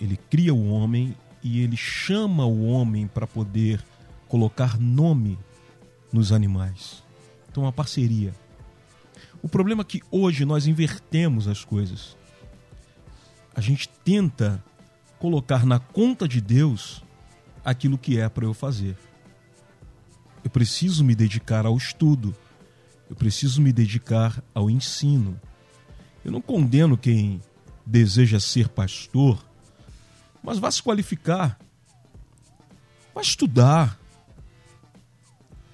ele 0.00 0.16
cria 0.16 0.54
o 0.54 0.70
homem 0.70 1.16
e 1.42 1.60
ele 1.60 1.76
chama 1.76 2.44
o 2.44 2.66
homem 2.66 3.06
para 3.06 3.26
poder 3.26 3.82
colocar 4.28 4.78
nome 4.78 5.38
nos 6.12 6.32
animais. 6.32 7.02
Então, 7.50 7.64
uma 7.64 7.72
parceria. 7.72 8.34
O 9.42 9.48
problema 9.48 9.82
é 9.82 9.84
que 9.84 10.02
hoje 10.10 10.44
nós 10.44 10.66
invertemos 10.66 11.48
as 11.48 11.64
coisas. 11.64 12.16
A 13.54 13.60
gente 13.60 13.88
tenta 13.88 14.62
colocar 15.18 15.66
na 15.66 15.78
conta 15.78 16.28
de 16.28 16.40
Deus 16.40 17.02
aquilo 17.64 17.98
que 17.98 18.18
é 18.18 18.28
para 18.28 18.44
eu 18.44 18.54
fazer. 18.54 18.96
Eu 20.44 20.50
preciso 20.50 21.04
me 21.04 21.14
dedicar 21.14 21.66
ao 21.66 21.76
estudo. 21.76 22.34
Eu 23.10 23.16
preciso 23.16 23.60
me 23.60 23.72
dedicar 23.72 24.42
ao 24.54 24.70
ensino. 24.70 25.40
Eu 26.24 26.32
não 26.32 26.40
condeno 26.40 26.96
quem 26.96 27.40
deseja 27.84 28.38
ser 28.38 28.68
pastor, 28.68 29.42
mas 30.42 30.58
vá 30.58 30.70
se 30.70 30.82
qualificar. 30.82 31.58
Vá 33.14 33.22
estudar. 33.22 33.98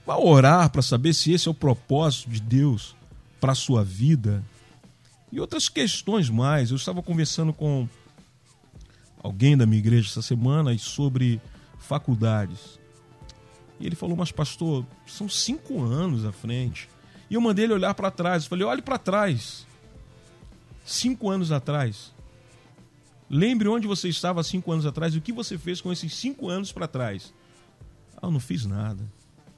Vá 0.07 0.17
orar 0.17 0.71
para 0.71 0.83
saber 0.83 1.15
se 1.15 1.33
esse 1.33 1.49
é 1.49 1.51
o 1.51 1.55
propósito 1.55 2.31
de 2.31 2.41
Deus 2.41 2.95
para 3.41 3.53
a 3.53 3.55
sua 3.55 3.83
vida. 3.83 4.45
E 5.33 5.41
outras 5.41 5.69
questões 5.69 6.31
mais. 6.31 6.71
Eu 6.71 6.77
estava 6.77 7.03
conversando 7.03 7.53
com 7.53 7.89
alguém 9.23 9.57
da 9.57 9.67
minha 9.67 9.79
igreja 9.79 10.09
essa 10.09 10.23
semana 10.23 10.77
sobre 10.79 11.41
faculdades. 11.79 12.79
E 13.81 13.87
ele 13.87 13.97
falou, 13.97 14.17
mas 14.17 14.31
pastor, 14.31 14.87
são 15.07 15.29
cinco 15.29 15.83
anos 15.83 16.25
à 16.25 16.33
frente. 16.33 16.89
E 17.29 17.35
eu 17.35 17.41
mandei 17.41 17.65
ele 17.65 17.75
olhar 17.75 17.95
para 17.95 18.11
trás. 18.11 18.45
Eu 18.45 18.51
falei, 18.51 18.65
olhe 18.65 18.83
para 18.83 18.99
trás. 18.99 19.67
Cinco 20.85 21.31
anos 21.31 21.51
atrás. 21.51 22.13
Lembre 23.29 23.69
onde 23.69 23.87
você 23.87 24.09
estava 24.09 24.43
cinco 24.43 24.71
anos 24.71 24.85
atrás 24.85 25.15
e 25.15 25.19
o 25.19 25.23
que 25.23 25.33
você 25.33 25.57
fez 25.57 25.81
com 25.81 25.91
esses 25.91 26.15
cinco 26.15 26.49
anos 26.49 26.71
para 26.71 26.87
trás. 26.87 27.33
Ah, 28.17 28.27
eu 28.27 28.31
não 28.31 28.39
fiz 28.39 28.67
nada. 28.67 29.03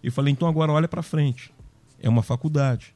Eu 0.03 0.13
falei, 0.13 0.33
então 0.33 0.47
agora 0.47 0.73
olha 0.73 0.87
para 0.87 1.03
frente. 1.03 1.53
É 2.01 2.09
uma 2.09 2.23
faculdade. 2.23 2.95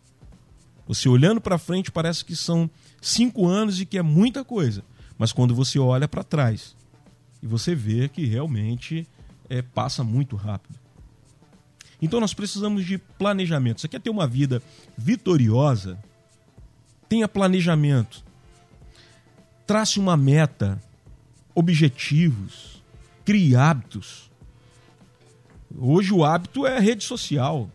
Você 0.87 1.09
olhando 1.09 1.41
para 1.41 1.59
frente 1.59 1.91
parece 1.91 2.25
que 2.25 2.37
são 2.37 2.71
cinco 3.01 3.47
anos 3.47 3.81
e 3.81 3.87
que 3.87 3.99
é 3.99 4.03
muita 4.03 4.45
coisa. 4.45 4.85
Mas 5.19 5.33
quando 5.33 5.55
você 5.55 5.79
olha 5.79 6.09
para 6.09 6.25
trás 6.25 6.77
e 7.43 7.47
você 7.47 7.75
vê 7.75 8.09
que 8.09 8.25
realmente 8.25 9.07
é, 9.49 9.61
passa 9.61 10.05
muito 10.05 10.37
rápido. 10.37 10.79
Então 12.01 12.21
nós 12.21 12.33
precisamos 12.33 12.87
de 12.87 12.97
planejamento. 12.97 13.81
Você 13.81 13.89
quer 13.89 14.01
ter 14.01 14.11
uma 14.11 14.27
vida 14.27 14.63
vitoriosa? 14.97 15.99
Tenha 17.11 17.27
planejamento. 17.27 18.23
Trace 19.67 19.99
uma 19.99 20.17
meta, 20.17 20.81
objetivos, 21.53 22.85
crie 23.25 23.57
hábitos. 23.57 24.31
Hoje 25.77 26.15
o 26.15 26.25
hábito 26.25 26.65
é 26.65 26.77
a 26.77 26.81
rede 26.81 27.03
social. 27.03 27.69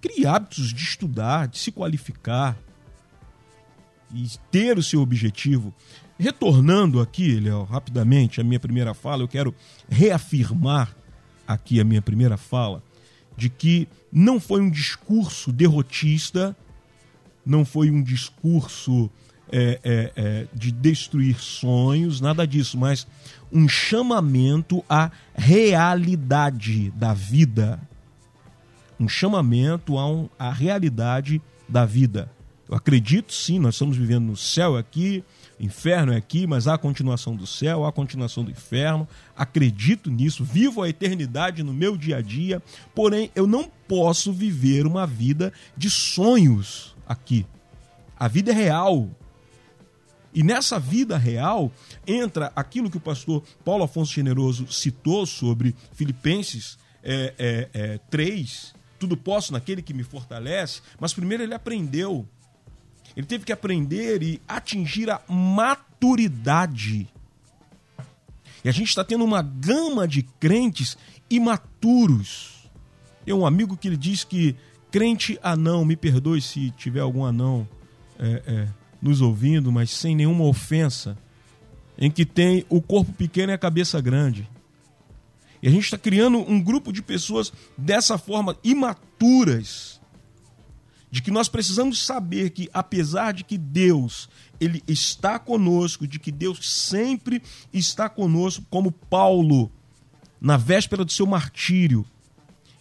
Crie 0.00 0.24
hábitos 0.24 0.72
de 0.72 0.80
estudar, 0.80 1.48
de 1.48 1.58
se 1.58 1.72
qualificar 1.72 2.56
e 4.14 4.24
ter 4.52 4.78
o 4.78 4.84
seu 4.84 5.00
objetivo. 5.00 5.74
Retornando 6.16 7.00
aqui, 7.00 7.40
Léo, 7.40 7.64
rapidamente, 7.64 8.40
a 8.40 8.44
minha 8.44 8.60
primeira 8.60 8.94
fala, 8.94 9.24
eu 9.24 9.28
quero 9.28 9.52
reafirmar 9.88 10.94
aqui 11.44 11.80
a 11.80 11.84
minha 11.84 12.00
primeira 12.00 12.36
fala, 12.36 12.84
de 13.36 13.50
que 13.50 13.88
não 14.12 14.38
foi 14.38 14.60
um 14.60 14.70
discurso 14.70 15.52
derrotista, 15.52 16.56
não 17.46 17.64
foi 17.64 17.90
um 17.90 18.02
discurso 18.02 19.08
é, 19.50 19.80
é, 19.84 20.12
é, 20.16 20.46
de 20.52 20.72
destruir 20.72 21.38
sonhos, 21.40 22.20
nada 22.20 22.44
disso, 22.44 22.76
mas 22.76 23.06
um 23.52 23.68
chamamento 23.68 24.84
à 24.88 25.10
realidade 25.36 26.90
da 26.90 27.14
vida. 27.14 27.80
Um 28.98 29.08
chamamento 29.08 29.98
à, 29.98 30.10
um, 30.10 30.28
à 30.36 30.50
realidade 30.50 31.40
da 31.68 31.84
vida. 31.84 32.28
Eu 32.68 32.74
acredito 32.74 33.32
sim, 33.32 33.60
nós 33.60 33.76
estamos 33.76 33.96
vivendo 33.96 34.24
no 34.24 34.36
céu 34.36 34.76
aqui, 34.76 35.22
inferno 35.60 36.12
é 36.12 36.16
aqui, 36.16 36.44
mas 36.48 36.66
há 36.66 36.74
a 36.74 36.78
continuação 36.78 37.36
do 37.36 37.46
céu, 37.46 37.84
há 37.84 37.90
a 37.90 37.92
continuação 37.92 38.42
do 38.42 38.50
inferno. 38.50 39.06
Acredito 39.36 40.10
nisso, 40.10 40.42
vivo 40.42 40.82
a 40.82 40.88
eternidade 40.88 41.62
no 41.62 41.72
meu 41.72 41.96
dia 41.96 42.16
a 42.16 42.20
dia, 42.20 42.60
porém 42.92 43.30
eu 43.36 43.46
não 43.46 43.70
posso 43.86 44.32
viver 44.32 44.84
uma 44.84 45.06
vida 45.06 45.52
de 45.76 45.88
sonhos 45.88 46.95
aqui. 47.06 47.46
A 48.18 48.28
vida 48.28 48.50
é 48.50 48.54
real, 48.54 49.10
e 50.36 50.42
nessa 50.42 50.78
vida 50.78 51.16
real 51.16 51.72
entra 52.06 52.52
aquilo 52.54 52.90
que 52.90 52.98
o 52.98 53.00
pastor 53.00 53.42
Paulo 53.64 53.84
Afonso 53.84 54.12
Generoso 54.12 54.70
citou 54.70 55.24
sobre 55.24 55.74
Filipenses 55.92 56.78
é, 57.02 57.32
é, 57.38 57.70
é, 57.72 57.98
3, 58.10 58.74
tudo 58.98 59.16
posso 59.16 59.50
naquele 59.52 59.80
que 59.80 59.94
me 59.94 60.02
fortalece, 60.02 60.82
mas 61.00 61.14
primeiro 61.14 61.42
ele 61.42 61.54
aprendeu. 61.54 62.28
Ele 63.16 63.26
teve 63.26 63.46
que 63.46 63.52
aprender 63.52 64.22
e 64.22 64.38
atingir 64.46 65.10
a 65.10 65.22
maturidade. 65.26 67.08
E 68.62 68.68
a 68.68 68.72
gente 68.72 68.88
está 68.88 69.02
tendo 69.02 69.24
uma 69.24 69.40
gama 69.40 70.06
de 70.06 70.22
crentes 70.22 70.98
imaturos. 71.30 72.68
Tem 73.24 73.32
um 73.32 73.46
amigo 73.46 73.74
que 73.74 73.88
ele 73.88 73.96
diz 73.96 74.22
que 74.22 74.54
crente 74.96 75.38
anão, 75.42 75.84
me 75.84 75.94
perdoe 75.94 76.40
se 76.40 76.70
tiver 76.70 77.00
algum 77.00 77.22
anão 77.22 77.68
é, 78.18 78.42
é, 78.46 78.68
nos 78.98 79.20
ouvindo, 79.20 79.70
mas 79.70 79.90
sem 79.90 80.16
nenhuma 80.16 80.44
ofensa, 80.44 81.18
em 81.98 82.10
que 82.10 82.24
tem 82.24 82.64
o 82.70 82.80
corpo 82.80 83.12
pequeno 83.12 83.52
e 83.52 83.54
a 83.54 83.58
cabeça 83.58 84.00
grande. 84.00 84.48
E 85.62 85.68
a 85.68 85.70
gente 85.70 85.84
está 85.84 85.98
criando 85.98 86.38
um 86.38 86.58
grupo 86.58 86.94
de 86.94 87.02
pessoas 87.02 87.52
dessa 87.76 88.16
forma, 88.16 88.56
imaturas, 88.64 90.00
de 91.10 91.20
que 91.20 91.30
nós 91.30 91.46
precisamos 91.46 92.02
saber 92.02 92.48
que, 92.48 92.70
apesar 92.72 93.34
de 93.34 93.44
que 93.44 93.58
Deus 93.58 94.30
ele 94.58 94.82
está 94.88 95.38
conosco, 95.38 96.08
de 96.08 96.18
que 96.18 96.32
Deus 96.32 96.72
sempre 96.72 97.42
está 97.70 98.08
conosco, 98.08 98.64
como 98.70 98.90
Paulo, 98.90 99.70
na 100.40 100.56
véspera 100.56 101.04
do 101.04 101.12
seu 101.12 101.26
martírio, 101.26 102.02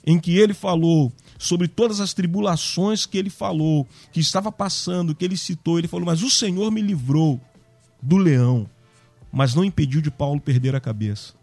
em 0.05 0.17
que 0.17 0.37
ele 0.37 0.53
falou 0.53 1.11
sobre 1.37 1.67
todas 1.67 1.99
as 1.99 2.13
tribulações 2.13 3.05
que 3.05 3.17
ele 3.17 3.29
falou, 3.29 3.87
que 4.11 4.19
estava 4.19 4.51
passando, 4.51 5.15
que 5.15 5.25
ele 5.25 5.37
citou. 5.37 5.77
Ele 5.77 5.87
falou: 5.87 6.05
Mas 6.05 6.23
o 6.23 6.29
Senhor 6.29 6.71
me 6.71 6.81
livrou 6.81 7.39
do 8.01 8.17
leão, 8.17 8.69
mas 9.31 9.53
não 9.53 9.63
impediu 9.63 10.01
de 10.01 10.11
Paulo 10.11 10.39
perder 10.39 10.75
a 10.75 10.79
cabeça. 10.79 11.33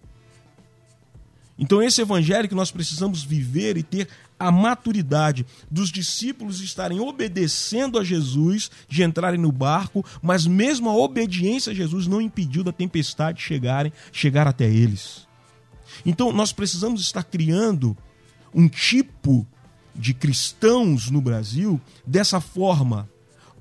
Então, 1.59 1.82
esse 1.82 2.01
evangelho 2.01 2.49
que 2.49 2.55
nós 2.55 2.70
precisamos 2.70 3.22
viver 3.22 3.76
e 3.76 3.82
ter 3.82 4.09
a 4.38 4.51
maturidade 4.51 5.47
dos 5.70 5.93
discípulos 5.93 6.61
estarem 6.61 6.99
obedecendo 6.99 7.99
a 7.99 8.05
Jesus, 8.05 8.70
de 8.88 9.05
entrarem 9.05 9.38
no 9.38 9.53
barco, 9.53 10.05
mas 10.20 10.47
mesmo 10.47 10.90
a 10.90 10.97
obediência 10.97 11.70
a 11.70 11.74
Jesus 11.74 12.09
não 12.09 12.20
impediu 12.20 12.64
da 12.64 12.72
tempestade 12.72 13.40
chegarem, 13.40 13.93
chegar 14.11 14.49
até 14.49 14.68
eles. 14.68 15.28
Então, 16.05 16.32
nós 16.32 16.53
precisamos 16.53 17.01
estar 17.01 17.22
criando 17.22 17.97
um 18.53 18.68
tipo 18.68 19.47
de 19.95 20.14
cristãos 20.14 21.11
no 21.11 21.20
Brasil 21.20 21.80
dessa 22.07 22.40
forma, 22.40 23.09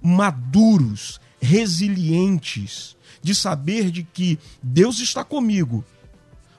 maduros, 0.02 1.20
resilientes, 1.40 2.96
de 3.22 3.36
saber 3.36 3.92
de 3.92 4.04
que 4.04 4.40
Deus 4.62 5.00
está 5.00 5.24
comigo, 5.24 5.84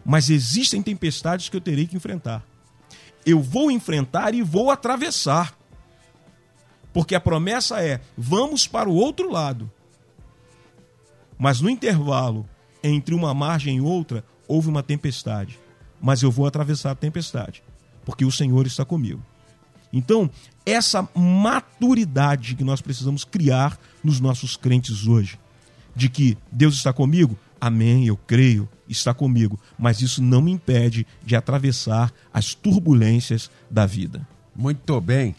mas 0.04 0.30
existem 0.30 0.82
tempestades 0.82 1.48
que 1.48 1.56
eu 1.56 1.60
terei 1.60 1.86
que 1.86 1.96
enfrentar. 1.96 2.44
Eu 3.24 3.40
vou 3.40 3.70
enfrentar 3.70 4.34
e 4.34 4.42
vou 4.42 4.70
atravessar. 4.70 5.56
Porque 6.92 7.14
a 7.14 7.20
promessa 7.20 7.80
é: 7.82 8.00
vamos 8.16 8.66
para 8.66 8.88
o 8.88 8.94
outro 8.94 9.30
lado. 9.30 9.70
Mas 11.38 11.60
no 11.60 11.70
intervalo 11.70 12.48
entre 12.82 13.14
uma 13.14 13.32
margem 13.32 13.76
e 13.76 13.80
outra, 13.80 14.24
houve 14.46 14.68
uma 14.68 14.82
tempestade. 14.82 15.58
Mas 16.00 16.22
eu 16.22 16.30
vou 16.30 16.46
atravessar 16.46 16.90
a 16.90 16.96
tempestade, 16.96 17.62
porque 18.04 18.24
o 18.24 18.32
Senhor 18.32 18.66
está 18.66 18.84
comigo. 18.84 19.24
Então, 19.92 20.30
essa 20.64 21.06
maturidade 21.14 22.54
que 22.54 22.64
nós 22.64 22.80
precisamos 22.80 23.24
criar 23.24 23.78
nos 24.02 24.20
nossos 24.20 24.56
crentes 24.56 25.06
hoje, 25.06 25.38
de 25.94 26.08
que 26.08 26.38
Deus 26.50 26.74
está 26.76 26.92
comigo, 26.92 27.38
amém, 27.60 28.06
eu 28.06 28.16
creio, 28.16 28.68
está 28.88 29.12
comigo, 29.12 29.60
mas 29.78 30.00
isso 30.00 30.22
não 30.22 30.40
me 30.40 30.50
impede 30.50 31.06
de 31.22 31.36
atravessar 31.36 32.12
as 32.32 32.54
turbulências 32.54 33.50
da 33.70 33.84
vida. 33.84 34.26
Muito 34.54 35.00
bem. 35.00 35.34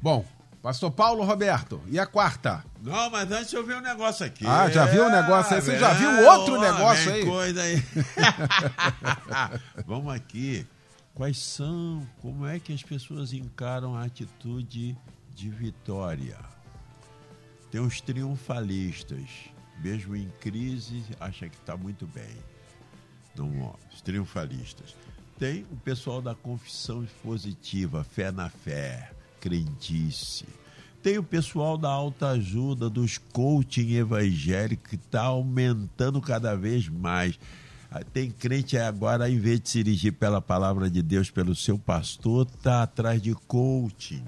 Bom, 0.00 0.24
Pastor 0.62 0.90
Paulo 0.90 1.24
Roberto, 1.24 1.80
e 1.86 1.98
a 1.98 2.06
quarta? 2.06 2.64
Não, 2.82 3.10
mas 3.10 3.30
antes 3.30 3.52
eu 3.52 3.64
vi 3.66 3.74
um 3.74 3.80
negócio 3.80 4.26
aqui. 4.26 4.46
Ah, 4.46 4.68
já 4.68 4.86
viu 4.86 5.04
o 5.04 5.06
um 5.06 5.10
negócio 5.10 5.54
aí? 5.54 5.62
Você 5.62 5.72
é, 5.72 5.78
já 5.78 5.92
viu 5.94 6.28
outro 6.28 6.54
oh, 6.54 6.60
negócio 6.60 7.12
aí? 7.12 7.24
Coisa 7.24 7.62
aí. 7.62 7.82
Vamos 9.86 10.12
aqui. 10.12 10.66
Quais 11.18 11.38
são, 11.38 12.06
como 12.22 12.46
é 12.46 12.60
que 12.60 12.72
as 12.72 12.84
pessoas 12.84 13.32
encaram 13.32 13.96
a 13.96 14.04
atitude 14.04 14.96
de 15.34 15.50
vitória? 15.50 16.38
Tem 17.72 17.80
os 17.80 18.00
triunfalistas, 18.00 19.28
mesmo 19.82 20.14
em 20.14 20.28
crise, 20.40 21.02
acha 21.18 21.48
que 21.48 21.56
está 21.56 21.76
muito 21.76 22.06
bem. 22.06 22.36
Ó, 23.36 23.74
os 23.92 24.00
triunfalistas. 24.00 24.94
Tem 25.36 25.66
o 25.72 25.76
pessoal 25.78 26.22
da 26.22 26.36
confissão 26.36 27.04
positiva, 27.20 28.04
fé 28.04 28.30
na 28.30 28.48
fé, 28.48 29.10
crendice. 29.40 30.46
Tem 31.02 31.18
o 31.18 31.24
pessoal 31.24 31.76
da 31.76 31.88
alta 31.88 32.28
ajuda, 32.28 32.88
dos 32.88 33.18
coaching 33.18 33.94
evangélico, 33.94 34.88
que 34.88 34.94
está 34.94 35.22
aumentando 35.22 36.20
cada 36.20 36.54
vez 36.54 36.88
mais. 36.88 37.36
Ah, 37.90 38.04
tem 38.04 38.30
crente 38.30 38.76
agora, 38.76 39.30
em 39.30 39.38
vez 39.38 39.60
de 39.60 39.70
se 39.70 39.82
dirigir 39.82 40.12
pela 40.12 40.42
palavra 40.42 40.90
de 40.90 41.00
Deus, 41.00 41.30
pelo 41.30 41.54
seu 41.54 41.78
pastor, 41.78 42.46
está 42.46 42.82
atrás 42.82 43.20
de 43.22 43.34
coaching. 43.34 44.24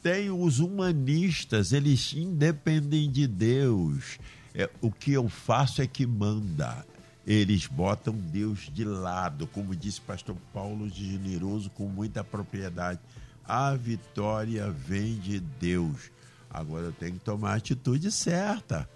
Tem 0.00 0.30
os 0.30 0.60
humanistas, 0.60 1.72
eles 1.72 2.12
independem 2.12 3.10
de 3.10 3.26
Deus. 3.26 4.18
É, 4.54 4.70
o 4.80 4.92
que 4.92 5.12
eu 5.12 5.28
faço 5.28 5.82
é 5.82 5.88
que 5.88 6.06
manda. 6.06 6.86
Eles 7.26 7.66
botam 7.66 8.14
Deus 8.14 8.70
de 8.72 8.84
lado, 8.84 9.46
como 9.48 9.74
disse 9.74 10.00
pastor 10.00 10.36
Paulo 10.54 10.88
de 10.88 11.12
Generoso, 11.12 11.68
com 11.70 11.88
muita 11.88 12.22
propriedade. 12.22 13.00
A 13.44 13.74
vitória 13.74 14.70
vem 14.70 15.16
de 15.18 15.40
Deus. 15.40 16.12
Agora 16.48 16.86
eu 16.86 16.92
tenho 16.92 17.14
que 17.14 17.20
tomar 17.20 17.52
a 17.52 17.56
atitude 17.56 18.10
certa. 18.12 18.88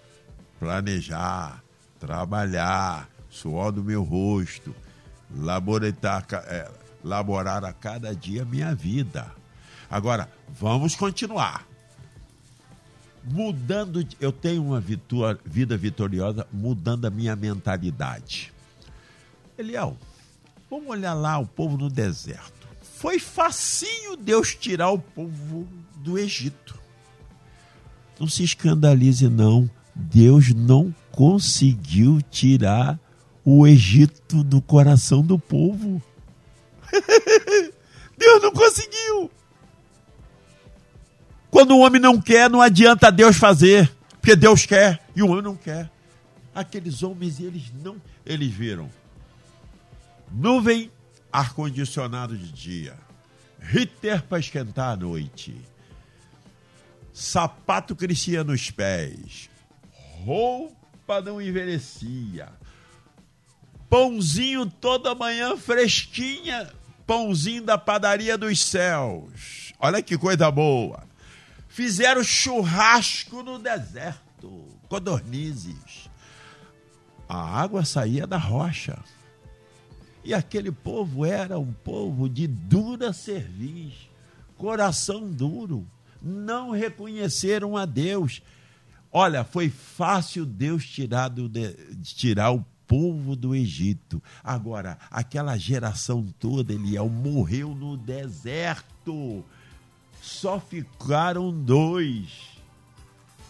Planejar, 0.59 1.61
trabalhar, 1.99 3.09
suor 3.33 3.71
do 3.71 3.83
meu 3.83 4.03
rosto, 4.03 4.73
laboretar, 5.35 6.25
é, 6.45 6.69
laborar 7.03 7.65
a 7.65 7.73
cada 7.73 8.15
dia 8.15 8.45
minha 8.45 8.75
vida. 8.75 9.31
Agora, 9.89 10.29
vamos 10.47 10.95
continuar. 10.95 11.67
Mudando, 13.23 14.05
eu 14.19 14.31
tenho 14.31 14.63
uma 14.63 14.79
vitor, 14.79 15.39
vida 15.43 15.75
vitoriosa 15.75 16.45
mudando 16.51 17.05
a 17.05 17.09
minha 17.09 17.35
mentalidade. 17.35 18.53
Eliel, 19.57 19.97
vamos 20.69 20.89
olhar 20.89 21.13
lá 21.13 21.39
o 21.39 21.47
povo 21.47 21.75
no 21.75 21.89
deserto. 21.89 22.67
Foi 22.81 23.17
facinho 23.17 24.15
Deus 24.15 24.53
tirar 24.55 24.91
o 24.91 24.99
povo 24.99 25.67
do 25.97 26.19
Egito. 26.19 26.79
Não 28.19 28.27
se 28.27 28.43
escandalize, 28.43 29.27
não. 29.27 29.69
Deus 29.95 30.53
não 30.53 30.93
conseguiu 31.11 32.21
tirar 32.21 32.99
o 33.45 33.67
Egito 33.67 34.43
do 34.43 34.61
coração 34.61 35.21
do 35.21 35.37
povo. 35.37 36.01
Deus 38.17 38.41
não 38.41 38.51
conseguiu. 38.51 39.29
Quando 41.49 41.75
o 41.75 41.79
homem 41.79 42.01
não 42.01 42.19
quer, 42.19 42.49
não 42.49 42.61
adianta 42.61 43.11
Deus 43.11 43.37
fazer, 43.37 43.91
porque 44.19 44.35
Deus 44.35 44.65
quer 44.65 45.05
e 45.15 45.21
o 45.21 45.29
homem 45.29 45.43
não 45.43 45.55
quer. 45.55 45.91
Aqueles 46.55 47.03
homens, 47.03 47.39
eles 47.39 47.71
não, 47.83 48.01
eles 48.25 48.51
viram 48.51 48.89
nuvem, 50.33 50.91
ar-condicionado 51.31 52.35
de 52.35 52.51
dia, 52.51 52.95
heater 53.73 54.23
para 54.23 54.39
esquentar 54.39 54.93
à 54.93 54.95
noite, 54.95 55.55
sapato 57.13 57.95
crescia 57.95 58.43
nos 58.43 58.71
pés, 58.71 59.49
roupa 60.25 61.21
não 61.21 61.39
envelhecia, 61.41 62.49
pãozinho 63.93 64.65
toda 64.65 65.13
manhã 65.13 65.55
fresquinha, 65.55 66.67
pãozinho 67.05 67.61
da 67.61 67.77
padaria 67.77 68.35
dos 68.35 68.59
céus. 68.59 69.71
Olha 69.77 70.01
que 70.01 70.17
coisa 70.17 70.49
boa. 70.49 71.03
Fizeram 71.67 72.23
churrasco 72.23 73.43
no 73.43 73.59
deserto, 73.59 74.67
codornizes. 74.89 76.09
A 77.29 77.37
água 77.61 77.85
saía 77.85 78.25
da 78.25 78.35
rocha. 78.35 78.97
E 80.23 80.33
aquele 80.33 80.71
povo 80.71 81.23
era 81.23 81.59
um 81.59 81.71
povo 81.71 82.27
de 82.27 82.47
dura 82.47 83.13
cerviz, 83.13 83.93
coração 84.57 85.29
duro. 85.29 85.87
Não 86.19 86.71
reconheceram 86.71 87.77
a 87.77 87.85
Deus. 87.85 88.41
Olha, 89.11 89.43
foi 89.43 89.69
fácil 89.69 90.47
Deus 90.47 90.83
tirar, 90.83 91.27
do, 91.27 91.47
tirar 92.01 92.53
o 92.53 92.65
povo 92.87 93.35
do 93.35 93.55
Egito. 93.55 94.21
Agora, 94.43 94.97
aquela 95.09 95.57
geração 95.57 96.25
toda, 96.39 96.73
Eliel, 96.73 97.09
morreu 97.09 97.75
no 97.75 97.97
deserto. 97.97 99.43
Só 100.21 100.59
ficaram 100.59 101.51
dois 101.51 102.53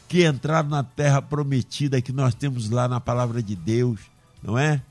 que 0.08 0.28
entraram 0.28 0.70
na 0.70 0.84
terra 0.84 1.22
prometida 1.22 2.02
que 2.02 2.12
nós 2.12 2.36
temos 2.36 2.70
lá 2.70 2.88
na 2.88 3.00
palavra 3.00 3.42
de 3.42 3.56
Deus, 3.56 4.00
não 4.42 4.58
é? 4.58 4.82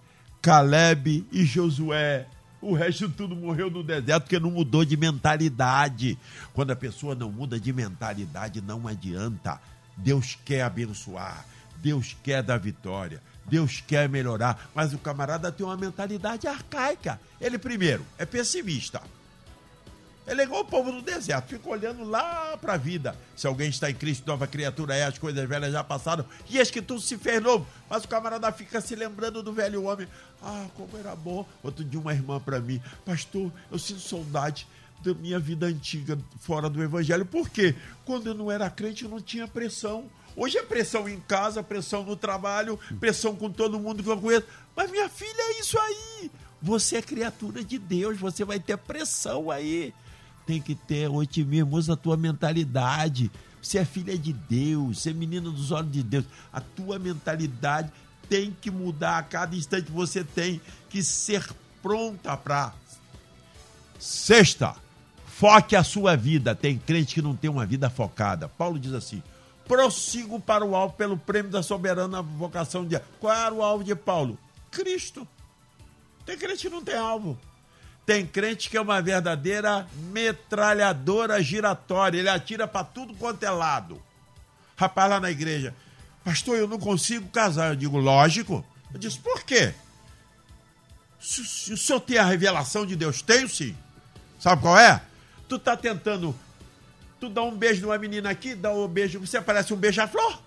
Caleb 0.41 1.25
e 1.31 1.45
Josué. 1.45 2.27
O 2.61 2.75
resto 2.75 3.09
tudo 3.09 3.35
morreu 3.35 3.71
no 3.71 3.83
deserto 3.83 4.25
porque 4.25 4.39
não 4.39 4.51
mudou 4.51 4.85
de 4.85 4.97
mentalidade. 4.97 6.19
Quando 6.53 6.71
a 6.73 6.77
pessoa 6.77 7.15
não 7.15 7.31
muda 7.31 7.59
de 7.59 7.73
mentalidade, 7.73 8.61
não 8.61 8.87
adianta. 8.87 9.61
Deus 9.97 10.39
quer 10.45 10.63
abençoar, 10.63 11.47
Deus 11.77 12.17
quer 12.23 12.43
dar 12.43 12.59
vitória. 12.59 13.21
Deus 13.47 13.83
quer 13.87 14.09
melhorar, 14.09 14.71
mas 14.75 14.93
o 14.93 14.99
camarada 14.99 15.53
tem 15.53 15.65
uma 15.65 15.77
mentalidade 15.77 16.47
arcaica. 16.47 17.21
Ele, 17.41 17.59
primeiro, 17.59 18.05
é 18.19 18.25
pessimista. 18.25 19.03
Ele 20.27 20.41
é 20.41 20.45
igual 20.45 20.61
o 20.61 20.65
povo 20.65 20.93
do 20.93 21.03
deserto, 21.03 21.49
fica 21.49 21.69
olhando 21.69 22.05
lá 22.05 22.57
para 22.57 22.75
a 22.75 22.77
vida. 22.77 23.17
Se 23.35 23.47
alguém 23.47 23.69
está 23.69 23.91
em 23.91 23.95
Cristo, 23.95 24.25
nova 24.25 24.47
criatura 24.47 24.95
é, 24.95 25.05
as 25.05 25.19
coisas 25.19 25.49
velhas 25.49 25.73
já 25.73 25.83
passaram, 25.83 26.25
e 26.49 26.61
as 26.61 26.71
que 26.71 26.81
tudo 26.81 27.01
se 27.01 27.19
fez 27.19 27.43
novo. 27.43 27.67
Mas 27.91 28.05
o 28.05 28.09
camarada 28.09 28.51
fica 28.53 28.81
se 28.81 28.95
lembrando 28.95 29.43
do 29.43 29.53
velho 29.53 29.83
homem. 29.83 30.07
Ah, 30.41 30.67
como 30.77 30.97
era 30.97 31.17
bom. 31.17 31.47
Outro 31.63 31.85
dia, 31.85 31.99
uma 31.99 32.13
irmã 32.13 32.39
para 32.39 32.61
mim, 32.61 32.81
pastor, 33.05 33.51
eu 33.71 33.79
sinto 33.79 34.01
saudade 34.01 34.67
da 35.03 35.13
minha 35.13 35.41
vida 35.41 35.67
antiga 35.67 36.17
fora 36.39 36.71
do 36.71 36.81
evangelho. 36.81 37.27
Por 37.27 37.51
quê? 37.51 37.75
Quando 38.05 38.29
eu 38.29 38.35
não 38.35 38.51
era 38.51 38.71
crente, 38.71 39.03
eu 39.03 39.11
não 39.11 39.21
tinha 39.21 39.49
pressão. 39.49 40.09
Hoje 40.37 40.59
é 40.59 40.63
pressão 40.63 41.09
em 41.09 41.21
casa, 41.21 41.63
pressão 41.63 42.05
no 42.05 42.17
trabalho, 42.17 42.79
pressão 42.99 43.37
com 43.37 43.51
todo 43.51 43.79
mundo 43.79 44.03
que 44.03 44.09
eu 44.09 44.19
conheço. 44.19 44.47
Mas 44.75 44.91
minha 44.91 45.09
filha, 45.09 45.31
é 45.31 45.61
isso 45.61 45.79
aí. 45.79 46.31
Você 46.61 46.97
é 46.97 47.03
criatura 47.03 47.63
de 47.63 47.79
Deus, 47.79 48.19
você 48.19 48.45
vai 48.45 48.59
ter 48.59 48.77
pressão 48.79 49.51
aí. 49.51 49.93
Tem 50.47 50.61
que 50.61 50.75
ter 50.75 51.09
otimismo, 51.09 51.77
usa 51.77 51.93
a 51.93 51.97
tua 51.97 52.17
mentalidade. 52.17 53.31
Você 53.61 53.79
é 53.79 53.85
filha 53.85 54.17
de 54.17 54.33
Deus, 54.33 55.01
você 55.01 55.11
é 55.11 55.13
menina 55.13 55.51
dos 55.51 55.71
olhos 55.71 55.93
de 55.93 56.03
Deus. 56.03 56.25
A 56.53 56.61
tua 56.61 56.99
mentalidade 56.99 57.93
tem 58.29 58.57
que 58.61 58.71
mudar 58.71 59.19
a 59.19 59.23
cada 59.23 59.55
instante. 59.55 59.91
Você 59.91 60.25
tem 60.25 60.61
que 60.89 61.03
ser 61.03 61.49
pronta 61.83 62.37
para. 62.37 62.73
Sexta, 63.99 64.75
foque 65.27 65.77
a 65.77 65.85
sua 65.85 66.17
vida. 66.17 66.55
Tem 66.55 66.79
crente 66.79 67.15
que 67.15 67.23
não 67.23 67.37
tem 67.37 67.51
uma 67.51 67.67
vida 67.67 67.91
focada. 67.91 68.49
Paulo 68.49 68.79
diz 68.79 68.93
assim: 68.93 69.23
prossigo 69.67 70.41
para 70.41 70.65
o 70.65 70.75
alvo 70.75 70.95
pelo 70.95 71.17
prêmio 71.17 71.51
da 71.51 71.63
soberana 71.63 72.23
vocação 72.23 72.85
de. 72.85 72.99
Qual 73.21 73.35
era 73.35 73.55
o 73.55 73.63
alvo 73.63 73.85
de 73.85 73.95
Paulo? 73.95 74.39
Cristo. 74.71 75.27
Tem 76.25 76.37
crente 76.37 76.63
que 76.63 76.71
não 76.71 76.83
tem 76.83 76.97
alvo. 76.97 77.39
Tem 78.05 78.27
crente 78.27 78.69
que 78.69 78.77
é 78.77 78.81
uma 78.81 79.01
verdadeira 79.01 79.87
metralhadora 80.11 81.43
giratória. 81.43 82.19
Ele 82.19 82.29
atira 82.29 82.67
para 82.67 82.85
tudo 82.85 83.15
quanto 83.15 83.43
é 83.45 83.51
lado. 83.51 84.03
Rapaz, 84.77 85.11
lá 85.11 85.21
na 85.21 85.31
igreja, 85.31 85.75
pastor, 86.25 86.57
eu 86.57 86.67
não 86.67 86.79
consigo 86.79 87.29
casar. 87.29 87.71
Eu 87.71 87.77
digo, 87.77 87.99
lógico. 87.99 88.65
Eu 88.93 88.99
disse, 88.99 89.19
por 89.19 89.43
quê? 89.43 89.75
Se, 91.21 91.45
se 91.45 91.73
o 91.73 91.79
senhor 91.79 92.01
tem 92.01 92.19
a 92.19 92.25
revelação 92.25 92.85
de 92.85 92.97
Deus, 92.97 93.23
tenho 93.23 93.49
sim. 93.49 93.77
Sabe 94.41 94.63
qual 94.63 94.77
é? 94.77 95.01
Tu 95.49 95.59
tá 95.59 95.77
tentando 95.77 96.35
Tu 97.23 97.29
dá 97.29 97.41
um 97.41 97.57
beijo 97.57 97.83
numa 97.83 97.97
menina 97.99 98.31
aqui, 98.31 98.53
dá 98.53 98.73
um 98.73 98.89
beijo, 98.89 99.21
você 99.21 99.41
parece 99.41 99.73
um 99.73 99.77
beija-flor. 99.77 100.43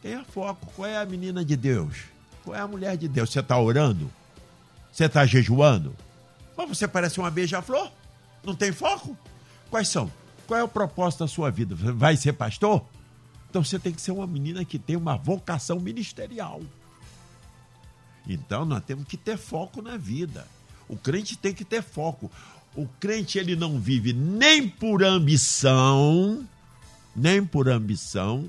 Tenha 0.00 0.22
foco. 0.22 0.70
Qual 0.76 0.88
é 0.88 0.96
a 0.96 1.04
menina 1.04 1.44
de 1.44 1.56
Deus? 1.56 2.04
Qual 2.44 2.54
é 2.54 2.60
a 2.60 2.68
mulher 2.68 2.96
de 2.96 3.08
Deus? 3.08 3.32
Você 3.32 3.40
está 3.40 3.58
orando? 3.58 4.08
Você 4.92 5.06
está 5.06 5.26
jejuando? 5.26 5.92
Mas 6.56 6.68
você 6.68 6.86
parece 6.86 7.18
uma 7.18 7.32
beija-flor? 7.32 7.90
Não 8.44 8.54
tem 8.54 8.70
foco? 8.70 9.18
Quais 9.68 9.88
são? 9.88 10.08
Qual 10.46 10.60
é 10.60 10.62
o 10.62 10.68
propósito 10.68 11.24
da 11.24 11.26
sua 11.26 11.50
vida? 11.50 11.74
Vai 11.74 12.16
ser 12.16 12.34
pastor? 12.34 12.84
Então 13.50 13.64
você 13.64 13.76
tem 13.76 13.92
que 13.92 14.00
ser 14.00 14.12
uma 14.12 14.24
menina 14.24 14.64
que 14.64 14.78
tem 14.78 14.94
uma 14.94 15.16
vocação 15.16 15.80
ministerial. 15.80 16.62
Então 18.24 18.64
nós 18.64 18.84
temos 18.84 19.04
que 19.08 19.16
ter 19.16 19.36
foco 19.36 19.82
na 19.82 19.96
vida. 19.96 20.46
O 20.88 20.96
crente 20.96 21.36
tem 21.36 21.52
que 21.52 21.64
ter 21.64 21.82
foco 21.82 22.30
o 22.74 22.86
crente 23.00 23.38
ele 23.38 23.56
não 23.56 23.80
vive 23.80 24.12
nem 24.12 24.68
por 24.68 25.02
ambição, 25.02 26.46
nem 27.14 27.44
por 27.44 27.68
ambição, 27.68 28.48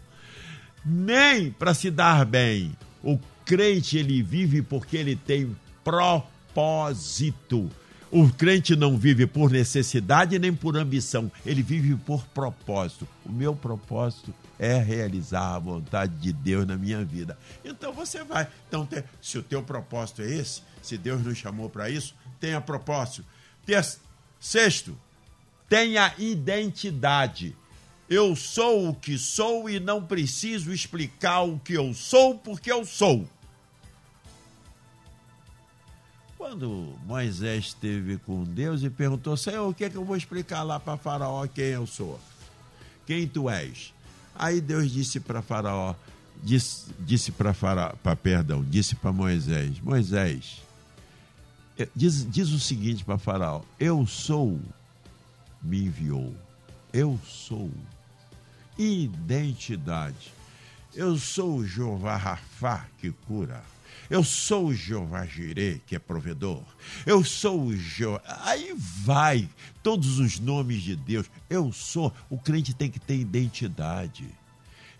nem 0.86 1.51
para 1.51 1.74
se 1.74 1.89
dar 1.89 2.26
bem. 2.26 2.76
O 3.03 3.17
crente 3.45 3.97
ele 3.97 4.22
vive 4.22 4.61
porque 4.61 4.97
ele 4.97 5.15
tem 5.15 5.55
propósito. 5.84 7.70
O 8.11 8.28
crente 8.30 8.76
não 8.76 8.97
vive 8.97 9.28
por 9.28 9.51
necessidade 9.51 10.39
nem 10.39 10.53
por 10.53 10.76
ambição, 10.76 11.32
ele 11.45 11.61
vive 11.61 11.95
por 11.95 12.26
propósito. 12.28 13.07
O 13.24 13.32
meu 13.32 13.55
propósito 13.55 14.34
é 14.57 14.78
realizar 14.78 15.55
a 15.55 15.59
vontade 15.59 16.15
de 16.17 16.34
Deus 16.34 16.65
na 16.65 16.76
minha 16.76 17.05
vida. 17.05 17.38
Então 17.63 17.93
você 17.93 18.24
vai. 18.24 18.47
Então, 18.67 18.88
se 19.22 19.38
o 19.38 19.43
teu 19.43 19.61
propósito 19.61 20.24
é 20.24 20.32
esse, 20.32 20.63
se 20.82 20.97
Deus 20.97 21.24
nos 21.24 21.38
chamou 21.38 21.70
para 21.70 21.89
isso, 21.89 22.15
tenha 22.39 22.59
propósito. 22.59 23.24
Sexto, 24.40 24.98
tenha 25.68 26.14
identidade. 26.18 27.56
Eu 28.10 28.36
sou 28.36 28.90
o 28.90 28.96
que 28.96 29.18
sou 29.18 29.70
e 29.70 29.80
não 29.80 30.04
preciso 30.04 30.74
explicar 30.74 31.42
o 31.42 31.60
que 31.60 31.74
eu 31.74 31.94
sou 31.94 32.36
porque 32.40 32.72
eu 32.72 32.84
sou. 32.86 33.28
Quando 36.40 36.96
Moisés 37.06 37.66
esteve 37.66 38.18
com 38.18 38.44
Deus 38.44 38.82
e 38.82 38.90
perguntou: 38.90 39.36
Senhor, 39.36 39.68
o 39.68 39.74
que 39.74 39.84
é 39.84 39.90
que 39.90 39.98
eu 39.98 40.06
vou 40.06 40.16
explicar 40.16 40.64
lá 40.64 40.80
para 40.80 40.98
Faraó 40.98 41.46
quem 41.46 41.66
eu 41.66 41.86
sou? 41.86 42.20
Quem 43.06 43.28
tu 43.28 43.50
és? 43.50 43.94
Aí 44.34 44.62
Deus 44.62 44.90
disse 44.90 45.20
para 45.20 45.42
Faraó, 45.42 45.94
disse, 46.42 46.86
disse 47.00 47.32
para 47.32 47.54
Faraó, 47.54 47.92
perdão, 48.24 48.64
disse 48.64 48.96
para 48.96 49.12
Moisés: 49.12 49.80
Moisés, 49.82 50.62
diz, 51.96 52.30
diz 52.30 52.50
o 52.50 52.60
seguinte 52.60 53.04
para 53.04 53.18
Faraó: 53.18 53.62
Eu 53.80 54.06
sou, 54.08 54.60
me 55.62 55.86
enviou. 55.86 56.36
Eu 56.92 57.20
sou. 57.26 57.70
Identidade. 58.78 60.34
Eu 60.96 61.18
sou 61.18 61.66
Jeová 61.66 62.16
Rafá 62.16 62.88
que 62.98 63.12
cura. 63.12 63.64
Eu 64.10 64.24
sou 64.24 64.74
Jeová 64.74 65.26
Jirê, 65.26 65.80
que 65.86 65.96
é 65.96 66.00
provedor. 66.00 66.64
Eu 67.06 67.24
sou 67.24 67.76
Jeová. 67.76 68.22
Aí 68.44 68.74
vai, 68.76 69.48
todos 69.84 70.18
os 70.18 70.40
nomes 70.40 70.82
de 70.82 70.96
Deus. 70.96 71.30
Eu 71.50 71.72
sou. 71.72 72.12
O 72.30 72.38
crente 72.38 72.74
tem 72.74 72.90
que 72.90 73.00
ter 73.00 73.18
identidade. 73.18 74.28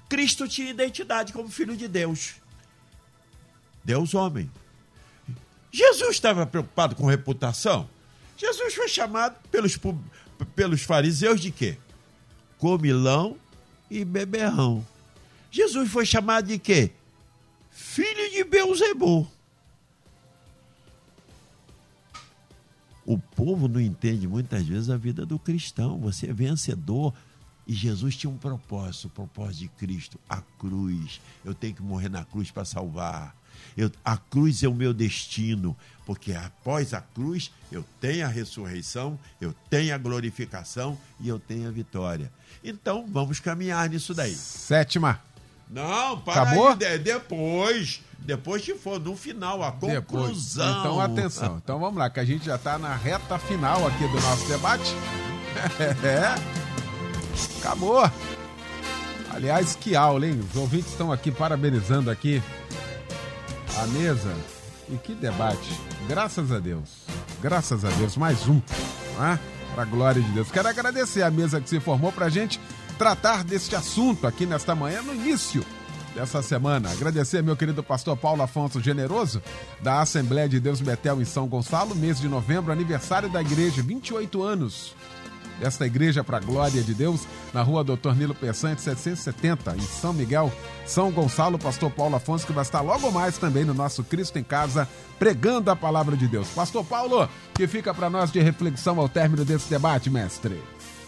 Cristo 0.08 0.48
tinha 0.48 0.70
identidade 0.70 1.34
como 1.34 1.50
filho 1.50 1.76
de 1.76 1.88
Deus. 1.88 2.36
Deus 3.84 4.14
homem. 4.14 4.50
Jesus 5.72 6.11
estava 6.11 6.45
preocupado 6.45 6.95
com 6.95 7.05
reputação. 7.05 7.89
Jesus 8.38 8.74
foi 8.74 8.88
chamado 8.88 9.36
pelos, 9.51 9.78
pelos 10.55 10.82
fariseus 10.82 11.39
de 11.39 11.51
quê? 11.51 11.78
Comilão 12.57 13.38
e 13.89 14.03
beberrão. 14.03 14.86
Jesus 15.51 15.89
foi 15.89 16.05
chamado 16.05 16.47
de 16.47 16.57
quê? 16.59 16.91
filho 17.80 18.30
de 18.32 18.43
Beuzebu. 18.43 19.28
O 23.05 23.17
povo 23.17 23.67
não 23.67 23.82
entende 23.82 24.28
muitas 24.28 24.67
vezes 24.67 24.89
a 24.89 24.97
vida 24.97 25.26
do 25.26 25.39
cristão. 25.39 25.97
Você 25.99 26.28
é 26.28 26.34
vencedor. 26.34 27.13
E 27.65 27.74
Jesus 27.74 28.15
tinha 28.15 28.30
um 28.30 28.38
propósito, 28.38 29.05
o 29.05 29.09
propósito 29.09 29.59
de 29.59 29.67
Cristo, 29.70 30.20
a 30.28 30.41
cruz. 30.41 31.22
Eu 31.43 31.53
tenho 31.53 31.74
que 31.74 31.82
morrer 31.82 32.09
na 32.09 32.26
cruz 32.26 32.51
para 32.51 32.65
salvar. 32.65 33.36
Eu, 33.78 33.91
a 34.03 34.18
cruz 34.18 34.64
é 34.64 34.68
o 34.68 34.74
meu 34.74 34.93
destino, 34.93 35.76
porque 36.05 36.34
após 36.34 36.93
a 36.93 37.01
cruz 37.01 37.51
eu 37.72 37.86
tenho 38.01 38.26
a 38.26 38.30
ressurreição, 38.30 39.18
eu 39.39 39.53
tenho 39.70 39.93
a 39.93 39.97
glorificação 39.97 40.97
e 41.20 41.30
eu 41.30 41.39
tenho 41.39 41.68
a 41.68 41.72
vitória. 41.72 42.32
Então 42.64 43.05
vamos 43.07 43.39
caminhar 43.39 43.89
nisso 43.89 44.14
daí. 44.14 44.34
Sétima. 44.34 45.22
Não, 45.70 46.20
para 46.20 46.41
Acabou? 46.41 46.70
aí, 46.70 46.97
depois. 46.97 48.01
Depois 48.18 48.64
que 48.64 48.74
for 48.76 48.99
no 48.99 49.16
final, 49.16 49.64
a 49.64 49.72
conclusão. 49.72 49.93
Depois. 50.01 50.80
Então, 50.80 50.99
atenção. 50.99 51.62
Então 51.64 51.80
vamos 51.80 51.97
lá, 51.97 52.10
que 52.10 52.20
a 52.20 52.26
gente 52.26 52.45
já 52.45 52.55
está 52.55 52.78
na 52.78 52.95
reta 52.95 53.38
final 53.38 53.86
aqui 53.88 54.07
do 54.07 54.20
nosso 54.22 54.47
debate. 54.47 54.93
É. 56.03 56.36
Acabou. 57.60 58.10
Aliás, 59.32 59.76
que 59.76 59.95
aula, 59.95 60.26
hein? 60.28 60.39
Os 60.39 60.55
ouvintes 60.55 60.91
estão 60.91 61.12
aqui 61.12 61.32
parabenizando 61.32 62.10
aqui 62.10 62.41
a 63.82 63.88
mesa. 63.88 64.36
E 64.90 64.98
que 64.98 65.14
debate. 65.14 65.80
Graças 66.08 66.52
a 66.52 66.60
Deus. 66.60 66.90
Graças 67.42 67.86
a 67.86 67.90
Deus. 67.90 68.18
Mais 68.18 68.48
um. 68.48 68.62
Não 69.16 69.26
é? 69.26 69.40
Para 69.74 69.84
a 69.84 69.86
glória 69.86 70.22
de 70.22 70.30
Deus. 70.32 70.52
Quero 70.52 70.68
agradecer 70.68 71.22
a 71.22 71.32
mesa 71.32 71.62
que 71.62 71.70
se 71.70 71.80
formou 71.80 72.12
para 72.12 72.28
gente 72.28 72.60
tratar 72.98 73.44
deste 73.44 73.76
assunto 73.76 74.28
aqui 74.28 74.46
nesta 74.46 74.76
manhã, 74.76 75.02
no 75.02 75.14
início 75.14 75.64
dessa 76.14 76.42
semana. 76.42 76.92
Agradecer 76.92 77.42
meu 77.42 77.56
querido 77.56 77.82
pastor 77.82 78.18
Paulo 78.18 78.42
Afonso 78.42 78.82
Generoso, 78.82 79.42
da 79.82 80.02
Assembleia 80.02 80.50
de 80.50 80.60
Deus 80.60 80.82
Betel 80.82 81.22
em 81.22 81.26
São 81.26 81.48
Gonçalo, 81.48 81.96
mês 81.96 82.20
de 82.20 82.28
novembro, 82.28 82.74
aniversário 82.74 83.30
da 83.30 83.40
igreja, 83.40 83.82
28 83.82 84.44
anos. 84.44 84.96
Desta 85.60 85.86
igreja 85.86 86.24
para 86.24 86.38
a 86.38 86.39
glória 86.39 86.82
de 86.82 86.93
Deus, 86.93 87.28
na 87.53 87.62
rua 87.62 87.84
Doutor 87.84 88.16
Nilo 88.16 88.34
Peçante, 88.34 88.82
770, 88.82 89.76
em 89.76 89.82
São 89.82 90.14
Miguel, 90.14 90.51
São 90.86 91.12
Gonçalo, 91.12 91.60
pastor 91.60 91.91
Paulo 91.91 92.16
Afonso, 92.16 92.47
que 92.47 92.53
vai 92.53 92.64
estar 92.64 92.82
logo 92.82 93.12
mais 93.12 93.38
também 93.38 93.66
no 93.66 93.74
nosso 93.74 94.03
Cristo 94.03 94.39
em 94.39 94.43
Casa, 94.43 94.88
pregando 95.18 95.70
a 95.70 95.76
palavra 95.76 96.16
de 96.16 96.28
Deus. 96.28 96.47
Pastor 96.49 96.86
Paulo, 96.86 97.28
que 97.53 97.68
fica 97.68 97.93
para 97.93 98.10
nós 98.10 98.32
de 98.32 98.39
reflexão 98.39 98.99
ao 98.99 99.10
término 99.10 99.43
desse 99.43 99.70
debate, 99.70 100.10
mestre. 100.10 100.62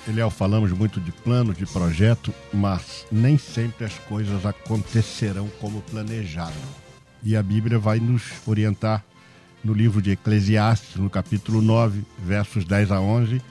Eliel, 0.08 0.32
falamos 0.32 0.72
muito 0.72 1.00
de 1.00 1.12
plano, 1.12 1.54
de 1.54 1.66
projeto, 1.66 2.34
mas 2.52 3.06
nem 3.12 3.38
sempre 3.38 3.86
as 3.86 3.94
coisas 4.00 4.46
acontecerão 4.46 5.48
como 5.60 5.82
planejado. 5.84 6.54
E 7.24 7.36
a 7.36 7.44
Bíblia 7.44 7.78
vai 7.78 8.00
nos 8.00 8.24
orientar 8.48 9.04
no 9.64 9.74
livro 9.74 10.02
de 10.02 10.12
Eclesiastes, 10.12 10.96
no 10.96 11.10
capítulo 11.10 11.62
9, 11.62 12.04
versos 12.18 12.66
10 12.66 12.92
a 12.92 13.00
11, 13.00 13.42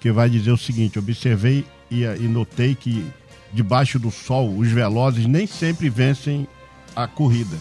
que 0.00 0.12
vai 0.12 0.28
dizer 0.28 0.50
o 0.50 0.58
seguinte: 0.58 0.98
Observei 0.98 1.64
e, 1.90 2.02
e 2.02 2.28
notei 2.28 2.74
que 2.74 3.04
debaixo 3.52 3.98
do 3.98 4.10
sol 4.10 4.56
os 4.56 4.68
velozes 4.68 5.26
nem 5.26 5.46
sempre 5.46 5.88
vencem 5.88 6.46
a 6.94 7.06
corrida. 7.06 7.56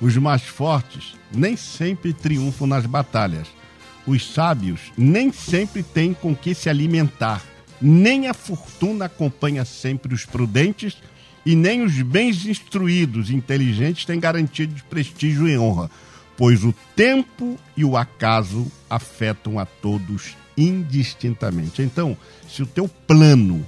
Os 0.00 0.16
mais 0.16 0.42
fortes 0.42 1.14
nem 1.32 1.56
sempre 1.56 2.12
triunfam 2.12 2.66
nas 2.66 2.86
batalhas. 2.86 3.48
Os 4.06 4.32
sábios 4.32 4.92
nem 4.96 5.32
sempre 5.32 5.82
têm 5.82 6.12
com 6.12 6.34
que 6.34 6.54
se 6.54 6.68
alimentar 6.68 7.42
nem 7.82 8.28
a 8.28 8.34
fortuna 8.34 9.06
acompanha 9.06 9.64
sempre 9.64 10.14
os 10.14 10.24
prudentes, 10.24 10.96
e 11.44 11.56
nem 11.56 11.82
os 11.82 12.00
bens 12.00 12.46
instruídos 12.46 13.28
e 13.28 13.34
inteligentes 13.34 14.04
têm 14.04 14.20
garantia 14.20 14.64
de 14.64 14.80
prestígio 14.84 15.48
e 15.48 15.58
honra, 15.58 15.90
pois 16.36 16.62
o 16.62 16.72
tempo 16.94 17.58
e 17.76 17.84
o 17.84 17.96
acaso 17.96 18.70
afetam 18.88 19.58
a 19.58 19.66
todos 19.66 20.36
indistintamente. 20.56 21.82
Então, 21.82 22.16
se 22.48 22.62
o 22.62 22.66
teu 22.66 22.88
plano 22.88 23.66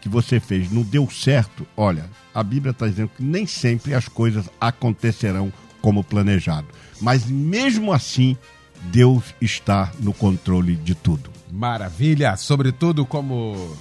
que 0.00 0.08
você 0.08 0.38
fez 0.38 0.70
não 0.70 0.82
deu 0.82 1.10
certo, 1.10 1.66
olha, 1.76 2.08
a 2.34 2.42
Bíblia 2.42 2.70
está 2.70 2.86
dizendo 2.86 3.10
que 3.16 3.22
nem 3.22 3.46
sempre 3.46 3.94
as 3.94 4.08
coisas 4.08 4.48
acontecerão 4.60 5.52
como 5.80 6.04
planejado. 6.04 6.68
Mas 7.00 7.26
mesmo 7.26 7.92
assim, 7.92 8.36
Deus 8.84 9.34
está 9.40 9.92
no 10.00 10.12
controle 10.12 10.76
de 10.76 10.94
tudo. 10.94 11.30
Maravilha! 11.50 12.36
Sobretudo 12.36 13.06
como 13.06 13.76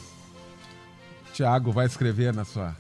Tiago 1.33 1.71
vai 1.71 1.85
escrever 1.85 2.33
na 2.33 2.45
sua. 2.45 2.75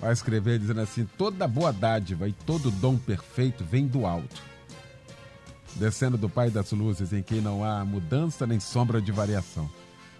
Vai 0.00 0.12
escrever 0.12 0.58
dizendo 0.58 0.80
assim: 0.80 1.06
toda 1.16 1.46
boa 1.46 1.72
dádiva 1.72 2.28
e 2.28 2.32
todo 2.32 2.70
dom 2.70 2.96
perfeito 2.96 3.64
vem 3.64 3.86
do 3.86 4.06
alto, 4.06 4.42
descendo 5.78 6.16
do 6.16 6.28
Pai 6.28 6.50
das 6.50 6.72
luzes, 6.72 7.12
em 7.12 7.22
quem 7.22 7.40
não 7.40 7.64
há 7.64 7.84
mudança 7.84 8.46
nem 8.46 8.60
sombra 8.60 9.00
de 9.00 9.12
variação. 9.12 9.70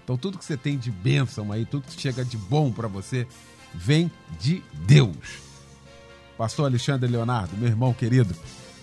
Então, 0.03 0.17
tudo 0.17 0.39
que 0.39 0.45
você 0.45 0.57
tem 0.57 0.79
de 0.79 0.91
bênção 0.91 1.53
aí, 1.53 1.67
tudo 1.67 1.83
que 1.83 2.01
chega 2.01 2.25
de 2.25 2.37
bom 2.37 2.73
para 2.73 2.89
você, 2.89 3.27
vem 3.75 4.11
de 4.41 4.63
Deus. 4.87 5.17
Pastor 6.39 6.67
Alexandre 6.67 7.11
Leonardo, 7.11 7.57
meu 7.57 7.69
irmão 7.69 7.93
querido, 7.93 8.35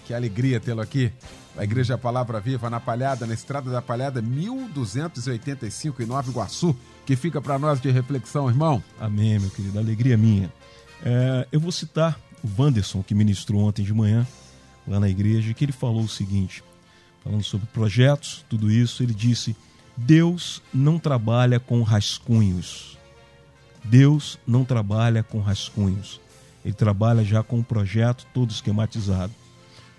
que 0.06 0.14
alegria 0.14 0.60
tê-lo 0.60 0.82
aqui 0.82 1.12
a 1.58 1.64
Igreja 1.64 1.98
Palavra 1.98 2.40
Viva 2.40 2.70
na 2.70 2.80
Palhada, 2.80 3.26
na 3.26 3.34
Estrada 3.34 3.72
da 3.72 3.82
Palhada, 3.82 4.22
1285 4.22 6.04
em 6.04 6.06
Nova 6.06 6.30
Iguaçu, 6.30 6.76
que 7.06 7.16
fica 7.16 7.42
para 7.42 7.58
nós 7.58 7.80
de 7.80 7.90
reflexão, 7.90 8.50
irmão. 8.50 8.84
Amém, 9.00 9.40
meu 9.40 9.50
querido, 9.50 9.80
alegria 9.80 10.18
minha. 10.18 10.52
É, 11.04 11.48
eu 11.52 11.60
vou 11.60 11.72
citar 11.72 12.20
o 12.44 12.62
Wanderson, 12.62 13.02
que 13.02 13.16
ministrou 13.16 13.62
ontem 13.62 13.84
de 13.84 13.94
manhã 13.94 14.28
lá 14.88 15.00
na 15.00 15.10
igreja, 15.10 15.54
que 15.54 15.66
ele 15.66 15.72
falou 15.72 16.04
o 16.04 16.10
seguinte, 16.10 16.64
falando 17.24 17.44
sobre 17.44 17.68
projetos, 17.68 18.46
tudo 18.50 18.72
isso, 18.72 19.02
ele 19.02 19.14
disse: 19.14 19.56
Deus 19.98 20.62
não 20.74 21.00
trabalha 21.00 21.60
com 21.60 21.82
rascunhos. 21.82 22.98
Deus 23.84 24.40
não 24.46 24.66
trabalha 24.66 25.24
com 25.24 25.40
rascunhos. 25.40 26.20
Ele 26.64 26.74
trabalha 26.74 27.24
já 27.24 27.44
com 27.44 27.60
um 27.60 27.64
projeto 27.64 28.26
todo 28.34 28.52
esquematizado. 28.52 29.34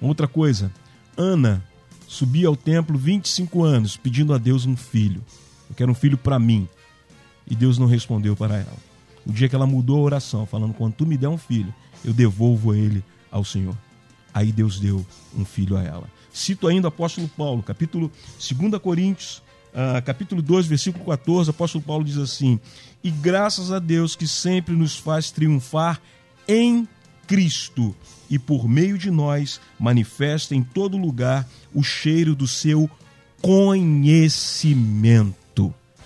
Outra 0.00 0.26
coisa, 0.26 0.72
Ana 1.16 1.64
subia 2.06 2.48
ao 2.48 2.56
templo 2.56 2.98
25 2.98 3.62
anos 3.62 3.96
pedindo 3.96 4.34
a 4.34 4.38
Deus 4.38 4.66
um 4.66 4.76
filho. 4.76 5.24
Eu 5.68 5.76
quero 5.76 5.92
um 5.92 5.94
filho 5.94 6.18
para 6.18 6.38
mim. 6.38 6.68
E 7.48 7.54
Deus 7.54 7.78
não 7.78 7.86
respondeu 7.86 8.36
para 8.36 8.56
ela. 8.56 8.76
O 9.24 9.32
dia 9.32 9.48
que 9.48 9.54
ela 9.54 9.66
mudou 9.66 9.98
a 9.98 10.02
oração, 10.02 10.46
falando: 10.46 10.74
Quando 10.74 10.94
tu 10.94 11.06
me 11.06 11.16
der 11.16 11.28
um 11.28 11.38
filho, 11.38 11.72
eu 12.04 12.12
devolvo 12.12 12.74
ele 12.74 13.04
ao 13.30 13.44
Senhor. 13.44 13.76
Aí 14.36 14.52
Deus 14.52 14.78
deu 14.78 15.04
um 15.34 15.44
filho 15.46 15.78
a 15.78 15.82
ela. 15.82 16.06
Cito 16.30 16.68
ainda 16.68 16.88
o 16.88 16.90
apóstolo 16.90 17.26
Paulo, 17.26 17.62
capítulo 17.62 18.12
2 18.38 18.78
Coríntios, 18.82 19.42
uh, 19.72 20.02
capítulo 20.04 20.42
2, 20.42 20.66
versículo 20.66 21.06
14, 21.06 21.48
o 21.48 21.52
apóstolo 21.52 21.82
Paulo 21.82 22.04
diz 22.04 22.18
assim: 22.18 22.60
E 23.02 23.10
graças 23.10 23.72
a 23.72 23.78
Deus 23.78 24.14
que 24.14 24.28
sempre 24.28 24.76
nos 24.76 24.94
faz 24.94 25.30
triunfar 25.30 25.98
em 26.46 26.86
Cristo 27.26 27.96
e 28.28 28.38
por 28.38 28.68
meio 28.68 28.98
de 28.98 29.10
nós 29.10 29.58
manifesta 29.78 30.54
em 30.54 30.62
todo 30.62 30.98
lugar 30.98 31.48
o 31.72 31.82
cheiro 31.82 32.34
do 32.34 32.46
seu 32.46 32.90
conhecimento. 33.40 35.45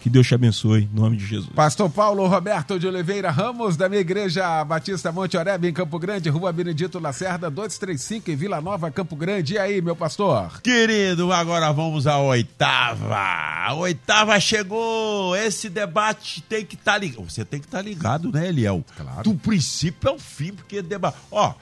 Que 0.01 0.09
Deus 0.09 0.27
te 0.27 0.35
abençoe, 0.35 0.85
em 0.85 0.99
nome 0.99 1.19
de 1.19 1.27
Jesus. 1.27 1.51
Pastor 1.55 1.91
Paulo 1.91 2.27
Roberto 2.27 2.79
de 2.79 2.87
Oliveira 2.87 3.31
Ramos, 3.31 3.77
da 3.77 3.87
minha 3.87 4.01
igreja 4.01 4.65
Batista 4.65 5.13
Monte 5.13 5.37
Oreb, 5.37 5.67
em 5.67 5.75
Campo 5.75 5.99
Grande, 5.99 6.31
Rua 6.31 6.51
Benedito 6.51 6.99
Lacerda, 6.99 7.51
235, 7.51 8.31
em 8.31 8.37
Vila 8.37 8.63
Nova, 8.63 8.91
Campo 8.91 9.15
Grande. 9.15 9.55
E 9.55 9.59
aí, 9.59 9.83
meu 9.83 9.95
pastor? 9.95 10.63
Querido, 10.63 11.31
agora 11.33 11.71
vamos 11.71 12.07
à 12.07 12.19
oitava. 12.19 13.15
A 13.15 13.75
oitava 13.75 14.41
chegou. 14.41 15.37
Esse 15.37 15.69
debate 15.69 16.41
tem 16.43 16.65
que 16.65 16.77
estar 16.77 16.93
tá 16.93 16.99
ligado. 16.99 17.31
Você 17.31 17.45
tem 17.45 17.61
que 17.61 17.67
estar 17.67 17.79
tá 17.79 17.85
ligado, 17.85 18.33
né, 18.33 18.49
Eliel? 18.49 18.83
Claro. 18.97 19.23
Do 19.23 19.35
princípio 19.35 20.09
ao 20.09 20.19
fim, 20.19 20.55
porque 20.55 20.81
debate. 20.81 21.19
Ó, 21.31 21.53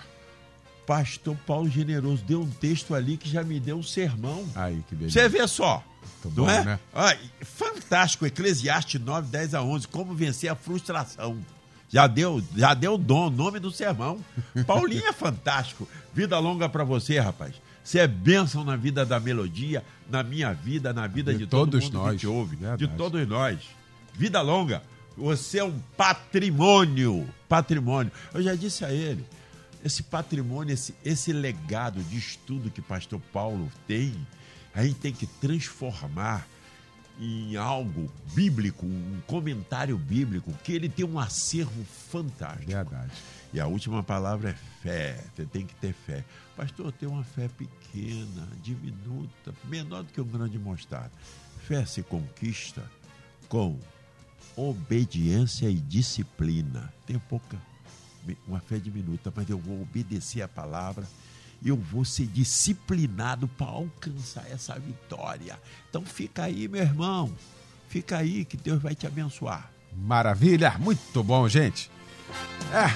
pastor 0.86 1.36
Paulo 1.44 1.68
Generoso 1.68 2.22
deu 2.24 2.40
um 2.40 2.48
texto 2.48 2.94
ali 2.94 3.16
que 3.16 3.28
já 3.28 3.42
me 3.42 3.58
deu 3.58 3.78
um 3.78 3.82
sermão. 3.82 4.44
Aí, 4.54 4.80
que 4.88 4.94
beleza. 4.94 5.20
Você 5.20 5.28
vê 5.28 5.48
só. 5.48 5.82
Muito 6.30 6.42
não 6.42 6.50
é? 6.50 6.64
Né? 6.64 6.78
fantástico, 7.42 8.26
Eclesiastes 8.26 9.00
9, 9.00 9.28
10 9.28 9.54
a 9.54 9.62
11, 9.62 9.88
como 9.88 10.14
vencer 10.14 10.50
a 10.50 10.54
frustração. 10.54 11.38
Já 11.90 12.06
deu, 12.06 12.42
já 12.54 12.74
deu 12.74 12.98
dom, 12.98 13.30
nome 13.30 13.58
do 13.58 13.70
sermão. 13.70 14.22
Paulinho 14.66 15.06
é 15.06 15.12
fantástico. 15.12 15.88
Vida 16.12 16.38
longa 16.38 16.68
para 16.68 16.84
você, 16.84 17.18
rapaz. 17.18 17.54
Você 17.82 18.00
é 18.00 18.06
bênção 18.06 18.62
na 18.62 18.76
vida 18.76 19.06
da 19.06 19.18
melodia, 19.18 19.82
na 20.10 20.22
minha 20.22 20.52
vida, 20.52 20.92
na 20.92 21.06
vida 21.06 21.32
de, 21.32 21.38
de 21.38 21.46
todos 21.46 21.84
todo 21.84 21.94
nós. 21.94 22.12
que 22.12 22.18
te 22.18 22.26
ouve. 22.26 22.56
Verdade. 22.56 22.86
De 22.86 22.96
todos 22.96 23.26
nós. 23.26 23.60
Vida 24.12 24.42
longa. 24.42 24.82
Você 25.16 25.60
é 25.60 25.64
um 25.64 25.78
patrimônio. 25.96 27.26
Patrimônio. 27.48 28.12
Eu 28.34 28.42
já 28.42 28.54
disse 28.54 28.84
a 28.84 28.92
ele, 28.92 29.24
esse 29.82 30.02
patrimônio, 30.02 30.74
esse, 30.74 30.94
esse 31.02 31.32
legado 31.32 32.02
de 32.02 32.18
estudo 32.18 32.70
que 32.70 32.82
pastor 32.82 33.20
Paulo 33.32 33.70
tem, 33.86 34.14
a 34.78 34.84
gente 34.84 35.00
tem 35.00 35.12
que 35.12 35.26
transformar 35.26 36.46
em 37.18 37.56
algo 37.56 38.08
bíblico, 38.32 38.86
um 38.86 39.20
comentário 39.26 39.98
bíblico, 39.98 40.52
que 40.62 40.72
ele 40.72 40.88
tem 40.88 41.04
um 41.04 41.18
acervo 41.18 41.84
fantástico. 41.84 42.70
Verdade. 42.70 43.10
E 43.52 43.58
a 43.58 43.66
última 43.66 44.04
palavra 44.04 44.50
é 44.50 44.54
fé. 44.80 45.24
Você 45.34 45.44
tem 45.46 45.66
que 45.66 45.74
ter 45.74 45.92
fé. 45.92 46.24
Pastor, 46.56 46.92
tem 46.92 47.08
uma 47.08 47.24
fé 47.24 47.48
pequena, 47.48 48.46
diminuta, 48.62 49.52
menor 49.64 50.04
do 50.04 50.12
que 50.12 50.20
um 50.20 50.24
grão 50.24 50.46
de 50.46 50.60
mostarda. 50.60 51.10
Fé 51.66 51.84
se 51.84 52.04
conquista 52.04 52.88
com 53.48 53.76
obediência 54.54 55.68
e 55.68 55.74
disciplina. 55.74 56.94
Tenho 57.04 57.18
pouca, 57.18 57.60
uma 58.46 58.60
fé 58.60 58.78
diminuta, 58.78 59.32
mas 59.34 59.50
eu 59.50 59.58
vou 59.58 59.82
obedecer 59.82 60.40
a 60.40 60.46
palavra 60.46 61.04
eu 61.64 61.76
vou 61.76 62.04
ser 62.04 62.26
disciplinado 62.26 63.48
para 63.48 63.66
alcançar 63.66 64.46
essa 64.50 64.78
vitória. 64.78 65.58
Então 65.88 66.04
fica 66.04 66.44
aí, 66.44 66.68
meu 66.68 66.82
irmão. 66.82 67.32
Fica 67.88 68.18
aí 68.18 68.44
que 68.44 68.56
Deus 68.56 68.80
vai 68.80 68.94
te 68.94 69.06
abençoar. 69.06 69.70
Maravilha, 69.96 70.76
muito 70.78 71.22
bom, 71.24 71.48
gente. 71.48 71.90
É, 72.72 72.94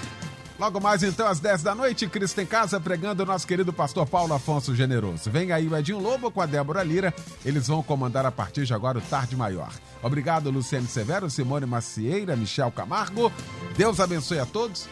logo 0.58 0.78
mais 0.78 1.02
então 1.02 1.26
às 1.26 1.40
10 1.40 1.62
da 1.62 1.74
noite, 1.74 2.06
Cristo 2.06 2.40
em 2.40 2.46
Casa 2.46 2.78
pregando 2.78 3.22
o 3.22 3.26
nosso 3.26 3.46
querido 3.46 3.72
pastor 3.72 4.06
Paulo 4.06 4.34
Afonso 4.34 4.76
Generoso. 4.76 5.30
Vem 5.30 5.50
aí 5.50 5.66
o 5.66 5.76
Edinho 5.76 5.98
Lobo 5.98 6.30
com 6.30 6.40
a 6.40 6.46
Débora 6.46 6.82
Lira, 6.82 7.12
eles 7.44 7.66
vão 7.66 7.82
comandar 7.82 8.26
a 8.26 8.30
partir 8.30 8.66
de 8.66 8.74
agora 8.74 8.98
o 8.98 9.02
Tarde 9.02 9.34
Maior. 9.34 9.72
Obrigado, 10.02 10.50
Luciano 10.50 10.86
Severo, 10.86 11.30
Simone 11.30 11.66
Macieira, 11.66 12.36
Michel 12.36 12.70
Camargo. 12.70 13.32
Deus 13.76 13.98
abençoe 13.98 14.38
a 14.38 14.46
todos. 14.46 14.86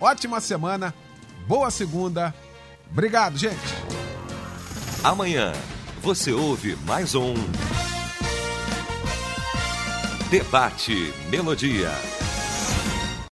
Ótima 0.00 0.40
semana, 0.40 0.94
boa 1.46 1.70
segunda 1.70 2.32
Obrigado, 2.92 3.38
gente. 3.38 3.56
Amanhã 5.02 5.52
você 6.02 6.32
ouve 6.32 6.76
mais 6.84 7.14
um 7.14 7.34
Debate 10.30 11.12
Melodia. 11.30 11.90